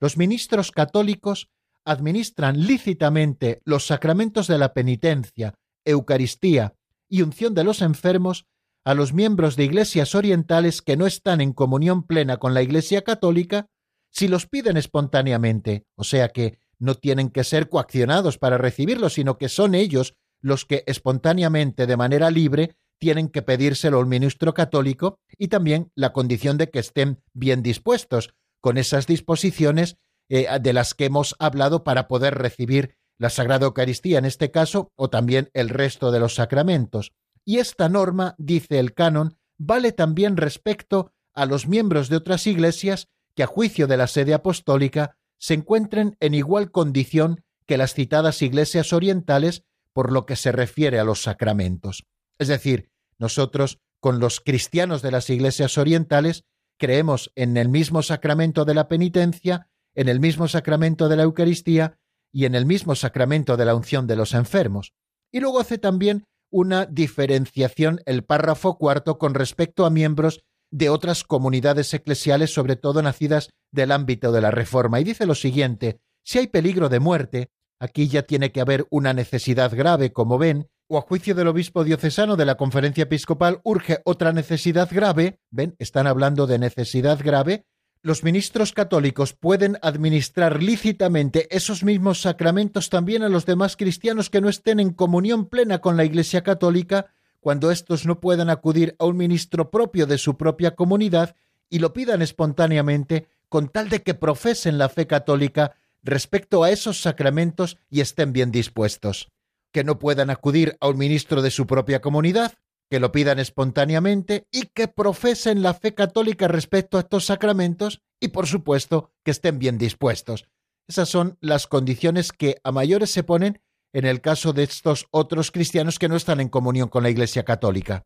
Los 0.00 0.16
ministros 0.16 0.72
católicos 0.72 1.50
administran 1.84 2.66
lícitamente 2.66 3.60
los 3.64 3.86
sacramentos 3.86 4.46
de 4.46 4.58
la 4.58 4.72
penitencia, 4.72 5.54
Eucaristía 5.84 6.74
y 7.08 7.22
unción 7.22 7.54
de 7.54 7.64
los 7.64 7.82
enfermos 7.82 8.46
a 8.84 8.94
los 8.94 9.12
miembros 9.12 9.56
de 9.56 9.64
iglesias 9.64 10.14
orientales 10.14 10.82
que 10.82 10.96
no 10.96 11.06
están 11.06 11.40
en 11.40 11.52
comunión 11.52 12.06
plena 12.06 12.36
con 12.36 12.54
la 12.54 12.62
Iglesia 12.62 13.02
católica 13.02 13.66
si 14.10 14.28
los 14.28 14.46
piden 14.46 14.76
espontáneamente, 14.76 15.86
o 15.96 16.04
sea 16.04 16.28
que 16.28 16.58
no 16.78 16.94
tienen 16.94 17.30
que 17.30 17.44
ser 17.44 17.68
coaccionados 17.68 18.38
para 18.38 18.58
recibirlos, 18.58 19.14
sino 19.14 19.38
que 19.38 19.48
son 19.48 19.74
ellos 19.74 20.14
los 20.40 20.64
que 20.66 20.84
espontáneamente, 20.86 21.86
de 21.86 21.96
manera 21.96 22.30
libre, 22.30 22.76
tienen 22.98 23.28
que 23.28 23.42
pedírselo 23.42 23.98
al 23.98 24.06
ministro 24.06 24.54
católico 24.54 25.18
y 25.36 25.48
también 25.48 25.90
la 25.94 26.12
condición 26.12 26.58
de 26.58 26.70
que 26.70 26.78
estén 26.78 27.22
bien 27.32 27.62
dispuestos 27.62 28.34
con 28.60 28.78
esas 28.78 29.06
disposiciones 29.06 29.96
eh, 30.28 30.46
de 30.60 30.72
las 30.72 30.94
que 30.94 31.06
hemos 31.06 31.34
hablado 31.38 31.84
para 31.84 32.06
poder 32.06 32.34
recibir 32.34 32.96
la 33.18 33.30
Sagrada 33.30 33.66
Eucaristía 33.66 34.18
en 34.18 34.24
este 34.24 34.50
caso 34.50 34.92
o 34.96 35.10
también 35.10 35.50
el 35.54 35.70
resto 35.70 36.10
de 36.10 36.20
los 36.20 36.34
sacramentos. 36.34 37.12
Y 37.44 37.58
esta 37.58 37.88
norma, 37.88 38.34
dice 38.38 38.78
el 38.78 38.94
canon, 38.94 39.36
vale 39.58 39.92
también 39.92 40.36
respecto 40.36 41.12
a 41.34 41.46
los 41.46 41.66
miembros 41.66 42.08
de 42.08 42.16
otras 42.16 42.46
iglesias 42.46 43.08
que 43.34 43.42
a 43.42 43.46
juicio 43.46 43.86
de 43.86 43.96
la 43.96 44.06
sede 44.06 44.34
apostólica 44.34 45.16
se 45.38 45.54
encuentren 45.54 46.16
en 46.20 46.34
igual 46.34 46.70
condición 46.70 47.44
que 47.66 47.76
las 47.76 47.94
citadas 47.94 48.40
iglesias 48.42 48.92
orientales 48.92 49.64
por 49.92 50.12
lo 50.12 50.26
que 50.26 50.36
se 50.36 50.52
refiere 50.52 50.98
a 50.98 51.04
los 51.04 51.22
sacramentos. 51.22 52.04
Es 52.38 52.48
decir, 52.48 52.90
nosotros, 53.18 53.78
con 54.00 54.20
los 54.20 54.40
cristianos 54.40 55.02
de 55.02 55.10
las 55.10 55.30
iglesias 55.30 55.78
orientales, 55.78 56.44
creemos 56.78 57.30
en 57.36 57.56
el 57.56 57.68
mismo 57.68 58.02
sacramento 58.02 58.64
de 58.64 58.74
la 58.74 58.88
penitencia, 58.88 59.68
en 59.94 60.08
el 60.08 60.20
mismo 60.20 60.48
sacramento 60.48 61.08
de 61.08 61.16
la 61.16 61.22
Eucaristía 61.22 61.98
y 62.32 62.46
en 62.46 62.54
el 62.54 62.66
mismo 62.66 62.96
sacramento 62.96 63.56
de 63.56 63.64
la 63.64 63.74
unción 63.74 64.06
de 64.06 64.16
los 64.16 64.34
enfermos. 64.34 64.92
Y 65.30 65.40
luego 65.40 65.60
hace 65.60 65.78
también 65.78 66.26
una 66.54 66.86
diferenciación 66.86 68.00
el 68.06 68.22
párrafo 68.22 68.78
cuarto 68.78 69.18
con 69.18 69.34
respecto 69.34 69.84
a 69.84 69.90
miembros 69.90 70.44
de 70.70 70.88
otras 70.88 71.24
comunidades 71.24 71.92
eclesiales, 71.92 72.54
sobre 72.54 72.76
todo 72.76 73.02
nacidas 73.02 73.50
del 73.72 73.90
ámbito 73.90 74.30
de 74.30 74.40
la 74.40 74.52
Reforma. 74.52 75.00
Y 75.00 75.04
dice 75.04 75.26
lo 75.26 75.34
siguiente, 75.34 75.98
si 76.22 76.38
hay 76.38 76.46
peligro 76.46 76.88
de 76.88 77.00
muerte, 77.00 77.50
aquí 77.80 78.06
ya 78.06 78.22
tiene 78.22 78.52
que 78.52 78.60
haber 78.60 78.86
una 78.90 79.12
necesidad 79.12 79.74
grave, 79.74 80.12
como 80.12 80.38
ven, 80.38 80.68
o 80.88 80.96
a 80.96 81.00
juicio 81.00 81.34
del 81.34 81.48
obispo 81.48 81.82
diocesano 81.82 82.36
de 82.36 82.44
la 82.44 82.56
conferencia 82.56 83.02
episcopal 83.02 83.60
urge 83.64 84.00
otra 84.04 84.32
necesidad 84.32 84.88
grave, 84.92 85.40
ven, 85.50 85.74
están 85.80 86.06
hablando 86.06 86.46
de 86.46 86.60
necesidad 86.60 87.18
grave, 87.18 87.66
los 88.04 88.22
ministros 88.22 88.74
católicos 88.74 89.32
pueden 89.32 89.78
administrar 89.80 90.62
lícitamente 90.62 91.48
esos 91.56 91.82
mismos 91.82 92.20
sacramentos 92.20 92.90
también 92.90 93.22
a 93.22 93.30
los 93.30 93.46
demás 93.46 93.78
cristianos 93.78 94.28
que 94.28 94.42
no 94.42 94.50
estén 94.50 94.78
en 94.78 94.92
comunión 94.92 95.46
plena 95.46 95.78
con 95.78 95.96
la 95.96 96.04
Iglesia 96.04 96.42
católica 96.42 97.06
cuando 97.40 97.70
éstos 97.70 98.04
no 98.04 98.20
puedan 98.20 98.50
acudir 98.50 98.94
a 98.98 99.06
un 99.06 99.16
ministro 99.16 99.70
propio 99.70 100.06
de 100.06 100.18
su 100.18 100.36
propia 100.36 100.74
comunidad 100.74 101.34
y 101.70 101.78
lo 101.78 101.94
pidan 101.94 102.20
espontáneamente 102.20 103.26
con 103.48 103.70
tal 103.70 103.88
de 103.88 104.02
que 104.02 104.12
profesen 104.12 104.76
la 104.76 104.90
fe 104.90 105.06
católica 105.06 105.74
respecto 106.02 106.62
a 106.62 106.70
esos 106.70 107.00
sacramentos 107.00 107.78
y 107.88 108.02
estén 108.02 108.34
bien 108.34 108.52
dispuestos. 108.52 109.30
Que 109.72 109.82
no 109.82 109.98
puedan 109.98 110.28
acudir 110.28 110.76
a 110.80 110.88
un 110.88 110.98
ministro 110.98 111.40
de 111.40 111.50
su 111.50 111.66
propia 111.66 112.02
comunidad, 112.02 112.52
que 112.90 113.00
lo 113.00 113.12
pidan 113.12 113.38
espontáneamente 113.38 114.46
y 114.52 114.66
que 114.74 114.88
profesen 114.88 115.62
la 115.62 115.74
fe 115.74 115.94
católica 115.94 116.48
respecto 116.48 116.96
a 116.96 117.00
estos 117.00 117.26
sacramentos 117.26 118.00
y, 118.20 118.28
por 118.28 118.46
supuesto, 118.46 119.12
que 119.24 119.30
estén 119.30 119.58
bien 119.58 119.78
dispuestos. 119.78 120.48
Esas 120.88 121.08
son 121.08 121.38
las 121.40 121.66
condiciones 121.66 122.32
que 122.32 122.58
a 122.62 122.72
mayores 122.72 123.10
se 123.10 123.22
ponen 123.22 123.60
en 123.92 124.04
el 124.04 124.20
caso 124.20 124.52
de 124.52 124.64
estos 124.64 125.06
otros 125.10 125.50
cristianos 125.50 125.98
que 125.98 126.08
no 126.08 126.16
están 126.16 126.40
en 126.40 126.48
comunión 126.48 126.88
con 126.88 127.02
la 127.02 127.10
Iglesia 127.10 127.44
católica. 127.44 128.04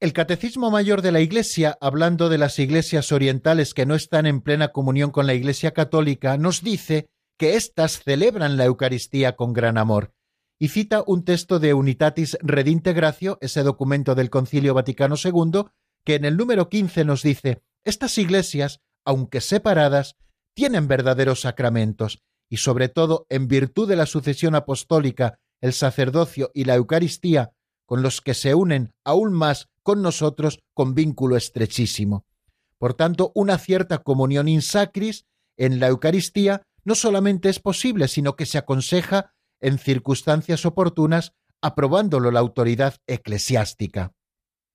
El 0.00 0.12
Catecismo 0.12 0.70
Mayor 0.70 1.02
de 1.02 1.12
la 1.12 1.20
Iglesia, 1.20 1.78
hablando 1.80 2.28
de 2.28 2.36
las 2.36 2.58
iglesias 2.58 3.10
orientales 3.10 3.74
que 3.74 3.86
no 3.86 3.94
están 3.94 4.26
en 4.26 4.42
plena 4.42 4.68
comunión 4.68 5.10
con 5.10 5.26
la 5.26 5.34
Iglesia 5.34 5.72
católica, 5.72 6.36
nos 6.36 6.62
dice 6.62 7.08
que 7.38 7.56
éstas 7.56 8.02
celebran 8.02 8.56
la 8.56 8.64
Eucaristía 8.66 9.34
con 9.34 9.52
gran 9.52 9.78
amor, 9.78 10.12
y 10.58 10.68
cita 10.68 11.02
un 11.06 11.24
texto 11.24 11.58
de 11.58 11.74
Unitatis 11.74 12.38
Redintegratio, 12.40 13.38
ese 13.40 13.62
documento 13.62 14.14
del 14.14 14.30
Concilio 14.30 14.74
Vaticano 14.74 15.16
II, 15.22 15.64
que 16.04 16.14
en 16.14 16.24
el 16.24 16.36
número 16.36 16.68
15 16.68 17.04
nos 17.04 17.22
dice, 17.22 17.62
estas 17.84 18.16
iglesias, 18.18 18.80
aunque 19.04 19.40
separadas, 19.40 20.16
tienen 20.54 20.88
verdaderos 20.88 21.40
sacramentos, 21.40 22.22
y 22.48 22.58
sobre 22.58 22.88
todo 22.88 23.26
en 23.28 23.48
virtud 23.48 23.88
de 23.88 23.96
la 23.96 24.06
sucesión 24.06 24.54
apostólica, 24.54 25.38
el 25.60 25.72
sacerdocio 25.72 26.50
y 26.54 26.64
la 26.64 26.74
Eucaristía, 26.74 27.52
con 27.86 28.02
los 28.02 28.20
que 28.20 28.34
se 28.34 28.54
unen 28.54 28.92
aún 29.04 29.32
más 29.32 29.68
con 29.82 30.02
nosotros 30.02 30.60
con 30.72 30.94
vínculo 30.94 31.36
estrechísimo. 31.36 32.26
Por 32.78 32.94
tanto, 32.94 33.32
una 33.34 33.58
cierta 33.58 33.98
comunión 33.98 34.48
in 34.48 34.62
sacris 34.62 35.26
en 35.56 35.80
la 35.80 35.88
Eucaristía 35.88 36.62
no 36.84 36.94
solamente 36.94 37.48
es 37.48 37.58
posible, 37.60 38.08
sino 38.08 38.36
que 38.36 38.46
se 38.46 38.58
aconseja 38.58 39.33
en 39.64 39.78
circunstancias 39.78 40.66
oportunas, 40.66 41.32
aprobándolo 41.62 42.30
la 42.30 42.40
autoridad 42.40 42.96
eclesiástica. 43.06 44.12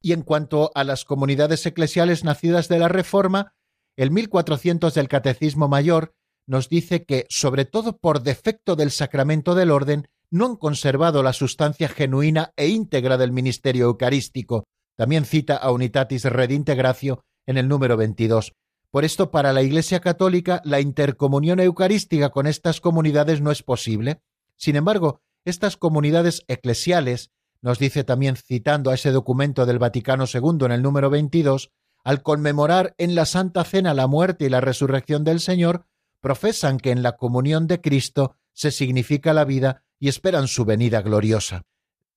Y 0.02 0.14
en 0.14 0.24
cuanto 0.24 0.72
a 0.74 0.84
las 0.84 1.06
comunidades 1.06 1.64
eclesiales 1.68 2.24
nacidas 2.24 2.68
de 2.70 2.80
la 2.80 2.88
Reforma, 2.88 3.54
el 3.96 4.10
1400 4.10 4.94
del 4.96 5.08
Catecismo 5.08 5.68
Mayor 5.68 6.16
nos 6.48 6.70
dice 6.70 7.04
que, 7.06 7.28
sobre 7.30 7.66
todo 7.66 8.00
por 8.00 8.24
defecto 8.24 8.76
del 8.76 8.90
sacramento 8.90 9.54
del 9.54 9.70
orden, 9.70 10.08
no 10.32 10.48
han 10.48 10.56
conservado 10.56 11.22
la 11.22 11.34
sustancia 11.34 11.88
genuina 11.88 12.54
e 12.56 12.70
íntegra 12.70 13.18
del 13.18 13.32
ministerio 13.32 13.86
eucarístico. 13.86 14.64
También 14.98 15.26
cita 15.26 15.56
a 15.56 15.72
Unitatis 15.72 16.26
Redintegratio 16.26 17.24
en 17.46 17.58
el 17.58 17.68
número 17.68 17.96
22. 17.96 18.54
Por 18.90 19.06
esto, 19.06 19.30
para 19.30 19.54
la 19.54 19.62
Iglesia 19.62 20.00
Católica, 20.00 20.62
la 20.66 20.80
intercomunión 20.80 21.60
eucarística 21.60 22.30
con 22.30 22.48
estas 22.48 22.82
comunidades 22.82 23.40
no 23.40 23.52
es 23.52 23.62
posible. 23.62 24.22
Sin 24.60 24.76
embargo, 24.76 25.22
estas 25.46 25.78
comunidades 25.78 26.44
eclesiales, 26.50 27.32
nos 27.62 27.80
dice 27.80 28.04
también 28.04 28.36
citando 28.36 28.92
a 28.92 28.96
ese 28.96 29.12
documento 29.12 29.66
del 29.66 29.80
Vaticano 29.80 30.26
II 30.32 30.66
en 30.66 30.74
el 30.74 30.82
número 30.82 31.10
22, 31.10 31.72
al 32.04 32.22
conmemorar 32.22 32.94
en 32.98 33.16
la 33.16 33.26
Santa 33.26 33.64
Cena 33.64 33.94
la 33.94 34.08
muerte 34.08 34.46
y 34.46 34.50
la 34.50 34.60
resurrección 34.60 35.24
del 35.24 35.40
Señor, 35.40 35.86
profesan 36.20 36.78
que 36.78 36.92
en 36.92 37.04
la 37.04 37.16
comunión 37.16 37.68
de 37.68 37.80
Cristo 37.80 38.36
se 38.52 38.72
significa 38.72 39.34
la 39.34 39.46
vida 39.46 39.86
y 39.98 40.10
esperan 40.10 40.50
su 40.50 40.66
venida 40.66 41.02
gloriosa. 41.02 41.64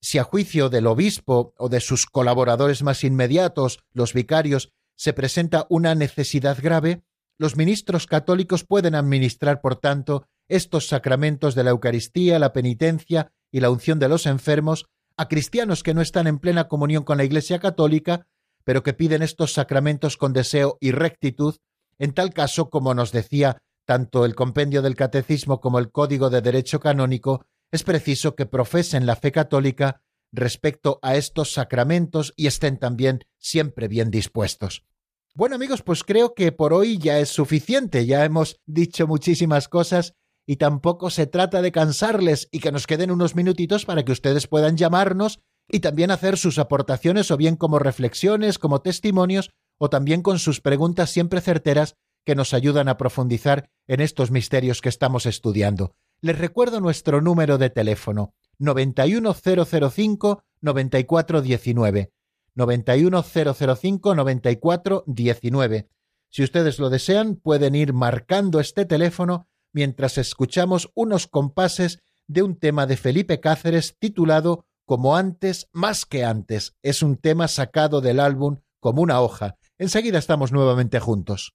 Si 0.00 0.18
a 0.18 0.24
juicio 0.24 0.68
del 0.68 0.88
obispo 0.88 1.54
o 1.56 1.68
de 1.68 1.78
sus 1.78 2.06
colaboradores 2.06 2.82
más 2.82 3.04
inmediatos, 3.04 3.84
los 3.92 4.14
vicarios, 4.14 4.72
se 4.96 5.12
presenta 5.12 5.66
una 5.70 5.94
necesidad 5.94 6.58
grave, 6.60 7.04
los 7.38 7.56
ministros 7.56 8.06
católicos 8.08 8.64
pueden 8.64 8.96
administrar, 8.96 9.60
por 9.60 9.76
tanto, 9.76 10.26
estos 10.48 10.88
sacramentos 10.88 11.54
de 11.54 11.64
la 11.64 11.70
Eucaristía, 11.70 12.38
la 12.38 12.52
penitencia 12.52 13.32
y 13.50 13.60
la 13.60 13.70
unción 13.70 13.98
de 13.98 14.08
los 14.08 14.26
enfermos 14.26 14.86
a 15.16 15.28
cristianos 15.28 15.82
que 15.82 15.94
no 15.94 16.00
están 16.00 16.26
en 16.26 16.38
plena 16.38 16.68
comunión 16.68 17.04
con 17.04 17.18
la 17.18 17.24
Iglesia 17.24 17.58
católica, 17.58 18.26
pero 18.64 18.82
que 18.82 18.94
piden 18.94 19.22
estos 19.22 19.52
sacramentos 19.52 20.16
con 20.16 20.32
deseo 20.32 20.78
y 20.80 20.92
rectitud, 20.92 21.56
en 21.98 22.12
tal 22.12 22.32
caso, 22.32 22.70
como 22.70 22.94
nos 22.94 23.12
decía 23.12 23.62
tanto 23.84 24.24
el 24.24 24.34
compendio 24.34 24.82
del 24.82 24.94
Catecismo 24.94 25.60
como 25.60 25.78
el 25.78 25.90
Código 25.90 26.30
de 26.30 26.40
Derecho 26.40 26.80
Canónico, 26.80 27.44
es 27.70 27.82
preciso 27.82 28.36
que 28.36 28.46
profesen 28.46 29.06
la 29.06 29.16
fe 29.16 29.32
católica 29.32 30.02
respecto 30.30 30.98
a 31.02 31.16
estos 31.16 31.52
sacramentos 31.52 32.32
y 32.36 32.46
estén 32.46 32.78
también 32.78 33.24
siempre 33.38 33.88
bien 33.88 34.10
dispuestos. 34.10 34.84
Bueno 35.34 35.56
amigos, 35.56 35.82
pues 35.82 36.04
creo 36.04 36.34
que 36.34 36.52
por 36.52 36.72
hoy 36.72 36.98
ya 36.98 37.18
es 37.18 37.30
suficiente, 37.30 38.06
ya 38.06 38.24
hemos 38.24 38.60
dicho 38.66 39.06
muchísimas 39.06 39.68
cosas 39.68 40.14
y 40.46 40.56
tampoco 40.56 41.10
se 41.10 41.26
trata 41.26 41.62
de 41.62 41.72
cansarles 41.72 42.48
y 42.50 42.60
que 42.60 42.72
nos 42.72 42.86
queden 42.86 43.10
unos 43.10 43.34
minutitos 43.34 43.84
para 43.84 44.04
que 44.04 44.12
ustedes 44.12 44.46
puedan 44.46 44.76
llamarnos 44.76 45.40
y 45.68 45.80
también 45.80 46.10
hacer 46.10 46.36
sus 46.36 46.58
aportaciones 46.58 47.30
o 47.30 47.36
bien 47.36 47.56
como 47.56 47.78
reflexiones, 47.78 48.58
como 48.58 48.80
testimonios 48.80 49.50
o 49.78 49.88
también 49.90 50.22
con 50.22 50.38
sus 50.38 50.60
preguntas 50.60 51.10
siempre 51.10 51.40
certeras 51.40 51.96
que 52.24 52.34
nos 52.34 52.54
ayudan 52.54 52.88
a 52.88 52.96
profundizar 52.96 53.68
en 53.86 54.00
estos 54.00 54.30
misterios 54.30 54.80
que 54.80 54.88
estamos 54.88 55.26
estudiando. 55.26 55.94
Les 56.20 56.38
recuerdo 56.38 56.80
nuestro 56.80 57.20
número 57.20 57.58
de 57.58 57.70
teléfono 57.70 58.32
91005 58.58 60.44
9419 60.60 62.12
91005 62.54 64.14
9419. 64.14 65.88
Si 66.30 66.42
ustedes 66.42 66.78
lo 66.78 66.88
desean, 66.90 67.34
pueden 67.36 67.74
ir 67.74 67.92
marcando 67.92 68.60
este 68.60 68.84
teléfono 68.84 69.48
mientras 69.72 70.18
escuchamos 70.18 70.90
unos 70.94 71.26
compases 71.26 72.00
de 72.28 72.42
un 72.42 72.56
tema 72.56 72.86
de 72.86 72.96
Felipe 72.96 73.40
Cáceres 73.40 73.96
titulado 73.98 74.66
Como 74.86 75.16
antes, 75.16 75.68
más 75.72 76.06
que 76.06 76.24
antes. 76.24 76.74
Es 76.82 77.02
un 77.02 77.16
tema 77.16 77.48
sacado 77.48 78.00
del 78.00 78.20
álbum 78.20 78.58
como 78.80 79.02
una 79.02 79.20
hoja. 79.20 79.56
Enseguida 79.78 80.18
estamos 80.18 80.52
nuevamente 80.52 80.98
juntos. 81.00 81.54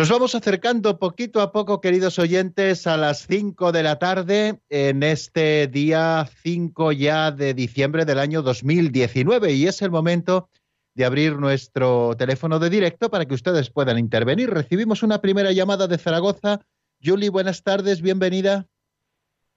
Nos 0.00 0.08
vamos 0.08 0.34
acercando 0.34 0.98
poquito 0.98 1.42
a 1.42 1.52
poco, 1.52 1.82
queridos 1.82 2.18
oyentes, 2.18 2.86
a 2.86 2.96
las 2.96 3.26
5 3.26 3.70
de 3.70 3.82
la 3.82 3.98
tarde 3.98 4.58
en 4.70 5.02
este 5.02 5.66
día 5.66 6.24
5 6.42 6.92
ya 6.92 7.30
de 7.30 7.52
diciembre 7.52 8.06
del 8.06 8.18
año 8.18 8.40
2019 8.40 9.52
y 9.52 9.66
es 9.66 9.82
el 9.82 9.90
momento 9.90 10.48
de 10.94 11.04
abrir 11.04 11.34
nuestro 11.36 12.16
teléfono 12.16 12.58
de 12.58 12.70
directo 12.70 13.10
para 13.10 13.26
que 13.26 13.34
ustedes 13.34 13.68
puedan 13.68 13.98
intervenir. 13.98 14.48
Recibimos 14.48 15.02
una 15.02 15.20
primera 15.20 15.52
llamada 15.52 15.86
de 15.86 15.98
Zaragoza. 15.98 16.60
Julie, 17.04 17.28
buenas 17.28 17.62
tardes, 17.62 18.00
bienvenida. 18.00 18.64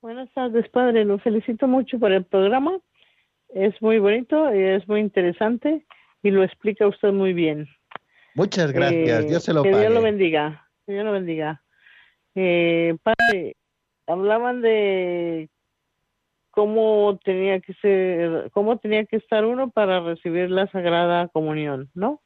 Buenas 0.01 0.29
tardes, 0.33 0.67
padre. 0.71 1.05
Lo 1.05 1.19
felicito 1.19 1.69
mucho 1.69 1.97
por 1.99 2.11
el 2.11 2.25
programa. 2.25 2.79
Es 3.47 3.81
muy 3.81 3.97
bonito 3.97 4.49
es 4.49 4.85
muy 4.89 4.99
interesante 4.99 5.85
y 6.21 6.31
lo 6.31 6.43
explica 6.43 6.85
usted 6.85 7.13
muy 7.13 7.31
bien. 7.31 7.69
Muchas 8.35 8.71
gracias, 8.71 9.23
Eh, 9.23 9.27
Dios 9.27 9.43
se 9.43 9.53
lo 9.53 9.63
que 9.63 9.71
pague. 9.71 9.81
Dios 9.81 9.93
lo 9.93 10.01
bendiga. 10.01 10.67
Que 10.85 10.93
Dios 10.93 11.05
lo 11.05 11.11
bendiga. 11.11 11.61
Eh, 12.35 12.97
padre, 13.03 13.55
hablaban 14.07 14.61
de 14.61 15.49
cómo 16.51 17.19
tenía 17.23 17.59
que 17.59 17.73
ser, 17.75 18.51
cómo 18.51 18.77
tenía 18.77 19.05
que 19.05 19.17
estar 19.17 19.45
uno 19.45 19.69
para 19.69 19.99
recibir 20.01 20.49
la 20.51 20.67
Sagrada 20.67 21.27
Comunión, 21.29 21.89
¿no? 21.93 22.21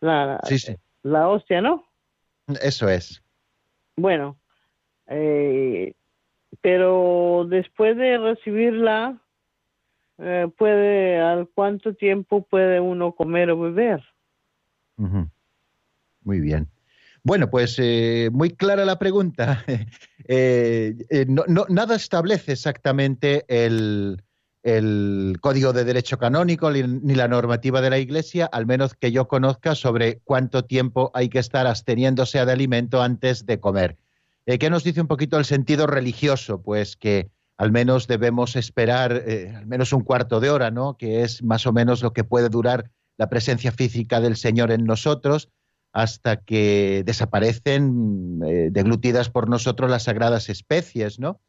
La, 0.00 0.40
Sí, 0.44 0.58
sí, 0.58 0.76
la 1.02 1.28
hostia, 1.28 1.60
¿no? 1.60 1.84
eso 2.62 2.88
es. 2.88 3.22
Bueno, 3.96 4.36
eh, 5.06 5.94
pero 6.60 7.46
después 7.48 7.96
de 7.96 8.18
recibirla, 8.18 9.18
eh, 10.18 10.48
puede, 10.56 11.18
¿al 11.20 11.48
cuánto 11.48 11.94
tiempo 11.94 12.42
puede 12.42 12.80
uno 12.80 13.12
comer 13.12 13.50
o 13.50 13.58
beber? 13.58 14.02
Muy 14.96 16.40
bien. 16.40 16.68
Bueno, 17.26 17.50
pues 17.50 17.74
eh, 17.78 18.30
muy 18.32 18.50
clara 18.50 18.84
la 18.84 19.00
pregunta. 19.00 19.64
Eh, 20.28 20.96
eh, 21.10 21.24
nada 21.28 21.94
establece 21.94 22.50
exactamente 22.50 23.44
el, 23.46 24.24
el 24.64 25.36
Código 25.40 25.72
de 25.72 25.84
Derecho 25.84 26.18
Canónico 26.18 26.68
ni, 26.72 27.14
la 27.14 27.28
normativa 27.28 27.80
de 27.80 27.90
la 27.90 27.98
Iglesia, 27.98 28.46
al 28.46 28.66
menos 28.66 28.94
que 28.94 29.12
yo 29.12 29.28
conozca, 29.28 29.76
sobre 29.76 30.18
cuánto 30.24 30.64
tiempo 30.64 31.12
hay 31.14 31.28
que 31.28 31.38
estar 31.38 31.68
absteniéndose 31.68 32.44
de 32.44 32.50
alimento 32.50 33.02
antes 33.02 33.46
de 33.46 33.60
comer. 33.60 33.98
¿Qué 34.46 34.68
nos 34.68 34.82
dice 34.82 35.00
un 35.00 35.06
poquito 35.06 35.38
el 35.38 35.44
sentido 35.44 35.86
religioso? 35.86 36.60
Pues 36.60 36.96
que 36.96 37.30
al 37.56 37.70
menos 37.70 38.08
debemos 38.08 38.56
esperar 38.56 39.12
al 39.12 39.66
menos 39.66 39.92
un 39.92 40.02
cuarto 40.02 40.40
de 40.40 40.50
hora, 40.50 40.72
¿no? 40.72 40.96
Que 40.96 41.22
es 41.22 41.40
más 41.44 41.68
o 41.68 41.72
menos 41.72 42.02
lo 42.02 42.12
que 42.12 42.24
puede 42.24 42.48
durar 42.48 42.90
la 43.16 43.28
presencia 43.28 43.72
física 43.72 44.20
del 44.20 44.36
Señor 44.36 44.70
en 44.70 44.84
nosotros 44.84 45.48
hasta 45.92 46.36
que 46.36 47.02
desaparecen 47.06 48.40
eh, 48.44 48.68
deglutidas 48.70 49.30
por 49.30 49.48
nosotros 49.48 49.90
las 49.90 50.04
sagradas 50.04 50.50
especies, 50.50 51.18
¿no? 51.18 51.40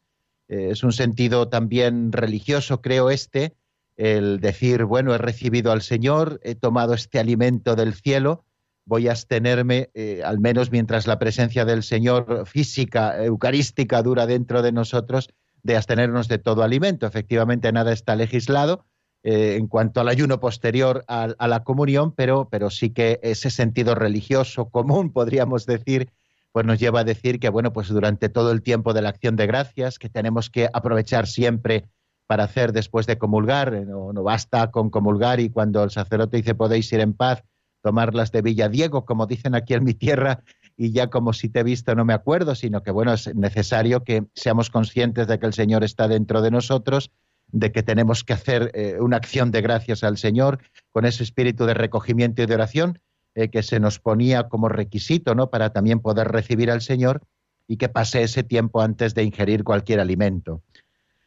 Eh, 0.48 0.70
es 0.70 0.82
un 0.82 0.92
sentido 0.92 1.48
también 1.48 2.12
religioso, 2.12 2.80
creo 2.80 3.10
este, 3.10 3.54
el 3.96 4.40
decir, 4.40 4.84
bueno, 4.84 5.14
he 5.14 5.18
recibido 5.18 5.72
al 5.72 5.82
Señor, 5.82 6.40
he 6.42 6.54
tomado 6.54 6.94
este 6.94 7.18
alimento 7.18 7.76
del 7.76 7.92
cielo, 7.92 8.44
voy 8.86 9.08
a 9.08 9.10
abstenerme, 9.10 9.90
eh, 9.92 10.22
al 10.24 10.38
menos 10.38 10.70
mientras 10.70 11.06
la 11.06 11.18
presencia 11.18 11.66
del 11.66 11.82
Señor 11.82 12.46
física, 12.46 13.22
eucarística, 13.22 14.02
dura 14.02 14.26
dentro 14.26 14.62
de 14.62 14.72
nosotros, 14.72 15.28
de 15.62 15.76
abstenernos 15.76 16.26
de 16.28 16.38
todo 16.38 16.62
alimento. 16.62 17.06
Efectivamente, 17.06 17.70
nada 17.70 17.92
está 17.92 18.16
legislado, 18.16 18.86
eh, 19.30 19.56
en 19.56 19.66
cuanto 19.66 20.00
al 20.00 20.08
ayuno 20.08 20.40
posterior 20.40 21.04
a, 21.06 21.34
a 21.38 21.48
la 21.48 21.62
comunión, 21.62 22.12
pero, 22.12 22.48
pero 22.50 22.70
sí 22.70 22.88
que 22.88 23.20
ese 23.22 23.50
sentido 23.50 23.94
religioso 23.94 24.68
común, 24.70 25.12
podríamos 25.12 25.66
decir, 25.66 26.08
pues 26.50 26.64
nos 26.64 26.78
lleva 26.78 27.00
a 27.00 27.04
decir 27.04 27.38
que, 27.38 27.50
bueno, 27.50 27.74
pues 27.74 27.88
durante 27.88 28.30
todo 28.30 28.52
el 28.52 28.62
tiempo 28.62 28.94
de 28.94 29.02
la 29.02 29.10
acción 29.10 29.36
de 29.36 29.46
gracias, 29.46 29.98
que 29.98 30.08
tenemos 30.08 30.48
que 30.48 30.70
aprovechar 30.72 31.26
siempre 31.26 31.84
para 32.26 32.44
hacer 32.44 32.72
después 32.72 33.06
de 33.06 33.18
comulgar, 33.18 33.74
eh, 33.74 33.84
no, 33.84 34.14
no 34.14 34.22
basta 34.22 34.70
con 34.70 34.88
comulgar 34.88 35.40
y 35.40 35.50
cuando 35.50 35.84
el 35.84 35.90
sacerdote 35.90 36.38
dice 36.38 36.54
podéis 36.54 36.90
ir 36.94 37.00
en 37.00 37.12
paz, 37.12 37.44
tomarlas 37.82 38.32
de 38.32 38.40
Villadiego, 38.40 39.04
como 39.04 39.26
dicen 39.26 39.54
aquí 39.54 39.74
en 39.74 39.84
mi 39.84 39.92
tierra, 39.92 40.42
y 40.74 40.92
ya 40.92 41.10
como 41.10 41.34
si 41.34 41.50
te 41.50 41.60
he 41.60 41.64
visto 41.64 41.94
no 41.94 42.06
me 42.06 42.14
acuerdo, 42.14 42.54
sino 42.54 42.82
que, 42.82 42.92
bueno, 42.92 43.12
es 43.12 43.34
necesario 43.34 44.04
que 44.04 44.24
seamos 44.34 44.70
conscientes 44.70 45.26
de 45.26 45.38
que 45.38 45.44
el 45.44 45.52
Señor 45.52 45.84
está 45.84 46.08
dentro 46.08 46.40
de 46.40 46.50
nosotros, 46.50 47.10
de 47.50 47.72
que 47.72 47.82
tenemos 47.82 48.24
que 48.24 48.32
hacer 48.34 48.70
eh, 48.74 48.96
una 49.00 49.16
acción 49.16 49.50
de 49.50 49.62
gracias 49.62 50.04
al 50.04 50.16
Señor 50.18 50.58
con 50.92 51.04
ese 51.04 51.22
espíritu 51.22 51.64
de 51.66 51.74
recogimiento 51.74 52.42
y 52.42 52.46
de 52.46 52.54
oración 52.54 52.98
eh, 53.34 53.48
que 53.48 53.62
se 53.62 53.80
nos 53.80 53.98
ponía 53.98 54.48
como 54.48 54.68
requisito, 54.68 55.34
¿no? 55.34 55.48
Para 55.50 55.70
también 55.70 56.00
poder 56.00 56.28
recibir 56.28 56.70
al 56.70 56.80
Señor 56.82 57.22
y 57.66 57.76
que 57.76 57.88
pase 57.88 58.22
ese 58.22 58.42
tiempo 58.42 58.80
antes 58.80 59.14
de 59.14 59.22
ingerir 59.22 59.64
cualquier 59.64 60.00
alimento. 60.00 60.62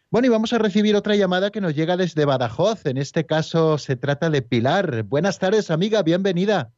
Bueno, 0.10 0.28
y 0.28 0.30
vamos 0.30 0.52
a 0.54 0.58
recibir 0.58 0.96
otra 0.96 1.16
llamada 1.16 1.52
que 1.52 1.62
nos 1.62 1.74
llega 1.74 1.96
desde 1.96 2.26
Badajoz. 2.26 2.86
En 2.86 2.98
este 2.98 3.26
caso 3.26 3.78
se 3.78 3.96
trata 3.96 4.30
de 4.30 4.42
Pilar. 4.42 5.04
Buenas 5.04 5.40
tardes, 5.40 5.72
amiga, 5.72 6.04
bienvenida. 6.04 6.72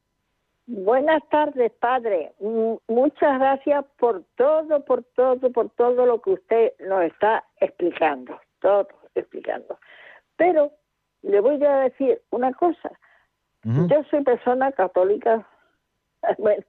Buenas 0.68 1.22
tardes, 1.30 1.72
padre. 1.80 2.32
M- 2.40 2.78
Muchas 2.88 3.40
gracias 3.40 3.84
por 4.00 4.24
todo, 4.38 4.86
por 4.86 5.04
todo, 5.16 5.52
por 5.52 5.70
todo 5.72 6.06
lo 6.06 6.22
que 6.22 6.30
usted 6.30 6.72
nos 6.88 7.04
está 7.06 7.44
explicando. 7.60 8.40
Todo 8.62 8.88
explicando. 9.44 9.80
Pero 10.38 10.72
le 11.22 11.40
voy 11.40 11.64
a 11.64 11.80
decir 11.80 12.22
una 12.32 12.54
cosa. 12.54 12.92
Yo 13.64 14.04
soy 14.10 14.24
persona 14.24 14.74
católica, 14.74 15.48
bueno, 16.38 16.64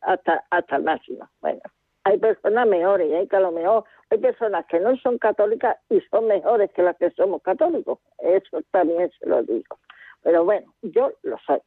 hasta, 0.00 0.44
hasta 0.50 0.76
el 0.76 0.82
máximo. 0.82 1.28
Bueno, 1.40 1.60
hay 2.02 2.18
personas 2.18 2.66
mejores 2.66 3.08
y 3.08 3.14
hay 3.14 3.28
que 3.28 3.36
a 3.36 3.40
lo 3.40 3.52
mejor 3.52 3.84
hay 4.10 4.18
personas 4.18 4.66
que 4.66 4.80
no 4.80 4.96
son 4.96 5.18
católicas 5.18 5.76
y 5.88 6.00
son 6.10 6.26
mejores 6.26 6.72
que 6.72 6.82
las 6.82 6.96
que 6.96 7.10
somos 7.12 7.40
católicos. 7.42 8.00
Eso 8.18 8.62
también 8.72 9.12
se 9.20 9.28
lo 9.28 9.44
digo. 9.44 9.78
Pero 10.22 10.44
bueno, 10.44 10.74
yo 10.82 11.12
lo 11.22 11.38
soy. 11.46 11.60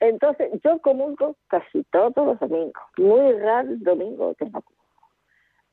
Entonces, 0.00 0.50
yo 0.64 0.80
comulgo 0.80 1.36
casi 1.46 1.84
todos 1.92 2.16
los 2.16 2.40
domingos. 2.40 2.82
Muy 2.98 3.38
raro 3.38 3.68
el 3.68 3.84
domingo 3.84 4.34
que 4.34 4.46
no 4.46 4.62
comulgo. 4.62 5.08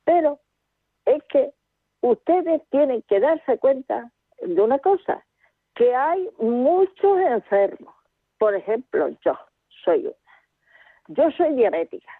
Pero 0.03 0.39
es 1.05 1.23
que 1.29 1.51
ustedes 2.01 2.61
tienen 2.69 3.01
que 3.07 3.19
darse 3.19 3.57
cuenta 3.57 4.11
de 4.41 4.61
una 4.61 4.79
cosa, 4.79 5.23
que 5.75 5.95
hay 5.95 6.29
muchos 6.39 7.19
enfermos. 7.19 7.93
Por 8.37 8.55
ejemplo, 8.55 9.09
yo 9.23 9.37
soy 9.83 10.05
una. 10.05 10.15
Yo 11.07 11.31
soy 11.31 11.53
diabética. 11.55 12.11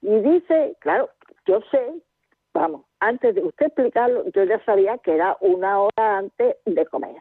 Y 0.00 0.20
dice, 0.20 0.76
claro, 0.80 1.10
yo 1.46 1.60
sé, 1.70 1.92
vamos, 2.54 2.84
antes 3.00 3.34
de 3.34 3.42
usted 3.42 3.66
explicarlo, 3.66 4.24
yo 4.30 4.44
ya 4.44 4.62
sabía 4.64 4.98
que 4.98 5.14
era 5.14 5.36
una 5.40 5.80
hora 5.80 6.18
antes 6.18 6.56
de 6.64 6.86
comer. 6.86 7.16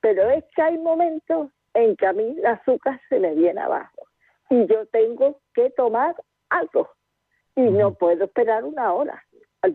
Pero 0.00 0.28
es 0.30 0.44
que 0.54 0.62
hay 0.62 0.78
momentos 0.78 1.50
en 1.74 1.96
que 1.96 2.06
a 2.06 2.12
mí 2.12 2.36
el 2.38 2.46
azúcar 2.46 3.00
se 3.08 3.18
me 3.18 3.34
viene 3.34 3.60
abajo 3.60 4.06
y 4.48 4.66
yo 4.66 4.86
tengo 4.86 5.38
que 5.54 5.70
tomar 5.70 6.14
algo 6.48 6.90
y 7.54 7.62
no 7.62 7.94
puedo 7.94 8.24
esperar 8.24 8.64
una 8.64 8.92
hora. 8.92 9.24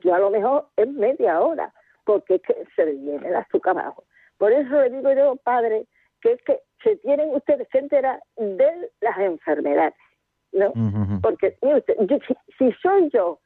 Yo 0.01 0.13
a 0.13 0.19
lo 0.19 0.29
mejor 0.29 0.67
es 0.75 0.87
media 0.87 1.39
hora 1.39 1.73
porque 2.03 2.35
es 2.35 2.41
que 2.41 2.65
se 2.75 2.85
me 2.85 2.91
viene 2.93 3.27
el 3.27 3.35
azúcar 3.35 3.77
abajo. 3.77 4.03
Por 4.37 4.51
eso 4.51 4.81
le 4.81 4.89
digo 4.89 5.11
yo, 5.13 5.35
padre, 5.37 5.85
que 6.21 6.33
es 6.33 6.41
que 6.43 6.59
se 6.83 6.97
tienen 6.97 7.29
ustedes 7.33 7.67
que 7.69 7.79
enterar 7.79 8.21
de 8.37 8.91
las 9.01 9.17
enfermedades, 9.19 9.93
¿no? 10.51 10.71
Porque 11.21 11.57
mire 11.61 11.77
usted, 11.77 11.95
yo- 12.01 12.19
si, 12.27 12.35
si 12.57 12.71
soy 12.81 13.09
yo, 13.09 13.39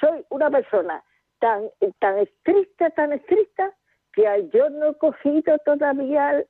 soy 0.00 0.24
una 0.30 0.50
persona 0.50 1.02
tan 1.38 1.68
tan 1.98 2.18
estricta, 2.18 2.90
tan 2.90 3.12
estricta, 3.12 3.72
que 4.12 4.48
yo 4.52 4.70
no 4.70 4.90
he 4.90 4.94
cogido 4.98 5.58
todavía 5.64 6.42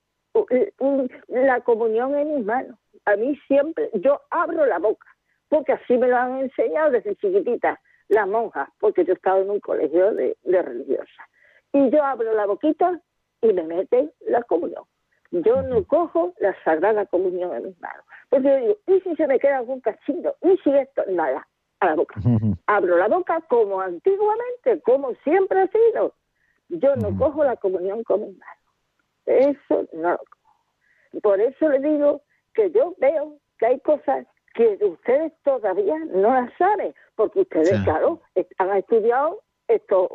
la 1.29 1.61
comunión 1.61 2.15
en 2.17 2.37
mis 2.37 2.45
manos. 2.45 2.79
A 3.05 3.17
mí 3.17 3.37
siempre, 3.47 3.91
yo 3.95 4.21
abro 4.31 4.67
la 4.67 4.79
boca, 4.79 5.07
porque 5.49 5.73
así 5.73 5.97
me 5.97 6.09
lo 6.09 6.17
han 6.17 6.39
enseñado 6.41 6.91
desde 6.91 7.17
chiquitita 7.17 7.81
las 8.09 8.27
monjas, 8.29 8.69
porque 8.81 9.05
yo 9.05 9.13
he 9.13 9.17
estado 9.17 9.43
en 9.43 9.51
un 9.51 9.61
colegio 9.61 10.13
de, 10.15 10.37
de 10.45 10.63
religiosas. 10.63 11.27
Y 11.73 11.91
yo 11.91 12.03
abro 12.05 12.33
la 12.35 12.47
boquita 12.47 13.01
y 13.49 13.53
me 13.53 13.63
meten 13.63 14.13
la 14.27 14.43
comunión. 14.43 14.85
Yo 15.31 15.63
no 15.63 15.85
cojo 15.85 16.33
la 16.39 16.55
sagrada 16.63 17.07
comunión 17.07 17.55
en 17.55 17.65
mis 17.65 17.81
manos. 17.81 18.05
Porque 18.29 18.49
yo 18.49 18.57
digo, 18.57 18.77
¿y 18.87 19.01
si 19.01 19.17
se 19.17 19.27
me 19.27 19.39
queda 19.39 19.59
algún 19.59 19.81
cachito? 19.81 20.37
¿Y 20.43 20.57
si 20.59 20.71
esto? 20.71 21.03
Nada, 21.09 21.47
a 21.81 21.87
la 21.87 21.95
boca. 21.95 22.21
Abro 22.67 22.97
la 22.97 23.09
boca 23.09 23.41
como 23.49 23.81
antiguamente, 23.81 24.81
como 24.83 25.15
siempre 25.25 25.61
ha 25.61 25.69
sido. 25.69 26.15
Yo 26.69 26.97
no 26.97 27.17
cojo 27.17 27.45
la 27.45 27.57
comunión 27.57 28.03
con 28.05 28.23
mis 28.23 28.39
manos. 28.39 28.57
Eso 29.27 29.87
no 29.93 30.11
lo 30.13 30.19
cojo. 30.19 31.21
Por 31.23 31.41
eso 31.41 31.69
le 31.69 31.81
digo 31.81 32.23
que 32.55 32.71
yo 32.71 32.95
veo 32.99 33.37
que 33.59 33.67
hay 33.67 33.81
cosas 33.81 34.27
que 34.55 34.79
ustedes 34.83 35.33
todavía 35.45 35.99
no 36.07 36.33
las 36.33 36.53
saben, 36.57 36.95
porque 37.15 37.41
ustedes, 37.41 37.69
Sí. 37.69 37.85
claro, 37.85 38.21
han 38.59 38.77
estudiado 38.77 39.43
esto 39.69 40.09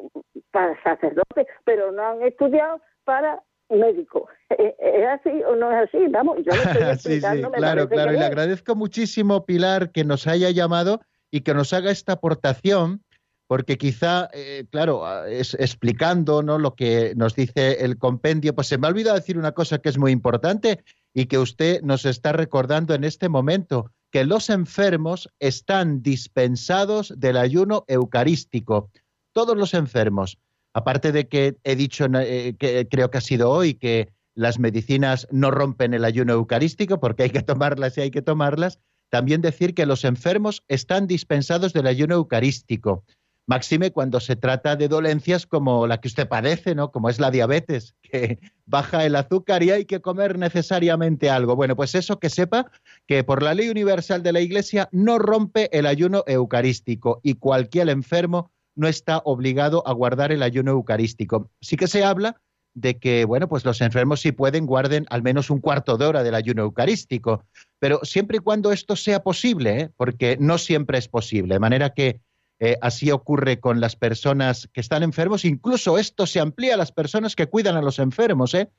para 0.52 0.82
sacerdotes, 0.84 1.48
pero 1.64 1.92
no 1.92 2.04
han 2.04 2.22
estudiado 2.24 2.82
para 3.04 3.42
médicos. 3.70 4.24
¿Es 4.50 4.74
es 4.80 5.08
así 5.08 5.44
o 5.44 5.56
no 5.56 5.72
es 5.72 5.90
así? 5.90 6.08
Vamos, 6.10 6.38
yo 6.46 6.56
lo 6.56 6.62
estoy 6.62 7.20
sí, 7.20 7.22
sí, 7.22 7.42
claro, 7.56 7.88
claro. 7.90 8.14
Y 8.14 8.18
le 8.18 8.26
agradezco 8.26 8.76
muchísimo, 8.76 9.46
Pilar, 9.46 9.92
que 9.92 10.04
nos 10.04 10.28
haya 10.28 10.50
llamado 10.52 11.02
y 11.32 11.42
que 11.42 11.54
nos 11.54 11.74
haga 11.74 11.92
esta 11.92 12.14
aportación, 12.14 13.04
porque 13.48 13.78
quizá, 13.78 14.30
eh, 14.34 14.66
claro, 14.70 15.26
es, 15.26 15.54
explicando 15.56 16.44
¿no? 16.44 16.58
lo 16.60 16.76
que 16.76 17.14
nos 17.16 17.36
dice 17.36 17.84
el 17.84 17.98
compendio, 17.98 18.54
pues 18.54 18.68
se 18.68 18.78
me 18.78 18.88
ha 18.88 18.90
olvidado 18.90 19.16
decir 19.16 19.38
una 19.38 19.54
cosa 19.54 19.80
que 19.80 19.90
es 19.90 19.98
muy 19.98 20.12
importante 20.12 20.84
y 21.14 21.26
que 21.26 21.38
usted 21.38 21.82
nos 21.82 22.06
está 22.06 22.32
recordando 22.34 22.94
en 22.94 23.04
este 23.04 23.30
momento, 23.30 23.92
que 24.12 24.26
los 24.26 24.50
enfermos 24.50 25.30
están 25.40 26.02
dispensados 26.02 27.14
del 27.18 27.38
ayuno 27.38 27.86
eucarístico. 27.88 28.90
Todos 29.34 29.58
los 29.58 29.74
enfermos. 29.74 30.38
Aparte 30.74 31.12
de 31.12 31.28
que 31.28 31.58
he 31.64 31.76
dicho, 31.76 32.06
eh, 32.14 32.56
que 32.58 32.88
creo 32.90 33.12
que 33.12 33.18
ha 33.18 33.22
sido 33.22 33.50
hoy, 33.50 33.74
que 33.74 34.14
las 34.36 34.60
medicinas 34.60 35.28
no 35.32 35.52
rompen 35.52 35.94
el 35.94 36.06
ayuno 36.06 36.34
eucarístico 36.34 37.00
porque 37.00 37.24
hay 37.24 37.30
que 37.30 37.42
tomarlas 37.42 37.98
y 37.98 38.02
hay 38.02 38.12
que 38.12 38.22
tomarlas, 38.22 38.80
también 39.10 39.42
decir 39.42 39.74
que 39.74 39.86
los 39.86 40.06
enfermos 40.06 40.64
están 40.70 41.08
dispensados 41.08 41.74
del 41.74 41.88
ayuno 41.88 42.16
eucarístico. 42.16 43.04
Máxime 43.48 43.92
cuando 43.92 44.22
se 44.22 44.38
trata 44.38 44.78
de 44.78 44.88
dolencias 44.88 45.46
como 45.46 45.86
la 45.88 46.00
que 46.00 46.08
usted 46.08 46.28
padece, 46.28 46.76
¿no? 46.76 46.92
Como 46.92 47.10
es 47.10 47.20
la 47.20 47.32
diabetes, 47.32 47.96
que 48.02 48.40
baja 48.66 49.06
el 49.06 49.16
azúcar 49.16 49.64
y 49.64 49.72
hay 49.72 49.86
que 49.86 50.00
comer 50.00 50.38
necesariamente 50.38 51.30
algo. 51.30 51.58
Bueno, 51.58 51.76
pues 51.76 51.94
eso 51.96 52.20
que 52.20 52.30
sepa 52.30 52.72
que 53.08 53.26
por 53.26 53.44
la 53.44 53.54
ley 53.54 53.68
universal 53.70 54.24
de 54.24 54.32
la 54.32 54.40
Iglesia 54.40 54.88
no 54.94 55.20
rompe 55.20 55.76
el 55.78 55.86
ayuno 55.86 56.24
eucarístico 56.28 57.20
y 57.24 57.34
cualquier 57.34 57.90
enfermo 57.90 58.52
no 58.82 58.88
está 58.88 59.20
obligado 59.20 59.88
a 59.88 59.94
guardar 59.94 60.32
el 60.32 60.42
ayuno 60.42 60.72
eucarístico. 60.72 61.52
Sí 61.62 61.78
que 61.78 61.88
se 61.88 62.04
habla 62.04 62.42
de 62.74 62.98
que, 62.98 63.26
bueno, 63.26 63.48
pues 63.48 63.64
los 63.64 63.80
enfermos 63.80 64.22
si 64.22 64.32
pueden 64.32 64.66
guarden 64.66 65.06
al 65.10 65.22
menos 65.22 65.50
un 65.50 65.60
cuarto 65.60 65.98
de 65.98 66.06
hora 66.06 66.24
del 66.24 66.36
ayuno 66.36 66.64
eucarístico, 66.64 67.46
pero 67.80 68.00
siempre 68.04 68.38
y 68.38 68.40
cuando 68.40 68.72
esto 68.72 68.96
sea 68.96 69.22
posible, 69.22 69.80
¿eh? 69.80 69.90
porque 69.98 70.38
no 70.40 70.58
siempre 70.58 70.98
es 70.98 71.08
posible, 71.08 71.56
de 71.56 71.60
manera 71.60 71.92
que 71.92 72.22
eh, 72.60 72.78
así 72.82 73.12
ocurre 73.12 73.60
con 73.60 73.82
las 73.82 73.96
personas 73.96 74.70
que 74.74 74.82
están 74.82 75.04
enfermos. 75.04 75.46
Incluso 75.46 75.98
esto 75.98 76.28
se 76.28 76.40
amplía 76.40 76.76
a 76.76 76.78
las 76.78 76.92
personas 76.92 77.36
que 77.36 77.48
cuidan 77.48 77.76
a 77.76 77.82
los 77.82 78.00
enfermos. 78.00 78.54
¿eh? 78.54 78.70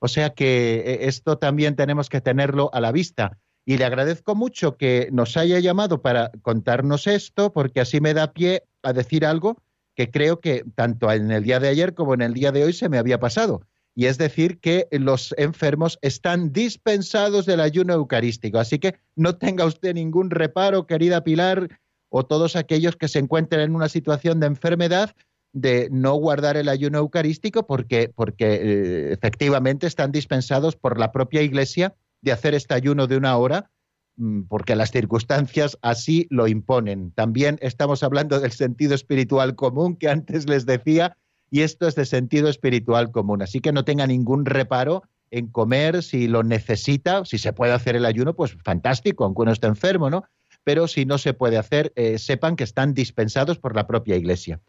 O 0.00 0.08
sea 0.08 0.30
que 0.30 0.80
eh, 0.84 0.98
esto 1.08 1.38
también 1.38 1.76
tenemos 1.76 2.08
que 2.08 2.20
tenerlo 2.20 2.70
a 2.72 2.80
la 2.80 2.90
vista. 2.90 3.38
Y 3.68 3.76
le 3.76 3.84
agradezco 3.84 4.34
mucho 4.34 4.78
que 4.78 5.10
nos 5.12 5.36
haya 5.36 5.60
llamado 5.60 6.00
para 6.00 6.30
contarnos 6.40 7.06
esto, 7.06 7.52
porque 7.52 7.80
así 7.82 8.00
me 8.00 8.14
da 8.14 8.32
pie 8.32 8.62
a 8.82 8.94
decir 8.94 9.26
algo 9.26 9.58
que 9.94 10.10
creo 10.10 10.40
que 10.40 10.64
tanto 10.74 11.12
en 11.12 11.30
el 11.30 11.44
día 11.44 11.60
de 11.60 11.68
ayer 11.68 11.92
como 11.92 12.14
en 12.14 12.22
el 12.22 12.32
día 12.32 12.50
de 12.50 12.64
hoy 12.64 12.72
se 12.72 12.88
me 12.88 12.96
había 12.96 13.20
pasado. 13.20 13.60
Y 13.94 14.06
es 14.06 14.16
decir, 14.16 14.58
que 14.58 14.88
los 14.90 15.34
enfermos 15.36 15.98
están 16.00 16.50
dispensados 16.50 17.44
del 17.44 17.60
ayuno 17.60 17.92
eucarístico. 17.92 18.58
Así 18.58 18.78
que 18.78 18.94
no 19.16 19.36
tenga 19.36 19.66
usted 19.66 19.92
ningún 19.92 20.30
reparo, 20.30 20.86
querida 20.86 21.22
Pilar, 21.22 21.68
o 22.08 22.24
todos 22.24 22.56
aquellos 22.56 22.96
que 22.96 23.08
se 23.08 23.18
encuentren 23.18 23.60
en 23.60 23.74
una 23.74 23.90
situación 23.90 24.40
de 24.40 24.46
enfermedad 24.46 25.14
de 25.52 25.90
no 25.92 26.14
guardar 26.14 26.56
el 26.56 26.70
ayuno 26.70 27.00
eucarístico 27.00 27.66
porque, 27.66 28.10
porque 28.14 28.46
eh, 28.46 29.12
efectivamente 29.12 29.86
están 29.86 30.10
dispensados 30.10 30.74
por 30.74 30.98
la 30.98 31.12
propia 31.12 31.42
Iglesia 31.42 31.94
de 32.20 32.32
hacer 32.32 32.54
este 32.54 32.74
ayuno 32.74 33.06
de 33.06 33.16
una 33.16 33.36
hora 33.36 33.70
mm, 34.16 34.42
porque 34.42 34.76
las 34.76 34.90
circunstancias 34.90 35.78
así 35.82 36.26
lo 36.30 36.48
imponen. 36.48 37.12
También 37.12 37.58
estamos 37.60 38.02
hablando 38.02 38.40
del 38.40 38.52
sentido 38.52 38.94
espiritual 38.94 39.54
común 39.54 39.96
que 39.96 40.08
antes 40.08 40.48
les 40.48 40.66
decía 40.66 41.16
y 41.50 41.62
esto 41.62 41.88
es 41.88 41.94
de 41.94 42.04
sentido 42.04 42.48
espiritual 42.48 43.10
común. 43.10 43.42
Así 43.42 43.60
que 43.60 43.72
no 43.72 43.84
tenga 43.84 44.06
ningún 44.06 44.44
reparo 44.44 45.02
en 45.30 45.46
comer 45.48 46.02
si 46.02 46.26
lo 46.26 46.42
necesita, 46.42 47.24
si 47.24 47.38
se 47.38 47.52
puede 47.52 47.72
hacer 47.72 47.96
el 47.96 48.06
ayuno, 48.06 48.34
pues 48.34 48.56
fantástico, 48.64 49.24
aunque 49.24 49.42
uno 49.42 49.52
esté 49.52 49.66
enfermo, 49.66 50.10
¿no? 50.10 50.24
pero 50.68 50.86
si 50.86 51.06
no 51.06 51.16
se 51.16 51.32
puede 51.32 51.56
hacer, 51.56 51.94
eh, 51.96 52.18
sepan 52.18 52.54
que 52.54 52.64
están 52.64 52.92
dispensados 52.92 53.58
por 53.58 53.74
la 53.74 53.86
propia 53.86 54.16
Iglesia. 54.16 54.60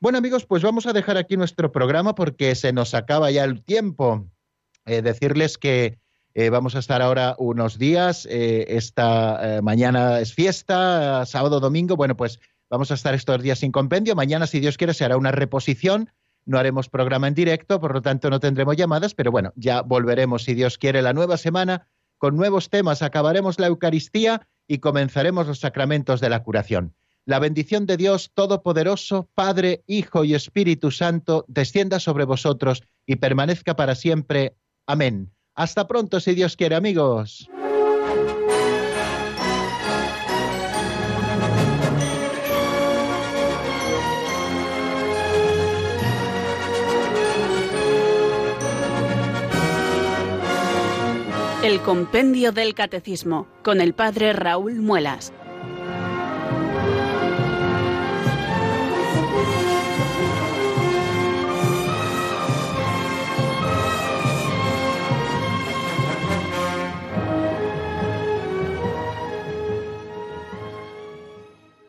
Bueno 0.00 0.16
amigos, 0.16 0.46
pues 0.46 0.62
vamos 0.62 0.86
a 0.86 0.94
dejar 0.94 1.18
aquí 1.18 1.36
nuestro 1.36 1.70
programa 1.70 2.14
porque 2.14 2.54
se 2.54 2.72
nos 2.72 2.94
acaba 2.94 3.30
ya 3.30 3.44
el 3.44 3.62
tiempo. 3.62 4.26
Eh, 4.86 5.02
decirles 5.02 5.58
que 5.58 5.98
eh, 6.34 6.50
vamos 6.50 6.74
a 6.74 6.78
estar 6.78 7.02
ahora 7.02 7.34
unos 7.38 7.78
días, 7.78 8.26
esta 8.30 9.60
mañana 9.62 10.20
es 10.20 10.34
fiesta, 10.34 11.24
sábado, 11.26 11.60
domingo, 11.60 11.96
bueno, 11.96 12.16
pues 12.16 12.40
vamos 12.70 12.90
a 12.90 12.94
estar 12.94 13.14
estos 13.14 13.42
días 13.42 13.58
sin 13.58 13.72
compendio. 13.72 14.14
Mañana, 14.14 14.46
si 14.46 14.60
Dios 14.60 14.78
quiere, 14.78 14.94
se 14.94 15.04
hará 15.04 15.16
una 15.16 15.30
reposición. 15.30 16.10
No 16.44 16.58
haremos 16.58 16.88
programa 16.88 17.28
en 17.28 17.34
directo, 17.34 17.80
por 17.80 17.94
lo 17.94 18.02
tanto 18.02 18.28
no 18.30 18.40
tendremos 18.40 18.76
llamadas, 18.76 19.14
pero 19.14 19.30
bueno, 19.30 19.52
ya 19.56 19.82
volveremos, 19.82 20.44
si 20.44 20.54
Dios 20.54 20.78
quiere, 20.78 21.02
la 21.02 21.12
nueva 21.12 21.36
semana 21.36 21.86
con 22.18 22.36
nuevos 22.36 22.70
temas. 22.70 23.02
Acabaremos 23.02 23.58
la 23.60 23.68
Eucaristía 23.68 24.48
y 24.66 24.78
comenzaremos 24.78 25.46
los 25.46 25.60
sacramentos 25.60 26.20
de 26.20 26.30
la 26.30 26.42
curación. 26.42 26.94
La 27.24 27.38
bendición 27.38 27.86
de 27.86 27.96
Dios 27.96 28.32
Todopoderoso, 28.34 29.28
Padre, 29.34 29.84
Hijo 29.86 30.24
y 30.24 30.34
Espíritu 30.34 30.90
Santo, 30.90 31.44
descienda 31.46 32.00
sobre 32.00 32.24
vosotros 32.24 32.82
y 33.06 33.16
permanezca 33.16 33.76
para 33.76 33.94
siempre. 33.94 34.56
Amén. 34.86 35.30
Hasta 35.54 35.86
pronto, 35.86 36.18
si 36.18 36.34
Dios 36.34 36.56
quiere, 36.56 36.76
amigos. 36.76 37.48
El 51.62 51.80
Compendio 51.80 52.50
del 52.52 52.74
Catecismo 52.74 53.46
con 53.62 53.80
el 53.80 53.94
Padre 53.94 54.32
Raúl 54.32 54.80
Muelas. 54.80 55.32